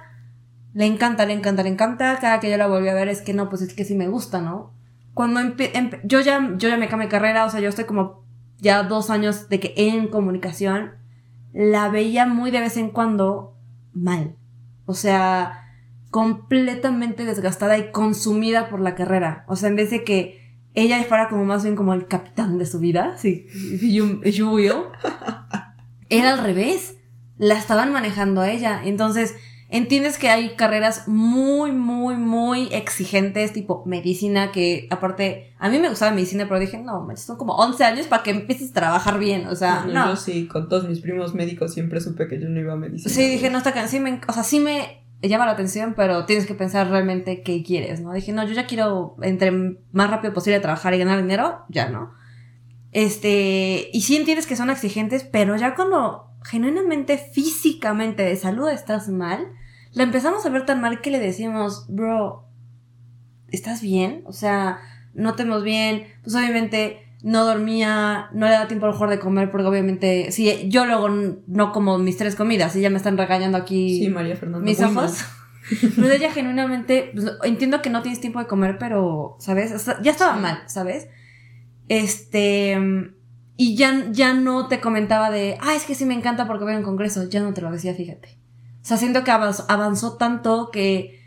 le 0.75 0.85
encanta, 0.85 1.25
le 1.25 1.33
encanta, 1.33 1.63
le 1.63 1.69
encanta. 1.69 2.19
Cada 2.21 2.39
que 2.39 2.51
yo 2.51 2.57
la 2.57 2.67
volví 2.67 2.89
a 2.89 2.93
ver 2.93 3.07
es 3.07 3.23
que 3.23 3.33
no, 3.33 3.49
pues 3.49 3.63
es 3.63 3.73
que 3.73 3.85
sí 3.85 3.95
me 3.95 4.07
gusta, 4.07 4.41
¿no? 4.41 4.77
cuando 5.19 5.41
yo 6.05 6.21
ya 6.21 6.55
yo 6.55 6.69
ya 6.69 6.77
me 6.77 6.87
cambié 6.87 7.09
carrera, 7.09 7.43
o 7.43 7.49
sea, 7.49 7.59
yo 7.59 7.67
estoy 7.67 7.83
como 7.83 8.23
ya 8.57 8.83
dos 8.83 9.09
años 9.09 9.49
de 9.49 9.59
que 9.59 9.73
en 9.75 10.07
comunicación 10.07 10.93
la 11.51 11.89
veía 11.89 12.25
muy 12.25 12.51
de 12.51 12.61
vez 12.61 12.77
en 12.77 12.89
cuando 12.89 13.57
mal. 13.93 14.37
O 14.85 14.93
sea, 14.93 15.68
completamente 16.09 17.25
desgastada 17.25 17.77
y 17.77 17.91
consumida 17.91 18.69
por 18.69 18.79
la 18.79 18.95
carrera. 18.95 19.45
O 19.47 19.55
sea, 19.55 19.69
en 19.69 19.75
vez 19.75 19.91
de 19.91 20.03
que 20.03 20.57
ella 20.73 21.03
fuera 21.03 21.29
como 21.29 21.45
más 21.45 21.63
bien 21.63 21.75
como 21.75 21.93
el 21.93 22.07
capitán 22.07 22.57
de 22.57 22.65
su 22.65 22.79
vida, 22.79 23.15
sí, 23.17 23.47
you, 23.81 24.21
you 24.23 24.49
will, 24.49 24.83
era 26.09 26.33
al 26.33 26.43
revés. 26.43 26.95
La 27.37 27.57
estaban 27.57 27.93
manejando 27.93 28.41
a 28.41 28.51
ella. 28.51 28.81
Entonces, 28.83 29.35
Entiendes 29.71 30.17
que 30.17 30.29
hay 30.29 30.55
carreras 30.55 31.07
muy, 31.07 31.71
muy, 31.71 32.15
muy 32.15 32.69
exigentes, 32.73 33.53
tipo 33.53 33.83
medicina, 33.85 34.51
que 34.51 34.87
aparte, 34.89 35.53
a 35.59 35.69
mí 35.69 35.77
me 35.77 35.89
gustaba 35.89 36.11
medicina, 36.11 36.47
pero 36.47 36.59
dije, 36.59 36.79
no, 36.79 37.07
son 37.15 37.37
como 37.37 37.53
11 37.53 37.83
años 37.83 38.07
para 38.07 38.23
que 38.23 38.31
empieces 38.31 38.71
a 38.71 38.73
trabajar 38.73 39.19
bien, 39.19 39.45
o 39.45 39.55
sea, 39.55 39.85
no. 39.85 40.09
Yo 40.09 40.15
sí, 40.15 40.47
con 40.47 40.69
todos 40.69 40.89
mis 40.89 41.01
primos 41.01 41.35
médicos 41.35 41.71
siempre 41.71 42.01
supe 42.01 42.27
que 42.27 42.41
yo 42.41 42.49
no 42.49 42.59
iba 42.59 42.73
a 42.73 42.77
medicina. 42.77 43.13
Sí, 43.13 43.29
dije, 43.29 43.51
no, 43.51 43.59
está 43.59 43.87
sí 43.87 43.99
me, 43.99 44.19
o 44.27 44.33
sea, 44.33 44.43
sí 44.43 44.59
me 44.59 45.03
llama 45.27 45.45
la 45.45 45.51
atención, 45.51 45.93
pero 45.95 46.25
tienes 46.25 46.45
que 46.45 46.53
pensar 46.53 46.89
realmente 46.89 47.41
qué 47.43 47.63
quieres, 47.63 47.99
¿no? 47.99 48.13
Dije, 48.13 48.31
no, 48.31 48.45
yo 48.45 48.53
ya 48.53 48.67
quiero, 48.67 49.17
entre 49.21 49.51
más 49.91 50.09
rápido 50.09 50.33
posible 50.33 50.59
trabajar 50.59 50.93
y 50.93 50.99
ganar 50.99 51.21
dinero, 51.21 51.65
ya, 51.67 51.89
¿no? 51.89 52.13
Este, 52.91 53.89
y 53.91 54.01
sí 54.01 54.15
entiendes 54.15 54.47
que 54.47 54.55
son 54.55 54.69
exigentes, 54.69 55.23
pero 55.23 55.57
ya 55.57 55.75
cuando 55.75 56.31
genuinamente, 56.45 57.17
físicamente, 57.17 58.23
de 58.23 58.35
salud 58.37 58.69
estás 58.69 59.09
mal, 59.09 59.47
la 59.91 60.03
empezamos 60.03 60.45
a 60.45 60.49
ver 60.49 60.65
tan 60.65 60.79
mal 60.79 61.01
que 61.01 61.11
le 61.11 61.19
decimos, 61.19 61.85
bro, 61.89 62.47
¿estás 63.49 63.81
bien? 63.81 64.23
O 64.25 64.33
sea, 64.33 64.79
no 65.13 65.35
te 65.35 65.43
bien. 65.61 66.07
Pues 66.23 66.35
obviamente 66.35 67.08
no 67.21 67.45
dormía, 67.45 68.29
no 68.33 68.47
le 68.47 68.53
da 68.53 68.67
tiempo 68.67 68.85
a 68.85 68.89
lo 68.89 68.93
mejor 68.93 69.09
de 69.09 69.19
comer, 69.19 69.51
porque 69.51 69.67
obviamente, 69.67 70.31
si 70.31 70.69
yo 70.69 70.85
luego 70.85 71.09
no 71.09 71.71
como 71.71 71.97
mis 71.97 72.17
tres 72.17 72.35
comidas 72.35 72.75
y 72.75 72.81
ya 72.81 72.89
me 72.89 72.97
están 72.97 73.17
regañando 73.17 73.57
aquí 73.57 73.99
sí, 73.99 74.09
María 74.09 74.35
Fernanda, 74.35 74.65
mis 74.65 74.81
ojos. 74.81 75.25
Pues 75.95 76.11
ella 76.11 76.31
genuinamente, 76.33 77.11
pues, 77.13 77.31
entiendo 77.43 77.81
que 77.81 77.89
no 77.89 78.01
tienes 78.01 78.21
tiempo 78.21 78.39
de 78.39 78.47
comer, 78.47 78.77
pero, 78.79 79.35
¿sabes? 79.39 79.73
ya 80.01 80.11
estaba 80.11 80.37
mal, 80.37 80.63
¿sabes? 80.67 81.07
Este, 81.89 82.77
y 83.57 83.75
ya, 83.75 84.05
ya 84.11 84.33
no 84.33 84.67
te 84.67 84.79
comentaba 84.79 85.29
de, 85.29 85.57
ah, 85.59 85.75
es 85.75 85.83
que 85.83 85.95
sí 85.95 86.05
me 86.05 86.13
encanta 86.13 86.47
porque 86.47 86.63
voy 86.63 86.73
a 86.73 86.77
un 86.77 86.83
congreso, 86.83 87.27
ya 87.27 87.41
no 87.41 87.53
te 87.53 87.61
lo 87.61 87.71
decía, 87.71 87.93
fíjate. 87.93 88.37
O 88.81 88.85
sea, 88.85 88.95
siento 88.95 89.25
que 89.25 89.31
avanzó, 89.31 90.15
tanto 90.15 90.69
que 90.71 91.19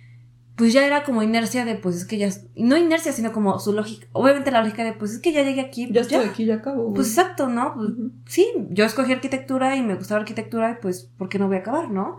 pues 0.56 0.72
ya 0.72 0.86
era 0.86 1.02
como 1.02 1.22
inercia 1.22 1.64
de, 1.64 1.76
pues 1.76 1.96
es 1.96 2.04
que 2.04 2.18
ya, 2.18 2.28
no 2.56 2.76
inercia, 2.76 3.12
sino 3.12 3.32
como 3.32 3.58
su 3.58 3.72
lógica, 3.72 4.06
obviamente 4.12 4.50
la 4.50 4.60
lógica 4.60 4.84
de, 4.84 4.92
pues 4.92 5.12
es 5.12 5.20
que 5.20 5.32
ya 5.32 5.42
llegué 5.42 5.62
aquí. 5.62 5.88
Ya 5.90 6.02
estoy 6.02 6.24
aquí, 6.26 6.44
ya 6.44 6.56
acabo. 6.56 6.92
Pues 6.92 7.08
exacto, 7.08 7.48
¿no? 7.48 7.74
Pues, 7.74 7.90
Sí, 8.26 8.46
yo 8.70 8.84
escogí 8.84 9.12
arquitectura 9.12 9.76
y 9.76 9.82
me 9.82 9.94
gustaba 9.94 10.20
arquitectura 10.20 10.78
pues, 10.82 11.10
¿por 11.16 11.28
qué 11.28 11.38
no 11.38 11.46
voy 11.46 11.56
a 11.56 11.60
acabar, 11.60 11.90
no? 11.90 12.18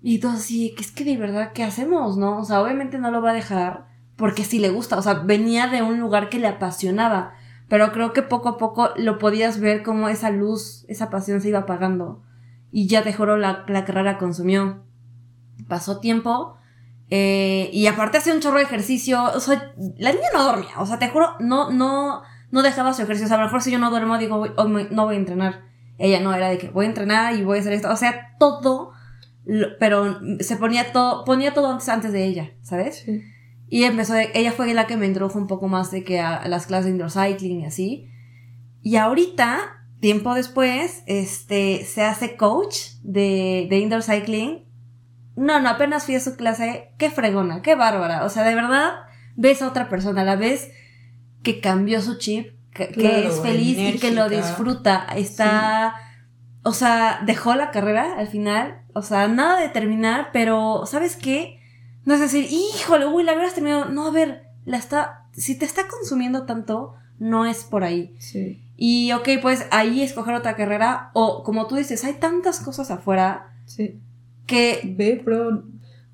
Y 0.00 0.20
todo 0.20 0.32
así, 0.32 0.74
que 0.76 0.82
es 0.82 0.92
que 0.92 1.04
de 1.04 1.16
verdad, 1.16 1.52
¿qué 1.52 1.64
hacemos, 1.64 2.16
no? 2.16 2.38
O 2.38 2.44
sea, 2.44 2.62
obviamente 2.62 2.98
no 2.98 3.10
lo 3.10 3.20
va 3.20 3.30
a 3.30 3.34
dejar 3.34 3.88
porque 4.14 4.44
sí 4.44 4.58
le 4.58 4.70
gusta, 4.70 4.96
o 4.98 5.02
sea, 5.02 5.14
venía 5.14 5.68
de 5.68 5.82
un 5.82 5.98
lugar 6.00 6.28
que 6.28 6.38
le 6.38 6.48
apasionaba, 6.48 7.34
pero 7.68 7.92
creo 7.92 8.12
que 8.12 8.22
poco 8.22 8.48
a 8.48 8.58
poco 8.58 8.90
lo 8.96 9.18
podías 9.18 9.60
ver 9.60 9.82
como 9.82 10.08
esa 10.08 10.30
luz, 10.30 10.84
esa 10.88 11.10
pasión 11.10 11.40
se 11.40 11.48
iba 11.48 11.60
apagando 11.60 12.22
y 12.72 12.88
ya 12.88 13.02
te 13.02 13.12
juro 13.12 13.36
la, 13.36 13.64
la 13.68 13.84
carrera 13.84 14.18
consumió. 14.18 14.82
Pasó 15.68 16.00
tiempo 16.00 16.57
eh, 17.10 17.70
y 17.72 17.86
aparte 17.86 18.18
hacía 18.18 18.34
un 18.34 18.40
chorro 18.40 18.58
de 18.58 18.64
ejercicio. 18.64 19.22
O 19.34 19.40
sea, 19.40 19.72
la 19.98 20.12
niña 20.12 20.28
no 20.32 20.44
dormía. 20.44 20.78
O 20.78 20.86
sea, 20.86 20.98
te 20.98 21.08
juro, 21.08 21.34
no, 21.40 21.70
no, 21.70 22.22
no 22.50 22.62
dejaba 22.62 22.92
su 22.92 23.02
ejercicio. 23.02 23.26
O 23.26 23.28
sea, 23.28 23.36
a 23.36 23.40
lo 23.40 23.46
mejor 23.46 23.62
si 23.62 23.70
yo 23.70 23.78
no 23.78 23.90
duermo, 23.90 24.18
digo, 24.18 24.36
hoy 24.56 24.88
no 24.90 25.04
voy 25.04 25.14
a 25.14 25.18
entrenar. 25.18 25.62
Ella 25.98 26.20
no, 26.20 26.34
era 26.34 26.48
de 26.48 26.58
que 26.58 26.68
voy 26.70 26.86
a 26.86 26.88
entrenar 26.88 27.34
y 27.34 27.44
voy 27.44 27.58
a 27.58 27.60
hacer 27.60 27.72
esto. 27.72 27.90
O 27.90 27.96
sea, 27.96 28.36
todo, 28.38 28.92
pero 29.80 30.18
se 30.40 30.56
ponía 30.56 30.92
todo, 30.92 31.24
ponía 31.24 31.54
todo 31.54 31.70
antes, 31.72 31.88
antes 31.88 32.12
de 32.12 32.24
ella, 32.24 32.52
¿sabes? 32.62 33.04
Y 33.68 33.84
empezó, 33.84 34.14
ella 34.16 34.52
fue 34.52 34.72
la 34.74 34.86
que 34.86 34.96
me 34.96 35.06
introdujo 35.06 35.38
un 35.38 35.46
poco 35.46 35.68
más 35.68 35.90
de 35.90 36.04
que 36.04 36.20
a, 36.20 36.46
las 36.48 36.66
clases 36.66 36.86
de 36.86 36.90
indoor 36.92 37.10
cycling 37.10 37.60
y 37.60 37.66
así. 37.66 38.10
Y 38.82 38.96
ahorita 38.96 39.84
tiempo 40.00 40.34
después, 40.34 41.02
este, 41.06 41.84
se 41.84 42.02
hace 42.02 42.36
coach 42.36 42.76
de, 43.02 43.66
de 43.68 43.78
indoor 43.78 44.02
cycling. 44.02 44.67
No, 45.38 45.60
no, 45.60 45.68
apenas 45.68 46.04
fui 46.04 46.16
a 46.16 46.20
su 46.20 46.34
clase. 46.34 46.90
Qué 46.98 47.10
fregona, 47.10 47.62
qué 47.62 47.76
bárbara. 47.76 48.24
O 48.24 48.28
sea, 48.28 48.42
de 48.42 48.56
verdad, 48.56 48.94
ves 49.36 49.62
a 49.62 49.68
otra 49.68 49.88
persona, 49.88 50.24
la 50.24 50.34
ves 50.34 50.70
que 51.44 51.60
cambió 51.60 52.02
su 52.02 52.18
chip, 52.18 52.54
que, 52.74 52.90
es 53.26 53.40
feliz 53.40 53.78
y 53.78 53.98
que 54.00 54.10
lo 54.10 54.28
disfruta. 54.28 55.06
Está, 55.14 55.94
o 56.64 56.72
sea, 56.72 57.20
dejó 57.24 57.54
la 57.54 57.70
carrera 57.70 58.18
al 58.18 58.26
final. 58.26 58.82
O 58.94 59.02
sea, 59.02 59.28
nada 59.28 59.60
de 59.60 59.68
terminar, 59.68 60.30
pero, 60.32 60.82
¿sabes 60.86 61.14
qué? 61.14 61.60
No 62.04 62.14
es 62.14 62.20
decir, 62.20 62.48
híjole, 62.50 63.06
uy, 63.06 63.22
la 63.22 63.32
hubieras 63.32 63.54
terminado. 63.54 63.84
No, 63.84 64.08
a 64.08 64.10
ver, 64.10 64.42
la 64.64 64.76
está, 64.76 65.28
si 65.32 65.56
te 65.56 65.64
está 65.64 65.86
consumiendo 65.86 66.46
tanto, 66.46 66.94
no 67.20 67.46
es 67.46 67.62
por 67.62 67.84
ahí. 67.84 68.12
Sí. 68.18 68.64
Y 68.76 69.12
ok, 69.12 69.28
pues 69.40 69.66
ahí 69.70 70.02
escoger 70.02 70.34
otra 70.34 70.56
carrera 70.56 71.10
o 71.14 71.44
como 71.44 71.68
tú 71.68 71.76
dices, 71.76 72.02
hay 72.04 72.14
tantas 72.14 72.58
cosas 72.58 72.90
afuera. 72.90 73.52
Sí. 73.66 74.00
Que... 74.48 74.80
Ve, 74.96 75.22
pero 75.24 75.62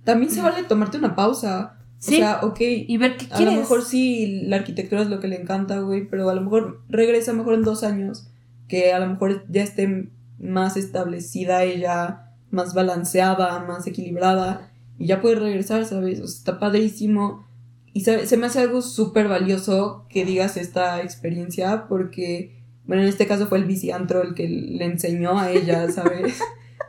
también 0.05 0.31
se 0.31 0.43
vale 0.43 0.65
tomarte 0.65 0.99
una 0.99 1.17
pausa. 1.17 1.79
Sí. 1.99 2.17
O 2.17 2.19
sea, 2.19 2.41
ok. 2.43 2.61
Y 2.61 2.99
ver 2.99 3.17
qué 3.17 3.27
quieres. 3.27 3.55
A 3.55 3.57
lo 3.57 3.61
mejor 3.63 3.83
sí, 3.83 4.43
la 4.43 4.57
arquitectura 4.57 5.01
es 5.01 5.09
lo 5.09 5.21
que 5.21 5.29
le 5.29 5.41
encanta, 5.41 5.79
güey, 5.79 6.07
pero 6.07 6.29
a 6.29 6.35
lo 6.35 6.43
mejor 6.43 6.83
regresa 6.91 7.33
mejor 7.33 7.55
en 7.55 7.63
dos 7.63 7.83
años, 7.83 8.29
que 8.69 8.93
a 8.93 8.99
lo 8.99 9.07
mejor 9.07 9.47
ya 9.49 9.63
esté 9.63 10.11
más 10.39 10.77
establecida 10.77 11.65
ella, 11.65 12.33
más 12.51 12.75
balanceada, 12.75 13.65
más 13.65 13.87
equilibrada, 13.87 14.71
y 14.99 15.07
ya 15.07 15.23
puede 15.23 15.37
regresar, 15.37 15.87
¿sabes? 15.87 16.21
O 16.21 16.27
sea, 16.27 16.37
está 16.39 16.59
padrísimo 16.59 17.47
y 17.95 18.01
se, 18.01 18.37
me 18.37 18.47
hace 18.47 18.59
algo 18.59 18.83
súper 18.83 19.29
valioso 19.29 20.05
que 20.11 20.25
digas 20.25 20.57
esta 20.57 21.01
experiencia 21.01 21.87
porque, 21.89 22.61
bueno, 22.87 23.05
en 23.05 23.09
este 23.09 23.29
caso 23.29 23.47
fue 23.47 23.59
el 23.59 23.67
viciantro 23.67 24.21
el 24.21 24.35
que 24.35 24.49
le 24.49 24.85
enseñó 24.85 25.39
a 25.39 25.53
ella, 25.53 25.89
¿sabes? 25.93 26.41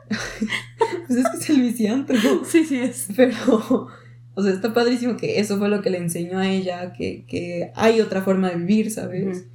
Pues 0.07 1.19
es 1.19 1.29
que 1.29 1.37
es 1.37 1.49
el 1.49 1.61
viciantro. 1.61 2.17
Sí, 2.45 2.65
sí 2.65 2.77
es. 2.77 3.07
Pero, 3.15 3.89
o 4.33 4.43
sea, 4.43 4.51
está 4.51 4.73
padrísimo 4.73 5.17
que 5.17 5.39
eso 5.39 5.57
fue 5.57 5.69
lo 5.69 5.81
que 5.81 5.89
le 5.89 5.97
enseñó 5.97 6.39
a 6.39 6.49
ella, 6.49 6.93
que, 6.93 7.71
hay 7.75 8.01
otra 8.01 8.21
forma 8.21 8.49
de 8.49 8.57
vivir, 8.57 8.91
¿sabes? 8.91 9.45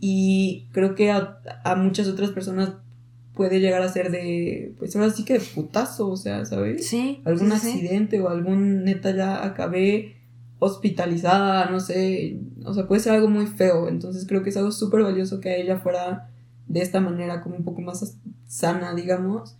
Y 0.00 0.68
creo 0.72 0.94
que 0.94 1.10
a, 1.10 1.40
a, 1.64 1.74
muchas 1.74 2.06
otras 2.06 2.30
personas 2.30 2.74
puede 3.34 3.60
llegar 3.60 3.82
a 3.82 3.88
ser 3.88 4.10
de, 4.10 4.74
pues 4.78 4.94
ahora 4.96 5.10
sí 5.10 5.24
que 5.24 5.34
de 5.34 5.40
putazo, 5.40 6.08
o 6.08 6.16
sea, 6.16 6.44
¿sabes? 6.44 6.86
Sí. 6.86 7.20
Algún 7.24 7.52
accidente 7.52 8.20
o 8.20 8.28
algún 8.28 8.84
neta 8.84 9.14
ya 9.14 9.44
acabé 9.44 10.16
hospitalizada, 10.58 11.70
no 11.70 11.78
sé, 11.78 12.40
o 12.64 12.74
sea, 12.74 12.88
puede 12.88 13.00
ser 13.00 13.12
algo 13.12 13.28
muy 13.28 13.46
feo, 13.46 13.88
entonces 13.88 14.26
creo 14.26 14.42
que 14.42 14.50
es 14.50 14.56
algo 14.56 14.72
súper 14.72 15.02
valioso 15.02 15.40
que 15.40 15.50
a 15.50 15.56
ella 15.56 15.78
fuera 15.78 16.30
de 16.66 16.80
esta 16.80 17.00
manera 17.00 17.42
como 17.42 17.56
un 17.56 17.64
poco 17.64 17.80
más 17.80 18.16
sana, 18.46 18.94
digamos. 18.94 19.56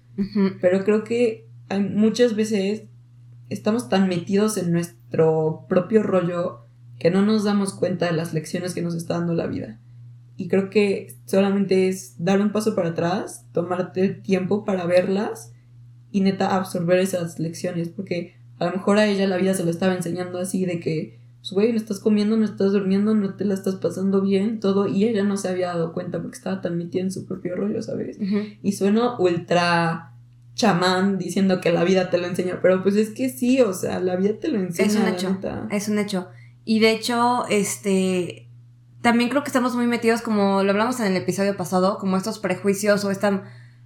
Pero 0.61 0.85
creo 0.85 1.04
que 1.04 1.48
hay 1.68 1.81
muchas 1.81 2.35
veces 2.35 2.85
estamos 3.48 3.88
tan 3.88 4.09
metidos 4.09 4.57
en 4.57 4.72
nuestro 4.72 5.66
propio 5.68 6.02
rollo 6.02 6.66
que 6.98 7.11
no 7.11 7.22
nos 7.22 7.44
damos 7.44 7.72
cuenta 7.72 8.07
de 8.07 8.12
las 8.12 8.35
lecciones 8.35 8.74
que 8.74 8.83
nos 8.83 8.94
está 8.94 9.14
dando 9.14 9.35
la 9.35 9.46
vida. 9.46 9.81
Y 10.37 10.48
creo 10.48 10.70
que 10.70 11.16
solamente 11.24 11.88
es 11.88 12.14
dar 12.18 12.40
un 12.40 12.52
paso 12.52 12.74
para 12.74 12.90
atrás, 12.90 13.46
tomarte 13.52 14.04
el 14.04 14.22
tiempo 14.22 14.64
para 14.64 14.87
verlas 14.87 15.52
y 16.11 16.20
neta 16.20 16.57
absorber 16.57 16.98
esas 16.98 17.38
lecciones, 17.38 17.88
porque 17.88 18.37
a 18.59 18.66
lo 18.66 18.72
mejor 18.72 18.98
a 18.98 19.07
ella 19.07 19.26
la 19.26 19.37
vida 19.37 19.54
se 19.54 19.64
lo 19.64 19.70
estaba 19.70 19.94
enseñando 19.94 20.38
así 20.38 20.64
de 20.64 20.81
que, 20.81 21.17
pues 21.48 21.54
güey, 21.54 21.72
no 21.72 21.78
estás 21.78 22.00
comiendo, 22.00 22.37
no 22.37 22.44
estás 22.44 22.72
durmiendo, 22.72 23.14
no 23.14 23.34
te 23.34 23.44
la 23.44 23.54
estás 23.54 23.76
pasando 23.76 24.20
bien, 24.20 24.61
todo, 24.61 24.87
y 24.88 25.04
ella 25.04 25.24
no 25.24 25.37
se 25.37 25.48
había 25.48 25.68
dado 25.68 25.92
cuenta 25.92 26.20
porque 26.20 26.37
estaba 26.37 26.61
tan 26.61 26.76
metida 26.76 27.02
en 27.02 27.11
su 27.11 27.26
propio 27.26 27.56
rollo, 27.56 27.82
¿sabes? 27.82 28.18
Y 28.62 28.72
suena 28.72 29.18
ultra 29.18 30.12
chamán 30.54 31.18
diciendo 31.18 31.61
que 31.61 31.72
la 31.72 31.84
vida 31.84 32.11
te 32.11 32.18
lo 32.18 32.26
enseña, 32.26 32.58
pero 32.61 32.82
pues 32.82 32.96
es 32.96 33.11
que 33.11 33.30
sí, 33.30 33.61
o 33.61 33.72
sea, 33.72 34.00
la 34.00 34.16
vida 34.16 34.34
te 34.40 34.48
lo 34.48 34.58
enseña. 34.58 34.88
Es 34.88 34.96
un 34.96 35.06
hecho. 35.06 35.38
Es 35.70 35.88
un 35.88 35.98
hecho. 35.98 36.28
Y 36.64 36.80
de 36.80 36.90
hecho, 36.90 37.46
este, 37.48 38.48
también 39.00 39.30
creo 39.30 39.42
que 39.42 39.48
estamos 39.48 39.74
muy 39.74 39.87
metidos, 39.87 40.20
como 40.20 40.62
lo 40.64 40.70
hablamos 40.72 41.00
en 41.00 41.06
el 41.06 41.16
episodio 41.16 41.56
pasado, 41.56 41.98
como 41.98 42.16
estos 42.16 42.40
prejuicios 42.40 43.04
o 43.04 43.11
esta 43.11 43.44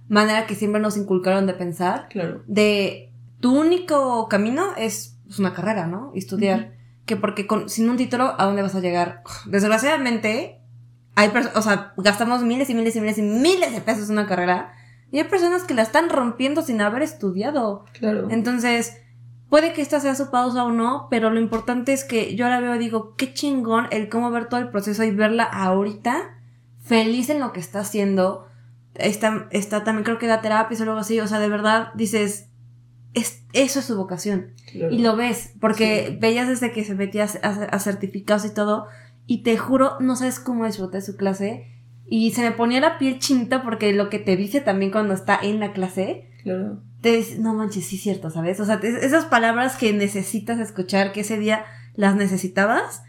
manera 0.09 0.47
que 0.47 0.55
siempre 0.55 0.81
nos 0.81 0.97
inculcaron 0.97 1.45
de 1.45 1.53
pensar. 1.53 2.07
Claro. 2.09 2.43
De 2.47 3.13
tu 3.39 3.57
único 3.57 4.27
camino 4.27 4.75
es 4.77 5.17
pues, 5.25 5.39
una 5.39 5.53
carrera, 5.53 5.87
¿no? 5.87 6.11
estudiar. 6.15 6.72
Que 7.05 7.15
porque 7.17 7.47
con, 7.47 7.69
sin 7.69 7.89
un 7.89 7.97
título, 7.97 8.35
¿a 8.37 8.45
dónde 8.45 8.61
vas 8.61 8.75
a 8.75 8.79
llegar? 8.79 9.23
Desgraciadamente, 9.45 10.61
hay 11.15 11.31
o 11.55 11.61
sea, 11.61 11.93
gastamos 11.97 12.43
miles 12.43 12.69
y 12.69 12.75
miles 12.75 12.95
y 12.95 13.01
miles 13.01 13.17
y 13.17 13.21
miles 13.21 13.73
de 13.73 13.81
pesos 13.81 14.09
en 14.09 14.13
una 14.13 14.27
carrera 14.27 14.73
y 15.13 15.19
hay 15.19 15.25
personas 15.25 15.63
que 15.63 15.75
la 15.75 15.83
están 15.83 16.09
rompiendo 16.09 16.63
sin 16.63 16.81
haber 16.81 17.03
estudiado. 17.03 17.85
Claro. 17.93 18.29
Entonces, 18.31 18.97
puede 19.47 19.71
que 19.71 19.83
esta 19.83 19.99
sea 19.99 20.15
su 20.15 20.31
pausa 20.31 20.63
o 20.63 20.71
no, 20.71 21.07
pero 21.11 21.29
lo 21.29 21.39
importante 21.39 21.93
es 21.93 22.03
que 22.03 22.35
yo 22.35 22.49
la 22.49 22.59
veo 22.59 22.73
y 22.73 22.79
digo, 22.79 23.13
qué 23.15 23.31
chingón 23.31 23.85
el 23.91 24.09
cómo 24.09 24.31
ver 24.31 24.49
todo 24.49 24.59
el 24.59 24.69
proceso 24.69 25.03
y 25.03 25.11
verla 25.11 25.43
ahorita 25.43 26.39
feliz 26.81 27.29
en 27.29 27.39
lo 27.39 27.53
que 27.53 27.59
está 27.59 27.81
haciendo. 27.81 28.47
Está, 28.95 29.47
está 29.51 29.83
también 29.83 30.03
creo 30.03 30.17
que 30.17 30.25
da 30.25 30.41
terapia 30.41 30.75
o 30.79 30.81
algo 30.81 30.97
así. 30.97 31.19
O 31.19 31.27
sea, 31.27 31.37
de 31.37 31.49
verdad 31.49 31.89
dices, 31.93 32.49
es, 33.13 33.43
eso 33.53 33.79
es 33.79 33.85
su 33.85 33.95
vocación. 33.95 34.53
Y 34.73 34.99
lo 34.99 35.15
ves, 35.15 35.53
porque 35.59 36.17
veías 36.19 36.47
desde 36.47 36.71
que 36.71 36.83
se 36.83 36.95
metía 36.95 37.27
a, 37.43 37.47
a, 37.47 37.79
certificados 37.79 38.45
y 38.45 38.53
todo, 38.53 38.87
y 39.27 39.43
te 39.43 39.57
juro, 39.57 39.97
no 39.99 40.15
sabes 40.15 40.39
cómo 40.39 40.65
disfruté 40.65 41.01
su 41.01 41.15
clase. 41.15 41.67
Y 42.05 42.31
se 42.31 42.41
me 42.41 42.51
ponía 42.51 42.81
la 42.81 42.97
piel 42.97 43.19
chinta 43.19 43.63
porque 43.63 43.93
lo 43.93 44.09
que 44.09 44.19
te 44.19 44.35
dice 44.35 44.61
también 44.61 44.91
cuando 44.91 45.13
está 45.13 45.39
en 45.41 45.59
la 45.59 45.73
clase. 45.73 46.29
Claro. 46.43 46.81
Te 47.01 47.17
dice, 47.17 47.39
no 47.39 47.53
manches, 47.53 47.85
sí, 47.85 47.97
cierto, 47.97 48.29
¿sabes? 48.29 48.59
O 48.59 48.65
sea, 48.65 48.79
esas 48.83 49.25
palabras 49.25 49.75
que 49.75 49.93
necesitas 49.93 50.59
escuchar, 50.59 51.11
que 51.11 51.21
ese 51.21 51.37
día 51.37 51.65
las 51.95 52.15
necesitabas 52.15 53.03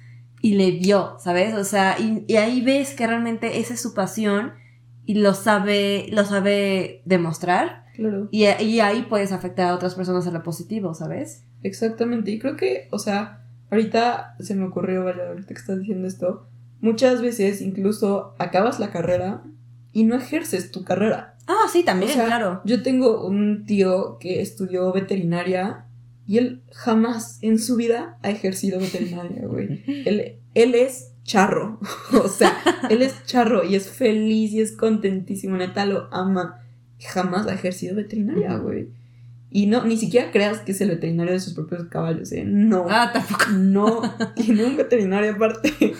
y 0.45 0.55
le 0.57 0.73
dio, 0.73 1.17
¿sabes? 1.21 1.55
O 1.55 1.65
sea, 1.65 1.97
y, 1.99 2.37
ahí 2.37 2.61
ves 2.61 2.95
que 2.95 3.07
realmente 3.07 3.61
esa 3.61 3.73
es 3.73 3.81
su 3.81 3.95
pasión 3.95 4.53
y 5.07 5.15
lo 5.15 5.33
sabe, 5.33 6.07
lo 6.11 6.25
sabe 6.27 7.01
demostrar. 7.07 7.84
Claro. 7.95 8.29
Y, 8.31 8.45
y 8.45 8.81
ahí 8.81 9.07
puedes 9.09 9.33
afectar 9.33 9.69
a 9.69 9.75
otras 9.75 9.95
personas 9.95 10.27
a 10.27 10.31
lo 10.31 10.43
positivo, 10.43 10.95
¿sabes? 10.95 11.45
Exactamente. 11.63 12.31
Y 12.31 12.39
creo 12.39 12.57
que, 12.57 12.89
o 12.91 12.99
sea, 12.99 13.45
ahorita 13.71 14.37
se 14.41 14.55
me 14.55 14.67
ocurrió, 14.67 15.05
vaya, 15.05 15.29
ahorita 15.29 15.49
que 15.49 15.61
estás 15.61 15.79
diciendo 15.79 16.07
esto, 16.09 16.49
muchas 16.81 17.23
veces 17.23 17.61
incluso 17.61 18.35
acabas 18.39 18.81
la 18.81 18.91
carrera 18.91 19.43
y 19.93 20.05
no 20.05 20.17
ejerces 20.17 20.71
tu 20.71 20.85
carrera. 20.85 21.37
Ah, 21.47 21.69
sí, 21.73 21.85
también, 21.85 22.13
claro. 22.13 22.63
Yo 22.65 22.83
tengo 22.83 23.27
un 23.27 23.65
tío 23.65 24.19
que 24.19 24.41
estudió 24.41 24.93
veterinaria 24.93 25.87
y 26.27 26.39
él 26.39 26.63
jamás 26.73 27.39
en 27.43 27.59
su 27.59 27.77
vida 27.77 28.19
ha 28.23 28.31
ejercido 28.31 28.81
veterinaria, 28.81 29.43
güey. 29.47 29.83
él, 29.87 30.41
él 30.55 30.75
es 30.75 31.13
charro. 31.23 31.81
o 32.13 32.29
sea, 32.29 32.57
él 32.91 33.03
es 33.03 33.25
charro 33.27 33.65
y 33.65 33.77
es 33.77 33.89
feliz 33.89 34.53
y 34.53 34.61
es 34.61 34.73
contentísimo, 34.77 35.57
neta 35.57 35.87
lo 35.87 36.09
ama. 36.13 36.61
Jamás 37.01 37.47
ha 37.47 37.55
ejercido 37.55 37.97
veterinaria, 37.97 38.57
güey. 38.57 38.89
Y 39.51 39.67
no, 39.67 39.85
ni 39.85 39.97
siquiera 39.97 40.33
creas 40.33 40.61
que 40.61 40.73
es 40.73 40.81
el 40.81 40.89
veterinario 40.89 41.33
de 41.33 41.41
sus 41.41 41.55
propios 41.55 41.85
caballos, 41.85 42.33
¿eh? 42.33 42.45
No. 42.45 42.87
Ah, 42.91 43.11
tampoco. 43.13 43.51
No, 43.53 44.03
tiene 44.37 44.65
un 44.65 44.77
veterinario 44.77 45.33
aparte. 45.33 45.95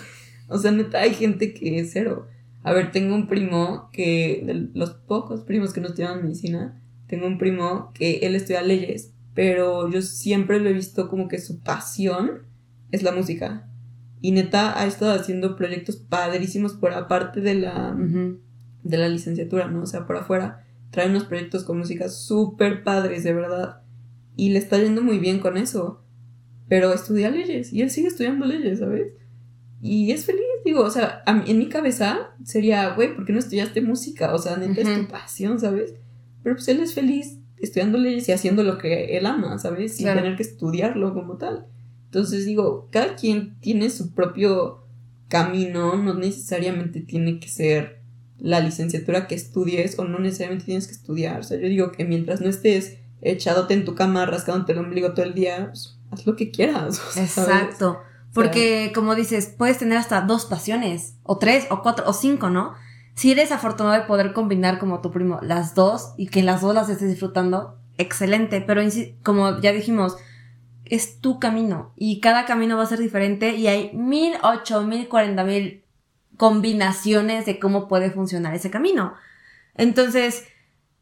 O 0.49 0.57
sea, 0.57 0.71
neta, 0.71 0.99
hay 0.99 1.13
gente 1.13 1.53
que 1.53 1.79
es 1.79 1.91
cero. 1.93 2.27
A 2.63 2.73
ver, 2.73 2.91
tengo 2.91 3.15
un 3.15 3.27
primo 3.27 3.89
que, 3.93 4.43
de 4.45 4.69
los 4.73 4.91
pocos 4.91 5.41
primos 5.41 5.71
que 5.71 5.81
no 5.81 5.87
estudian 5.87 6.23
medicina, 6.23 6.81
tengo 7.07 7.27
un 7.27 7.37
primo 7.37 7.91
que 7.93 8.17
él 8.23 8.35
estudia 8.35 8.61
leyes, 8.61 9.13
pero 9.33 9.89
yo 9.89 10.01
siempre 10.01 10.59
lo 10.59 10.69
he 10.69 10.73
visto 10.73 11.07
como 11.07 11.27
que 11.27 11.39
su 11.39 11.61
pasión 11.61 12.41
es 12.91 13.03
la 13.03 13.11
música. 13.11 13.69
Y 14.21 14.31
neta 14.31 14.79
ha 14.79 14.87
estado 14.87 15.13
haciendo 15.13 15.55
proyectos 15.55 15.97
padrísimos 15.97 16.73
por 16.73 16.91
aparte 16.93 17.41
de 17.41 17.53
la, 17.53 17.95
de 18.83 18.97
la 18.97 19.07
licenciatura, 19.07 19.67
¿no? 19.67 19.83
O 19.83 19.85
sea, 19.85 20.07
por 20.07 20.17
afuera. 20.17 20.64
Trae 20.95 21.09
unos 21.09 21.25
proyectos 21.25 21.65
con 21.65 21.77
música 21.77 22.07
súper 22.07 22.81
padres, 22.81 23.25
de 23.25 23.33
verdad. 23.33 23.81
Y 24.37 24.51
le 24.51 24.59
está 24.59 24.77
yendo 24.77 25.01
muy 25.01 25.19
bien 25.19 25.39
con 25.39 25.57
eso. 25.57 26.05
Pero 26.69 26.93
estudia 26.93 27.29
leyes 27.29 27.73
y 27.73 27.81
él 27.81 27.91
sigue 27.91 28.07
estudiando 28.07 28.45
leyes, 28.45 28.79
¿sabes? 28.79 29.11
Y 29.81 30.09
es 30.11 30.25
feliz, 30.25 30.41
digo, 30.63 30.83
o 30.83 30.89
sea, 30.89 31.21
en 31.27 31.59
mi 31.59 31.67
cabeza 31.67 32.33
sería, 32.45 32.95
güey, 32.95 33.13
¿por 33.13 33.25
qué 33.25 33.33
no 33.33 33.39
estudiaste 33.39 33.81
música? 33.81 34.33
O 34.33 34.37
sea, 34.37 34.55
neta 34.55 34.79
es 34.79 35.01
tu 35.01 35.11
pasión, 35.11 35.59
¿sabes? 35.59 35.95
Pero 36.43 36.55
pues 36.55 36.69
él 36.69 36.79
es 36.79 36.93
feliz 36.93 37.39
estudiando 37.57 37.97
leyes 37.97 38.29
y 38.29 38.31
haciendo 38.31 38.63
lo 38.63 38.77
que 38.77 39.17
él 39.17 39.25
ama, 39.25 39.59
¿sabes? 39.59 39.97
Sin 39.97 40.05
tener 40.05 40.37
que 40.37 40.43
estudiarlo 40.43 41.13
como 41.13 41.35
tal. 41.35 41.65
Entonces 42.05 42.45
digo, 42.45 42.87
cada 42.89 43.17
quien 43.17 43.59
tiene 43.59 43.89
su 43.89 44.13
propio 44.13 44.85
camino, 45.27 45.97
no 45.97 46.13
necesariamente 46.13 47.01
tiene 47.01 47.41
que 47.41 47.49
ser 47.49 48.04
la 48.45 48.59
licenciatura 48.59 49.25
que 49.25 49.33
estudies 49.33 49.97
o 49.97 50.05
no 50.05 50.19
necesariamente 50.19 50.65
tienes 50.65 50.85
que 50.85 50.93
estudiar. 50.93 51.39
O 51.39 51.43
sea, 51.43 51.59
yo 51.59 51.67
digo 51.67 51.91
que 51.91 52.05
mientras 52.05 52.41
no 52.41 52.47
estés 52.47 52.99
echadote 53.23 53.73
en 53.73 53.85
tu 53.85 53.95
cama, 53.95 54.27
rascándote 54.27 54.73
el 54.73 54.77
ombligo 54.77 55.13
todo 55.13 55.25
el 55.25 55.33
día, 55.33 55.69
pues, 55.71 55.97
haz 56.11 56.27
lo 56.27 56.35
que 56.35 56.51
quieras. 56.51 57.01
Exacto. 57.17 58.01
Porque, 58.35 58.91
como 58.93 59.15
dices, 59.15 59.51
puedes 59.57 59.79
tener 59.79 59.97
hasta 59.97 60.21
dos 60.21 60.45
pasiones, 60.45 61.15
o 61.23 61.39
tres, 61.39 61.65
o 61.71 61.81
cuatro, 61.81 62.05
o 62.07 62.13
cinco, 62.13 62.51
¿no? 62.51 62.75
Si 63.15 63.31
eres 63.31 63.51
afortunado 63.51 63.95
de 63.99 64.05
poder 64.05 64.31
combinar 64.31 64.77
como 64.77 65.01
tu 65.01 65.09
primo 65.09 65.39
las 65.41 65.73
dos 65.73 66.13
y 66.15 66.27
que 66.27 66.43
las 66.43 66.61
dos 66.61 66.75
las 66.75 66.87
estés 66.87 67.09
disfrutando, 67.09 67.79
excelente. 67.97 68.61
Pero 68.61 68.83
como 69.23 69.59
ya 69.59 69.71
dijimos, 69.71 70.17
es 70.83 71.19
tu 71.19 71.39
camino 71.39 71.93
y 71.95 72.19
cada 72.19 72.45
camino 72.45 72.77
va 72.77 72.83
a 72.83 72.87
ser 72.87 72.99
diferente 72.99 73.55
y 73.55 73.65
hay 73.65 73.91
mil, 73.93 74.33
ocho, 74.43 74.83
mil, 74.83 75.07
cuarenta 75.07 75.43
mil 75.43 75.84
combinaciones 76.37 77.45
de 77.45 77.59
cómo 77.59 77.87
puede 77.87 78.11
funcionar 78.11 78.53
ese 78.55 78.71
camino. 78.71 79.15
Entonces, 79.75 80.45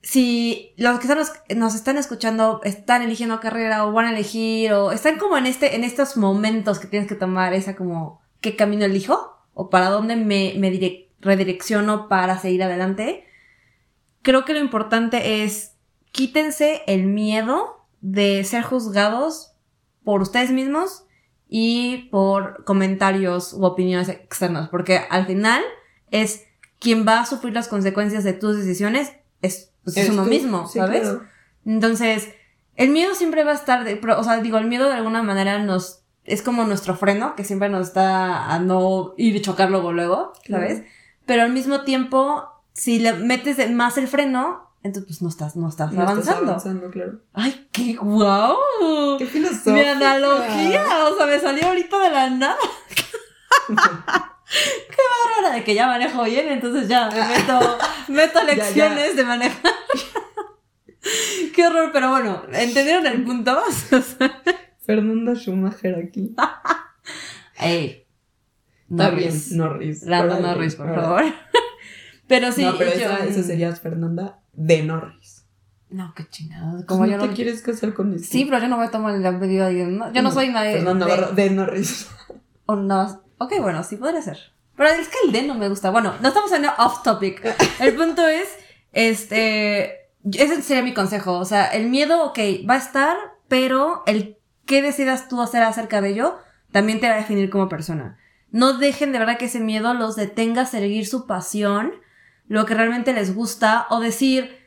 si 0.02 0.74
los 0.78 1.00
que 1.00 1.08
nos, 1.56 1.76
están 1.76 1.98
escuchando 1.98 2.60
están 2.64 3.02
eligiendo 3.02 3.40
carrera 3.40 3.86
o 3.86 3.94
van 3.94 4.06
a 4.06 4.12
elegir 4.12 4.74
o 4.74 4.92
están 4.92 5.18
como 5.18 5.38
en 5.38 5.46
este, 5.46 5.76
en 5.76 5.84
estos 5.84 6.18
momentos 6.18 6.80
que 6.80 6.88
tienes 6.88 7.08
que 7.08 7.16
tomar 7.16 7.54
esa 7.54 7.76
como, 7.76 8.22
¿qué 8.42 8.56
camino 8.56 8.86
elijo? 8.86 9.38
O 9.54 9.70
para 9.70 9.90
dónde 9.90 10.16
me, 10.16 10.56
me 10.58 11.08
redirecciono 11.22 12.10
para 12.10 12.38
seguir 12.38 12.64
adelante. 12.64 13.26
Creo 14.22 14.44
que 14.46 14.54
lo 14.54 14.60
importante 14.60 15.44
es 15.44 15.76
quítense 16.12 16.84
el 16.86 17.06
miedo 17.06 17.88
de 18.02 18.44
ser 18.44 18.64
juzgados 18.64 19.54
por 20.04 20.22
ustedes 20.22 20.52
mismos 20.52 21.03
y 21.56 22.10
por 22.10 22.64
comentarios 22.64 23.54
u 23.54 23.64
opiniones 23.64 24.10
externas, 24.10 24.70
porque 24.70 25.02
al 25.08 25.28
final 25.28 25.62
es 26.10 26.48
quien 26.80 27.08
va 27.08 27.20
a 27.20 27.28
sufrir 27.28 27.54
las 27.54 27.68
consecuencias 27.68 28.24
de 28.24 28.34
tus 28.34 28.58
decisiones 28.58 29.14
es 29.44 29.72
pues 29.84 29.98
es 29.98 30.10
uno 30.10 30.26
mismo, 30.26 30.68
¿sabes? 30.68 31.14
Entonces, 31.64 32.30
el 32.76 32.90
miedo 32.90 33.14
siempre 33.14 33.44
va 33.44 33.52
a 33.52 33.54
estar, 33.54 33.84
de, 33.84 34.02
o 34.04 34.24
sea, 34.24 34.42
digo, 34.42 34.58
el 34.58 34.66
miedo 34.66 34.88
de 34.88 34.96
alguna 34.96 35.22
manera 35.22 35.60
nos, 35.60 36.02
es 36.24 36.42
como 36.42 36.64
nuestro 36.64 36.96
freno, 36.96 37.36
que 37.36 37.44
siempre 37.44 37.70
nos 37.70 37.90
está 37.90 38.52
a 38.52 38.58
no 38.58 39.14
ir 39.18 39.36
y 39.36 39.42
chocar 39.44 39.70
luego, 39.70 39.94
luego, 39.94 40.34
¿sabes? 40.50 40.82
Pero 41.28 41.44
al 41.44 41.54
mismo 41.54 41.82
tiempo, 41.82 42.50
si 42.74 42.98
le 42.98 43.14
metes 43.14 43.70
más 43.70 44.00
el 44.00 44.08
freno, 44.08 44.73
entonces 44.84 45.06
pues 45.08 45.22
no 45.22 45.30
estás, 45.30 45.56
no 45.56 45.70
estás 45.70 45.92
avanzando. 45.94 46.22
Estás 46.22 46.38
avanzando, 46.42 46.90
claro. 46.92 47.22
Ay, 47.34 47.68
qué 47.72 47.94
guau. 47.96 48.58
Qué 49.18 49.26
filosófica. 49.26 49.72
Mi 49.72 49.82
analogía, 49.82 50.84
o 51.10 51.16
sea, 51.18 51.26
me 51.26 51.40
salió 51.40 51.68
ahorita 51.68 52.00
de 52.00 52.10
la 52.12 52.30
nada. 52.30 52.58
Qué 54.90 55.02
bárbara 55.36 55.56
de 55.56 55.64
que 55.64 55.74
ya 55.74 55.88
manejo 55.88 56.24
bien, 56.26 56.48
entonces 56.50 56.88
ya 56.88 57.10
meto, 57.10 57.78
meto 58.10 58.44
lecciones 58.44 59.16
de 59.16 59.24
manejar. 59.24 59.72
Qué 61.56 61.66
horror, 61.68 61.90
pero 61.92 62.10
bueno, 62.12 62.44
¿entendieron 62.52 63.08
el 63.08 63.24
punto? 63.24 63.60
Fernanda 64.86 65.34
Schumacher 65.34 65.96
aquí. 65.96 66.36
Ey. 67.60 68.06
Está 68.92 69.10
bien, 69.10 69.34
Norris. 69.54 70.04
Lando 70.04 70.40
Norris, 70.40 70.76
por 70.76 70.94
favor. 70.94 71.24
Pero 72.28 72.52
sí. 72.52 72.64
No, 72.64 72.78
pero 72.78 72.92
yo- 72.92 72.98
esa, 73.00 73.26
esa 73.26 73.44
sería 73.44 73.76
Fernanda 73.76 74.40
de 74.54 74.84
Norris. 74.84 75.46
No, 75.90 76.14
qué 76.16 76.28
chingados. 76.30 76.86
¿Cómo 76.86 77.02
Como 77.02 77.06
yo 77.06 77.20
te 77.20 77.28
no. 77.28 77.34
quieres 77.34 77.62
casar 77.62 77.94
con 77.94 78.14
este? 78.14 78.28
Sí, 78.28 78.46
pero 78.46 78.60
yo 78.60 78.68
no 78.68 78.78
voy 78.78 78.88
a 78.88 78.92
tomar 78.92 79.18
de 79.20 79.28
alguien. 79.28 79.98
¿no? 79.98 80.12
Yo 80.12 80.22
no, 80.24 80.32
soy 80.32 80.50
nadie. 80.50 80.74
Fernanda 80.74 81.06
de- 81.06 81.44
de 81.44 81.50
Norris. 81.52 82.08
o 82.66 82.76
no. 82.76 83.22
Ok, 83.38 83.54
bueno, 83.60 83.84
sí 83.84 83.98
podría 83.98 84.22
ser. 84.22 84.38
Pero 84.76 84.90
es 84.90 85.08
que 85.08 85.18
el 85.26 85.32
de 85.32 85.44
no 85.44 85.54
me 85.54 85.70
gusta. 85.70 85.92
Bueno, 85.92 86.14
no 86.22 86.28
estamos 86.30 86.52
en 86.52 86.66
off 86.66 87.04
topic. 87.04 87.46
El 87.80 87.94
punto 87.96 88.28
es, 88.28 88.48
este, 88.92 90.08
ese 90.32 90.62
sería 90.64 90.82
mi 90.84 90.94
consejo. 90.94 91.38
O 91.38 91.46
sea, 91.46 91.68
el 91.68 91.90
miedo, 91.90 92.24
ok, 92.26 92.40
va 92.68 92.76
a 92.76 92.78
estar, 92.78 93.16
pero 93.48 94.02
el 94.08 94.38
que 94.66 94.82
decidas 94.82 95.28
tú 95.28 95.42
hacer 95.42 95.62
acerca 95.62 96.02
de 96.02 96.10
ello 96.10 96.38
también 96.72 97.00
te 97.00 97.08
va 97.08 97.14
a 97.16 97.18
definir 97.18 97.50
como 97.52 97.70
persona. 97.70 98.18
No 98.50 98.78
dejen 98.78 99.12
de 99.12 99.20
verdad 99.20 99.38
que 99.38 99.46
ese 99.46 99.60
miedo 99.60 99.94
los 99.94 100.16
detenga 100.16 100.64
a 100.64 100.66
seguir 100.66 101.06
su 101.06 101.28
pasión, 101.28 101.92
lo 102.54 102.66
que 102.66 102.74
realmente 102.76 103.14
les 103.14 103.34
gusta, 103.34 103.88
o 103.90 104.00
decir, 104.00 104.58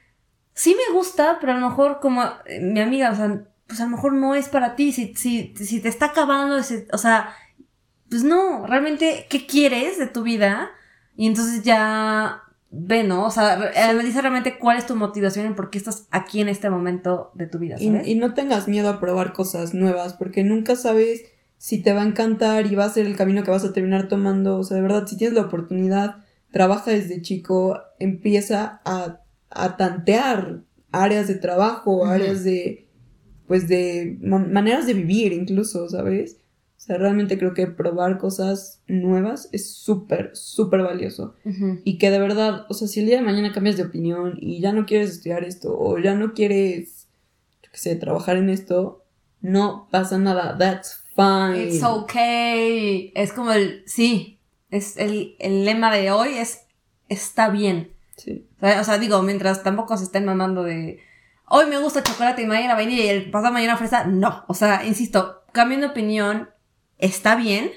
sí 0.55 0.75
me 0.75 0.95
gusta, 0.95 1.39
pero 1.41 1.53
a 1.53 1.59
lo 1.59 1.69
mejor 1.69 2.01
como 2.01 2.25
eh, 2.47 2.61
mi 2.61 2.81
amiga, 2.81 3.11
o 3.13 3.15
sea, 3.15 3.43
pues 3.67 3.81
a 3.81 3.85
lo 3.85 3.91
mejor 3.91 4.13
no 4.13 4.35
es 4.35 4.49
para 4.49 4.75
ti, 4.77 4.93
si, 4.93 5.15
si, 5.15 5.55
si 5.57 5.81
te 5.81 5.89
está 5.89 6.07
acabando, 6.07 6.57
ese- 6.57 6.87
o 6.93 6.99
sea, 6.99 7.35
pues 8.11 8.23
no, 8.25 8.67
realmente, 8.67 9.27
¿qué 9.29 9.47
quieres 9.47 9.99
de 9.99 10.07
tu 10.07 10.23
vida? 10.23 10.71
Y 11.17 11.27
entonces 11.27 11.63
ya 11.63 12.43
ve, 12.71 13.05
¿no? 13.05 13.25
O 13.27 13.31
sea, 13.31 13.55
analiza 13.91 14.21
realmente 14.21 14.59
cuál 14.59 14.77
es 14.79 14.87
tu 14.87 14.97
motivación 14.97 15.47
y 15.51 15.55
por 15.55 15.71
qué 15.71 15.79
estás 15.79 16.07
aquí 16.11 16.41
en 16.41 16.49
este 16.49 16.71
momento 16.71 17.31
de 17.35 17.47
tu 17.47 17.59
vida, 17.59 17.77
Y, 17.79 17.89
y 18.05 18.15
no 18.17 18.35
tengas 18.35 18.69
miedo 18.69 18.89
a 18.89 19.01
probar 19.01 19.33
cosas 19.33 19.75
nuevas, 19.75 20.15
porque 20.15 20.45
nunca 20.45 20.77
sabes 20.77 21.23
si 21.59 21.83
te 21.83 21.93
va 21.93 22.03
a 22.03 22.07
encantar 22.07 22.67
y 22.67 22.75
va 22.75 22.85
a 22.85 22.91
ser 22.91 23.07
el 23.07 23.17
camino 23.17 23.43
que 23.45 23.51
vas 23.51 23.65
a 23.65 23.73
terminar 23.73 24.09
tomando. 24.09 24.59
O 24.59 24.65
sea, 24.65 24.77
de 24.77 24.83
verdad, 24.83 25.07
si 25.07 25.17
tienes 25.17 25.35
la 25.37 25.43
oportunidad, 25.47 26.25
trabaja 26.57 26.91
desde 26.91 27.21
chico, 27.21 27.79
empieza 27.99 28.81
a, 28.85 29.21
a 29.51 29.77
tantear 29.77 30.63
áreas 30.91 31.27
de 31.29 31.35
trabajo, 31.35 32.07
áreas 32.07 32.45
de, 32.45 32.89
pues, 33.47 33.69
de 33.69 34.17
ma- 34.23 34.39
maneras 34.59 34.87
de 34.87 34.95
vivir 34.95 35.33
incluso, 35.35 35.89
¿sabes? 35.91 36.39
O 36.79 36.81
sea, 36.87 36.97
realmente 36.99 37.37
creo 37.39 37.53
que 37.53 37.67
probar 37.67 38.17
cosas 38.19 38.81
nuevas 38.87 39.49
es 39.53 39.71
súper, 39.75 40.31
súper 40.35 40.81
valioso. 40.83 41.35
Y 41.85 41.99
que 41.99 42.11
de 42.11 42.19
verdad, 42.19 42.65
o 42.71 42.75
sea, 42.75 42.87
si 42.89 43.01
el 43.01 43.07
día 43.07 43.17
de 43.17 43.23
mañana 43.31 43.53
cambias 43.53 43.77
de 43.77 43.83
opinión 43.85 44.39
y 44.41 44.61
ya 44.61 44.73
no 44.73 44.87
quieres 44.87 45.11
estudiar 45.11 45.45
esto 45.45 45.77
o 45.79 45.99
ya 45.99 46.15
no 46.15 46.33
quieres, 46.33 47.09
yo 47.63 47.71
qué 47.73 47.79
sé, 47.79 47.97
trabajar 47.97 48.37
en 48.39 48.49
esto, 48.51 49.05
no 49.43 49.89
pasa 49.91 50.19
nada. 50.19 50.57
That's 50.59 51.03
fine. 51.15 51.65
It's 51.75 51.83
okay. 51.83 53.13
Es 53.15 53.33
como 53.33 53.53
el, 53.53 53.83
sí, 53.87 54.36
es 54.71 54.97
el, 54.97 55.37
el 55.39 55.65
lema 55.65 55.95
de 55.95 56.11
hoy 56.11 56.35
es, 56.35 56.67
está 57.09 57.49
bien. 57.49 57.93
Sí. 58.17 58.49
O 58.61 58.85
sea, 58.85 58.99
digo, 58.99 59.23
mientras 59.23 59.63
tampoco 59.63 59.97
se 59.97 60.05
estén 60.05 60.25
mamando 60.25 60.63
de 60.63 61.01
hoy 61.49 61.67
me 61.67 61.79
gusta 61.79 62.01
el 62.01 62.05
chocolate 62.05 62.43
y 62.43 62.47
mañana 62.47 62.75
vainilla 62.75 63.05
y 63.05 63.09
el 63.09 63.31
pasado 63.31 63.53
mañana 63.53 63.77
fresa, 63.77 64.05
no. 64.05 64.45
O 64.49 64.55
sea, 64.55 64.85
insisto, 64.85 65.43
cambien 65.53 65.81
de 65.81 65.87
opinión, 65.87 66.51
está 66.99 67.37
bien, 67.37 67.71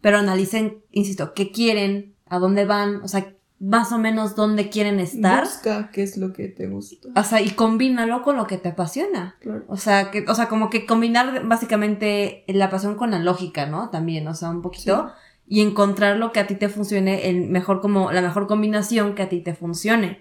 pero 0.00 0.18
analicen, 0.18 0.82
insisto, 0.90 1.34
qué 1.34 1.52
quieren, 1.52 2.14
a 2.26 2.38
dónde 2.38 2.64
van, 2.64 3.02
o 3.02 3.08
sea, 3.08 3.34
más 3.58 3.92
o 3.92 3.98
menos 3.98 4.36
dónde 4.36 4.70
quieren 4.70 5.00
estar. 5.00 5.44
Busca 5.44 5.90
qué 5.90 6.02
es 6.02 6.16
lo 6.16 6.32
que 6.32 6.48
te 6.48 6.66
gusta. 6.66 7.08
O 7.14 7.22
sea, 7.22 7.42
y 7.42 7.50
combínalo 7.50 8.22
con 8.22 8.36
lo 8.36 8.46
que 8.46 8.56
te 8.56 8.70
apasiona. 8.70 9.36
Claro. 9.40 9.64
O 9.68 9.76
sea, 9.76 10.10
que, 10.10 10.24
o 10.26 10.34
sea, 10.34 10.48
como 10.48 10.70
que 10.70 10.86
combinar 10.86 11.46
básicamente 11.46 12.44
la 12.48 12.70
pasión 12.70 12.94
con 12.94 13.10
la 13.10 13.18
lógica, 13.18 13.66
¿no? 13.66 13.90
También, 13.90 14.26
o 14.28 14.34
sea, 14.34 14.48
un 14.48 14.62
poquito. 14.62 15.12
Y 15.52 15.60
encontrar 15.62 16.16
lo 16.16 16.30
que 16.32 16.38
a 16.40 16.46
ti 16.46 16.54
te 16.54 16.68
funcione, 16.68 17.28
el 17.28 17.48
mejor 17.48 17.80
como, 17.80 18.12
la 18.12 18.22
mejor 18.22 18.46
combinación 18.46 19.14
que 19.16 19.22
a 19.24 19.28
ti 19.28 19.40
te 19.40 19.52
funcione. 19.54 20.20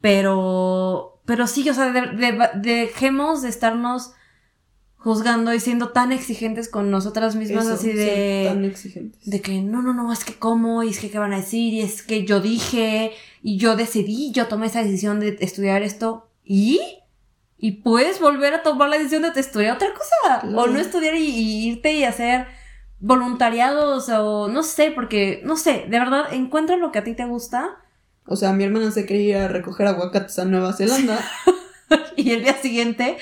Pero, 0.00 1.20
pero 1.24 1.46
sí, 1.46 1.68
o 1.68 1.74
sea, 1.74 1.90
de- 1.92 2.16
de- 2.16 2.50
dejemos 2.56 3.42
de 3.42 3.48
estarnos 3.48 4.12
juzgando 4.96 5.52
y 5.52 5.58
siendo 5.60 5.88
tan 5.90 6.12
exigentes 6.12 6.68
con 6.68 6.90
nosotras 6.90 7.34
mismas, 7.34 7.64
Eso, 7.66 7.74
así 7.74 7.92
de, 7.92 8.44
tan 8.48 8.64
exigentes. 8.64 9.24
de 9.28 9.40
que 9.40 9.60
no, 9.60 9.82
no, 9.82 9.92
no, 9.94 10.12
es 10.12 10.24
que 10.24 10.34
cómo, 10.34 10.82
y 10.84 10.90
es 10.90 11.00
que 11.00 11.10
qué 11.10 11.18
van 11.18 11.32
a 11.32 11.38
decir, 11.38 11.74
y 11.74 11.80
es 11.80 12.02
que 12.02 12.24
yo 12.24 12.40
dije, 12.40 13.12
y 13.42 13.56
yo 13.58 13.74
decidí, 13.74 14.30
yo 14.32 14.46
tomé 14.46 14.66
esa 14.66 14.82
decisión 14.82 15.18
de 15.18 15.36
estudiar 15.40 15.82
esto, 15.82 16.28
y, 16.44 16.80
y 17.58 17.72
puedes 17.82 18.20
volver 18.20 18.54
a 18.54 18.62
tomar 18.62 18.90
la 18.90 18.98
decisión 18.98 19.22
de 19.22 19.38
estudiar 19.40 19.74
otra 19.76 19.88
cosa, 19.92 20.40
Claro. 20.42 20.60
o 20.62 20.66
no 20.68 20.78
estudiar 20.78 21.14
y, 21.16 21.24
y 21.26 21.68
irte 21.70 21.92
y 21.94 22.04
hacer 22.04 22.46
voluntariados, 23.02 24.08
o 24.08 24.48
no 24.48 24.62
sé, 24.62 24.90
porque, 24.94 25.42
no 25.44 25.56
sé, 25.56 25.84
de 25.88 25.98
verdad, 25.98 26.32
encuentra 26.32 26.76
lo 26.76 26.90
que 26.92 27.00
a 27.00 27.04
ti 27.04 27.14
te 27.14 27.26
gusta, 27.26 27.76
O 28.24 28.36
sea, 28.36 28.52
mi 28.52 28.62
hermana 28.64 28.90
se 28.92 29.04
quería 29.04 29.28
ir 29.28 29.36
a 29.44 29.48
recoger 29.48 29.86
aguacates 29.88 30.38
a 30.38 30.44
Nueva 30.44 30.72
Zelanda, 30.72 31.18
y 32.16 32.30
el 32.30 32.42
día 32.44 32.54
siguiente, 32.54 33.16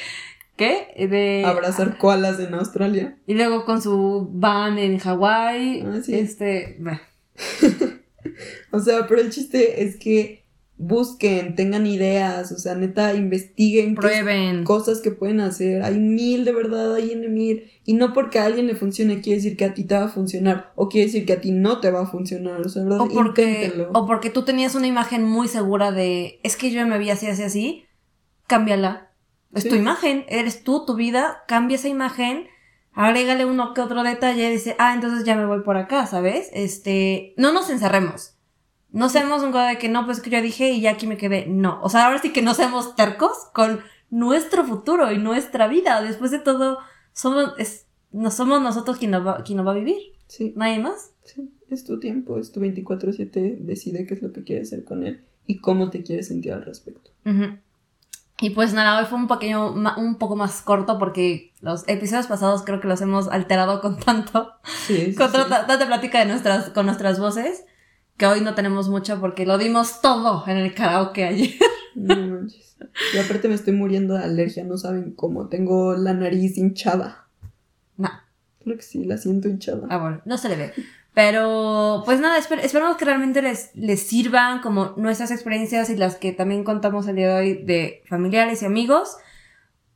¿qué? 0.57 0.95
De... 1.11 1.45
abrazar 1.47 1.97
koalas 1.97 2.39
en 2.39 2.53
Australia. 2.55 3.16
Y 3.26 3.35
luego 3.35 3.64
con 3.64 3.81
su 3.81 4.28
van 4.33 4.78
en 4.78 4.99
Hawái, 4.99 5.83
Ah, 5.87 6.01
sí. 6.05 6.14
este. 6.14 6.78
O 8.70 8.78
sea, 8.81 9.07
pero 9.09 9.20
el 9.22 9.31
chiste 9.31 9.83
es 9.83 9.97
que 9.97 10.39
busquen, 10.83 11.57
tengan 11.57 11.87
ideas, 11.87 12.53
o 12.53 12.59
sea, 12.59 12.74
neta, 12.74 13.12
investiguen 13.14 13.95
prueben. 13.95 14.64
cosas 14.64 15.03
que 15.03 15.11
pueden 15.11 15.41
hacer. 15.41 15.83
Hay 15.83 15.99
mil, 15.99 16.47
de 16.47 16.53
verdad, 16.53 16.95
hay 16.95 17.12
en 17.12 17.33
mil. 17.35 17.70
Y 17.85 17.93
no 17.93 18.14
porque 18.14 18.39
a 18.39 18.47
alguien 18.47 18.66
le 18.66 18.74
funcione 18.74 19.20
quiere 19.20 19.37
decir 19.37 19.59
que 19.59 19.66
a 19.66 19.74
ti 19.74 19.85
te 19.85 19.95
va 19.95 20.05
a 20.05 20.09
funcionar. 20.09 20.72
O 20.76 20.89
quiere 20.89 21.07
decir 21.07 21.26
que 21.26 21.35
a 21.35 21.41
ti 21.41 21.53
no 21.53 21.81
te 21.81 21.91
va 21.91 22.01
a 22.01 22.07
funcionar. 22.07 22.62
O 22.62 22.68
sea, 22.70 22.83
verdad, 22.83 23.03
O 23.03 23.09
porque, 23.09 23.89
o 23.93 24.07
porque 24.07 24.31
tú 24.31 24.43
tenías 24.43 24.74
una 24.74 24.87
imagen 24.87 25.22
muy 25.22 25.49
segura 25.49 25.93
de, 25.93 26.41
es 26.43 26.57
que 26.57 26.70
yo 26.70 26.87
me 26.87 26.99
vi 26.99 27.11
así, 27.11 27.26
así, 27.26 27.43
así, 27.43 27.85
cámbiala. 28.47 29.11
Es 29.53 29.68
tu 29.68 29.74
imagen, 29.74 30.24
eres 30.28 30.64
tú, 30.64 30.87
tu 30.87 30.95
vida, 30.95 31.43
cambia 31.47 31.74
esa 31.74 31.89
imagen, 31.89 32.47
agrégale 32.93 33.45
uno 33.45 33.74
que 33.74 33.81
otro 33.81 34.03
detalle 34.03 34.49
y 34.49 34.53
dice, 34.53 34.76
ah, 34.78 34.95
entonces 34.95 35.24
ya 35.24 35.35
me 35.35 35.45
voy 35.45 35.62
por 35.62 35.76
acá, 35.76 36.07
¿sabes? 36.07 36.49
Este, 36.53 37.35
no 37.37 37.53
nos 37.53 37.68
encerremos. 37.68 38.39
No 38.93 39.09
seamos 39.09 39.43
un 39.43 39.53
de 39.53 39.78
que 39.78 39.88
no, 39.88 40.05
pues 40.05 40.20
que 40.20 40.30
yo 40.30 40.43
dije 40.43 40.70
y 40.70 40.80
ya 40.80 40.93
aquí 40.93 41.07
me 41.07 41.16
quedé. 41.16 41.47
No. 41.47 41.78
O 41.82 41.88
sea, 41.88 42.07
ahora 42.07 42.18
sí 42.20 42.32
que 42.32 42.43
no 42.43 42.55
seamos 42.55 42.97
tercos 42.97 43.49
con 43.53 43.80
nuestro 44.11 44.64
futuro 44.64 45.12
y 45.12 45.18
nuestra 45.18 45.68
vida. 45.68 46.03
Después 46.03 46.30
de 46.32 46.41
todo, 46.41 46.78
somos, 47.12 47.53
es, 47.59 47.86
no 48.11 48.30
somos 48.30 48.61
nosotros 48.61 48.99
quien 48.99 49.12
nos 49.12 49.26
va, 49.26 49.43
quien 49.45 49.59
nos 49.59 49.66
va 49.66 49.72
a 49.72 49.76
vivir. 49.76 49.99
Sí, 50.26 50.53
Nadie 50.57 50.78
más. 50.78 51.12
sí, 51.24 51.51
es 51.70 51.84
tu 51.84 51.99
tiempo, 52.01 52.38
es 52.38 52.51
tu 52.53 52.61
24-7. 52.61 53.59
Decide 53.61 54.07
qué 54.07 54.14
es 54.14 54.22
lo 54.22 54.32
que 54.32 54.45
quieres 54.45 54.68
hacer 54.72 54.84
con 54.84 55.05
él 55.07 55.24
y 55.47 55.59
cómo 55.59 55.91
te 55.91 56.03
quieres 56.03 56.28
sentir 56.28 56.53
al 56.53 56.64
respecto. 56.64 57.11
Ujú. 57.24 57.59
Y 58.43 58.51
pues 58.51 58.72
nada, 58.72 58.99
hoy 58.99 59.05
fue 59.07 59.18
un 59.18 59.28
pequeño, 59.28 59.74
un 59.74 60.16
poco 60.16 60.34
más 60.34 60.62
corto 60.62 60.99
porque 60.99 61.53
los 61.61 61.86
episodios 61.88 62.26
pasados 62.26 62.62
creo 62.62 62.80
que 62.80 62.88
los 62.88 63.01
hemos 63.03 63.28
alterado 63.28 63.80
con 63.82 63.99
tanto, 64.01 64.53
Sí, 64.86 64.97
sí, 65.07 65.14
con 65.14 65.30
sí. 65.30 65.36
tanta 65.49 65.86
plática 65.86 66.20
de 66.20 66.26
nuestras, 66.26 66.70
con 66.70 66.86
nuestras 66.86 67.20
voces, 67.20 67.66
que 68.20 68.26
hoy 68.26 68.42
no 68.42 68.54
tenemos 68.54 68.88
mucho 68.90 69.18
porque 69.18 69.46
lo 69.46 69.56
dimos 69.56 70.00
todo 70.02 70.44
en 70.46 70.58
el 70.58 70.74
karaoke 70.74 71.24
ayer. 71.24 71.54
No 71.94 72.14
manches. 72.16 72.76
Y 73.14 73.18
aparte 73.18 73.48
me 73.48 73.54
estoy 73.54 73.72
muriendo 73.74 74.14
de 74.14 74.22
alergia, 74.24 74.62
no 74.62 74.76
saben 74.78 75.12
cómo. 75.12 75.48
Tengo 75.48 75.94
la 75.96 76.12
nariz 76.14 76.56
hinchada. 76.58 77.26
No, 77.96 78.10
Creo 78.62 78.76
que 78.76 78.82
sí, 78.82 79.04
la 79.04 79.16
siento 79.16 79.48
hinchada. 79.48 79.86
ah 79.90 79.96
bueno, 79.98 80.20
no 80.26 80.36
se 80.38 80.48
le 80.50 80.56
ve. 80.56 80.72
Pero, 81.14 82.02
pues 82.04 82.20
nada, 82.20 82.38
esper- 82.38 82.60
esperamos 82.62 82.96
que 82.98 83.04
realmente 83.06 83.42
les, 83.42 83.74
les 83.74 84.00
sirvan 84.06 84.60
como 84.60 84.92
nuestras 84.96 85.30
experiencias 85.30 85.88
y 85.90 85.96
las 85.96 86.16
que 86.16 86.32
también 86.32 86.62
contamos 86.62 87.08
el 87.08 87.16
día 87.16 87.28
de 87.34 87.40
hoy 87.40 87.54
de 87.64 88.02
familiares 88.08 88.62
y 88.62 88.66
amigos, 88.66 89.16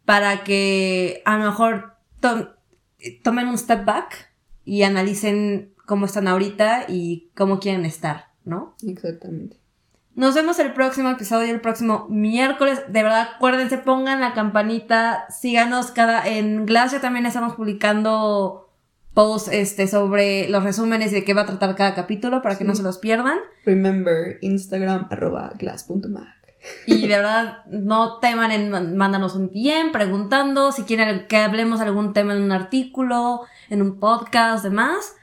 para 0.05 0.45
que 0.45 1.23
a 1.27 1.37
lo 1.39 1.45
mejor 1.45 1.95
to- 2.21 2.55
tomen 3.23 3.49
un 3.49 3.59
step 3.59 3.85
back 3.85 4.33
y 4.65 4.83
analicen 4.83 5.74
cómo 5.87 6.07
están 6.07 6.29
ahorita 6.29 6.87
y 6.89 7.31
cómo 7.35 7.61
quieren 7.61 7.85
estar, 7.85 8.29
¿no? 8.45 8.77
Exactamente. 8.87 9.59
Nos 10.15 10.35
vemos 10.35 10.61
el 10.61 10.73
próximo 10.73 11.11
episodio, 11.11 11.53
el 11.53 11.61
próximo 11.61 12.07
miércoles. 12.09 12.83
De 12.89 13.03
verdad, 13.03 13.31
acuérdense, 13.35 13.79
pongan 13.79 14.21
la 14.21 14.33
campanita, 14.33 15.27
síganos 15.29 15.91
cada 15.91 16.27
en 16.27 16.67
Glacia 16.67 17.01
también 17.01 17.27
estamos 17.27 17.55
publicando 17.55 18.71
posts 19.13 19.51
este 19.53 19.89
sobre 19.89 20.49
los 20.49 20.63
resúmenes 20.63 21.11
y 21.13 21.17
de 21.17 21.25
qué 21.25 21.35
va 21.35 21.43
a 21.43 21.47
tratar 21.47 21.75
cada 21.75 21.95
capítulo 21.95 22.43
para 22.43 22.57
que 22.57 22.65
no 22.65 22.77
se 22.77 22.85
los 22.85 22.99
pierdan. 22.99 23.39
Remember, 23.65 24.39
Instagram 24.41 25.09
arroba 25.11 25.53
glass.mag. 25.59 26.35
Y 26.87 27.03
de 27.03 27.09
verdad, 27.09 27.65
no 27.67 28.19
teman 28.21 28.51
en 28.51 28.97
mándanos 28.97 29.35
un 29.35 29.51
DM 29.51 29.93
preguntando 29.93 30.73
si 30.73 30.85
quieren 30.85 31.27
que 31.27 31.37
hablemos 31.37 31.81
algún 31.81 32.13
tema 32.13 32.35
en 32.35 32.43
un 32.43 32.53
artículo, 32.53 33.43
en 33.69 33.83
un 33.83 33.99
podcast, 33.99 34.65
demás. 34.65 35.17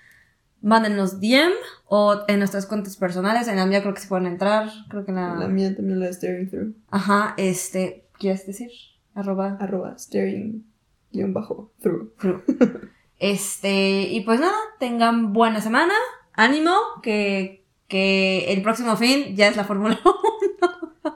Mándenos 0.61 1.19
DM 1.19 1.51
o 1.85 2.21
en 2.27 2.39
nuestras 2.39 2.65
cuentas 2.65 2.95
personales. 2.97 3.47
En 3.47 3.57
la 3.57 3.65
mía 3.65 3.81
creo 3.81 3.93
que 3.93 4.01
se 4.01 4.07
pueden 4.07 4.27
entrar. 4.27 4.69
Creo 4.89 5.05
que 5.05 5.11
en 5.11 5.15
la. 5.15 5.35
La 5.35 5.47
mía 5.47 5.75
también 5.75 5.99
la 5.99 6.05
de 6.07 6.13
Staring 6.13 6.49
Through. 6.49 6.75
Ajá, 6.89 7.33
este. 7.37 8.05
¿Quieres 8.19 8.45
decir? 8.45 8.69
Arroba. 9.15 9.57
Arroba 9.59 9.97
Staring 9.97 10.71
guion 11.11 11.33
bajo 11.33 11.71
through. 11.81 12.13
True. 12.17 12.43
Este, 13.19 14.07
y 14.09 14.21
pues 14.21 14.39
nada, 14.39 14.57
tengan 14.79 15.31
buena 15.31 15.61
semana, 15.61 15.93
ánimo, 16.33 16.75
que, 17.03 17.63
que 17.87 18.51
el 18.51 18.63
próximo 18.63 18.97
fin 18.97 19.35
ya 19.35 19.47
es 19.47 19.55
la 19.55 19.63
Fórmula 19.63 19.99
1. 20.03 21.13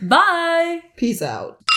Bye. 0.02 0.92
Peace 0.96 1.24
out. 1.24 1.67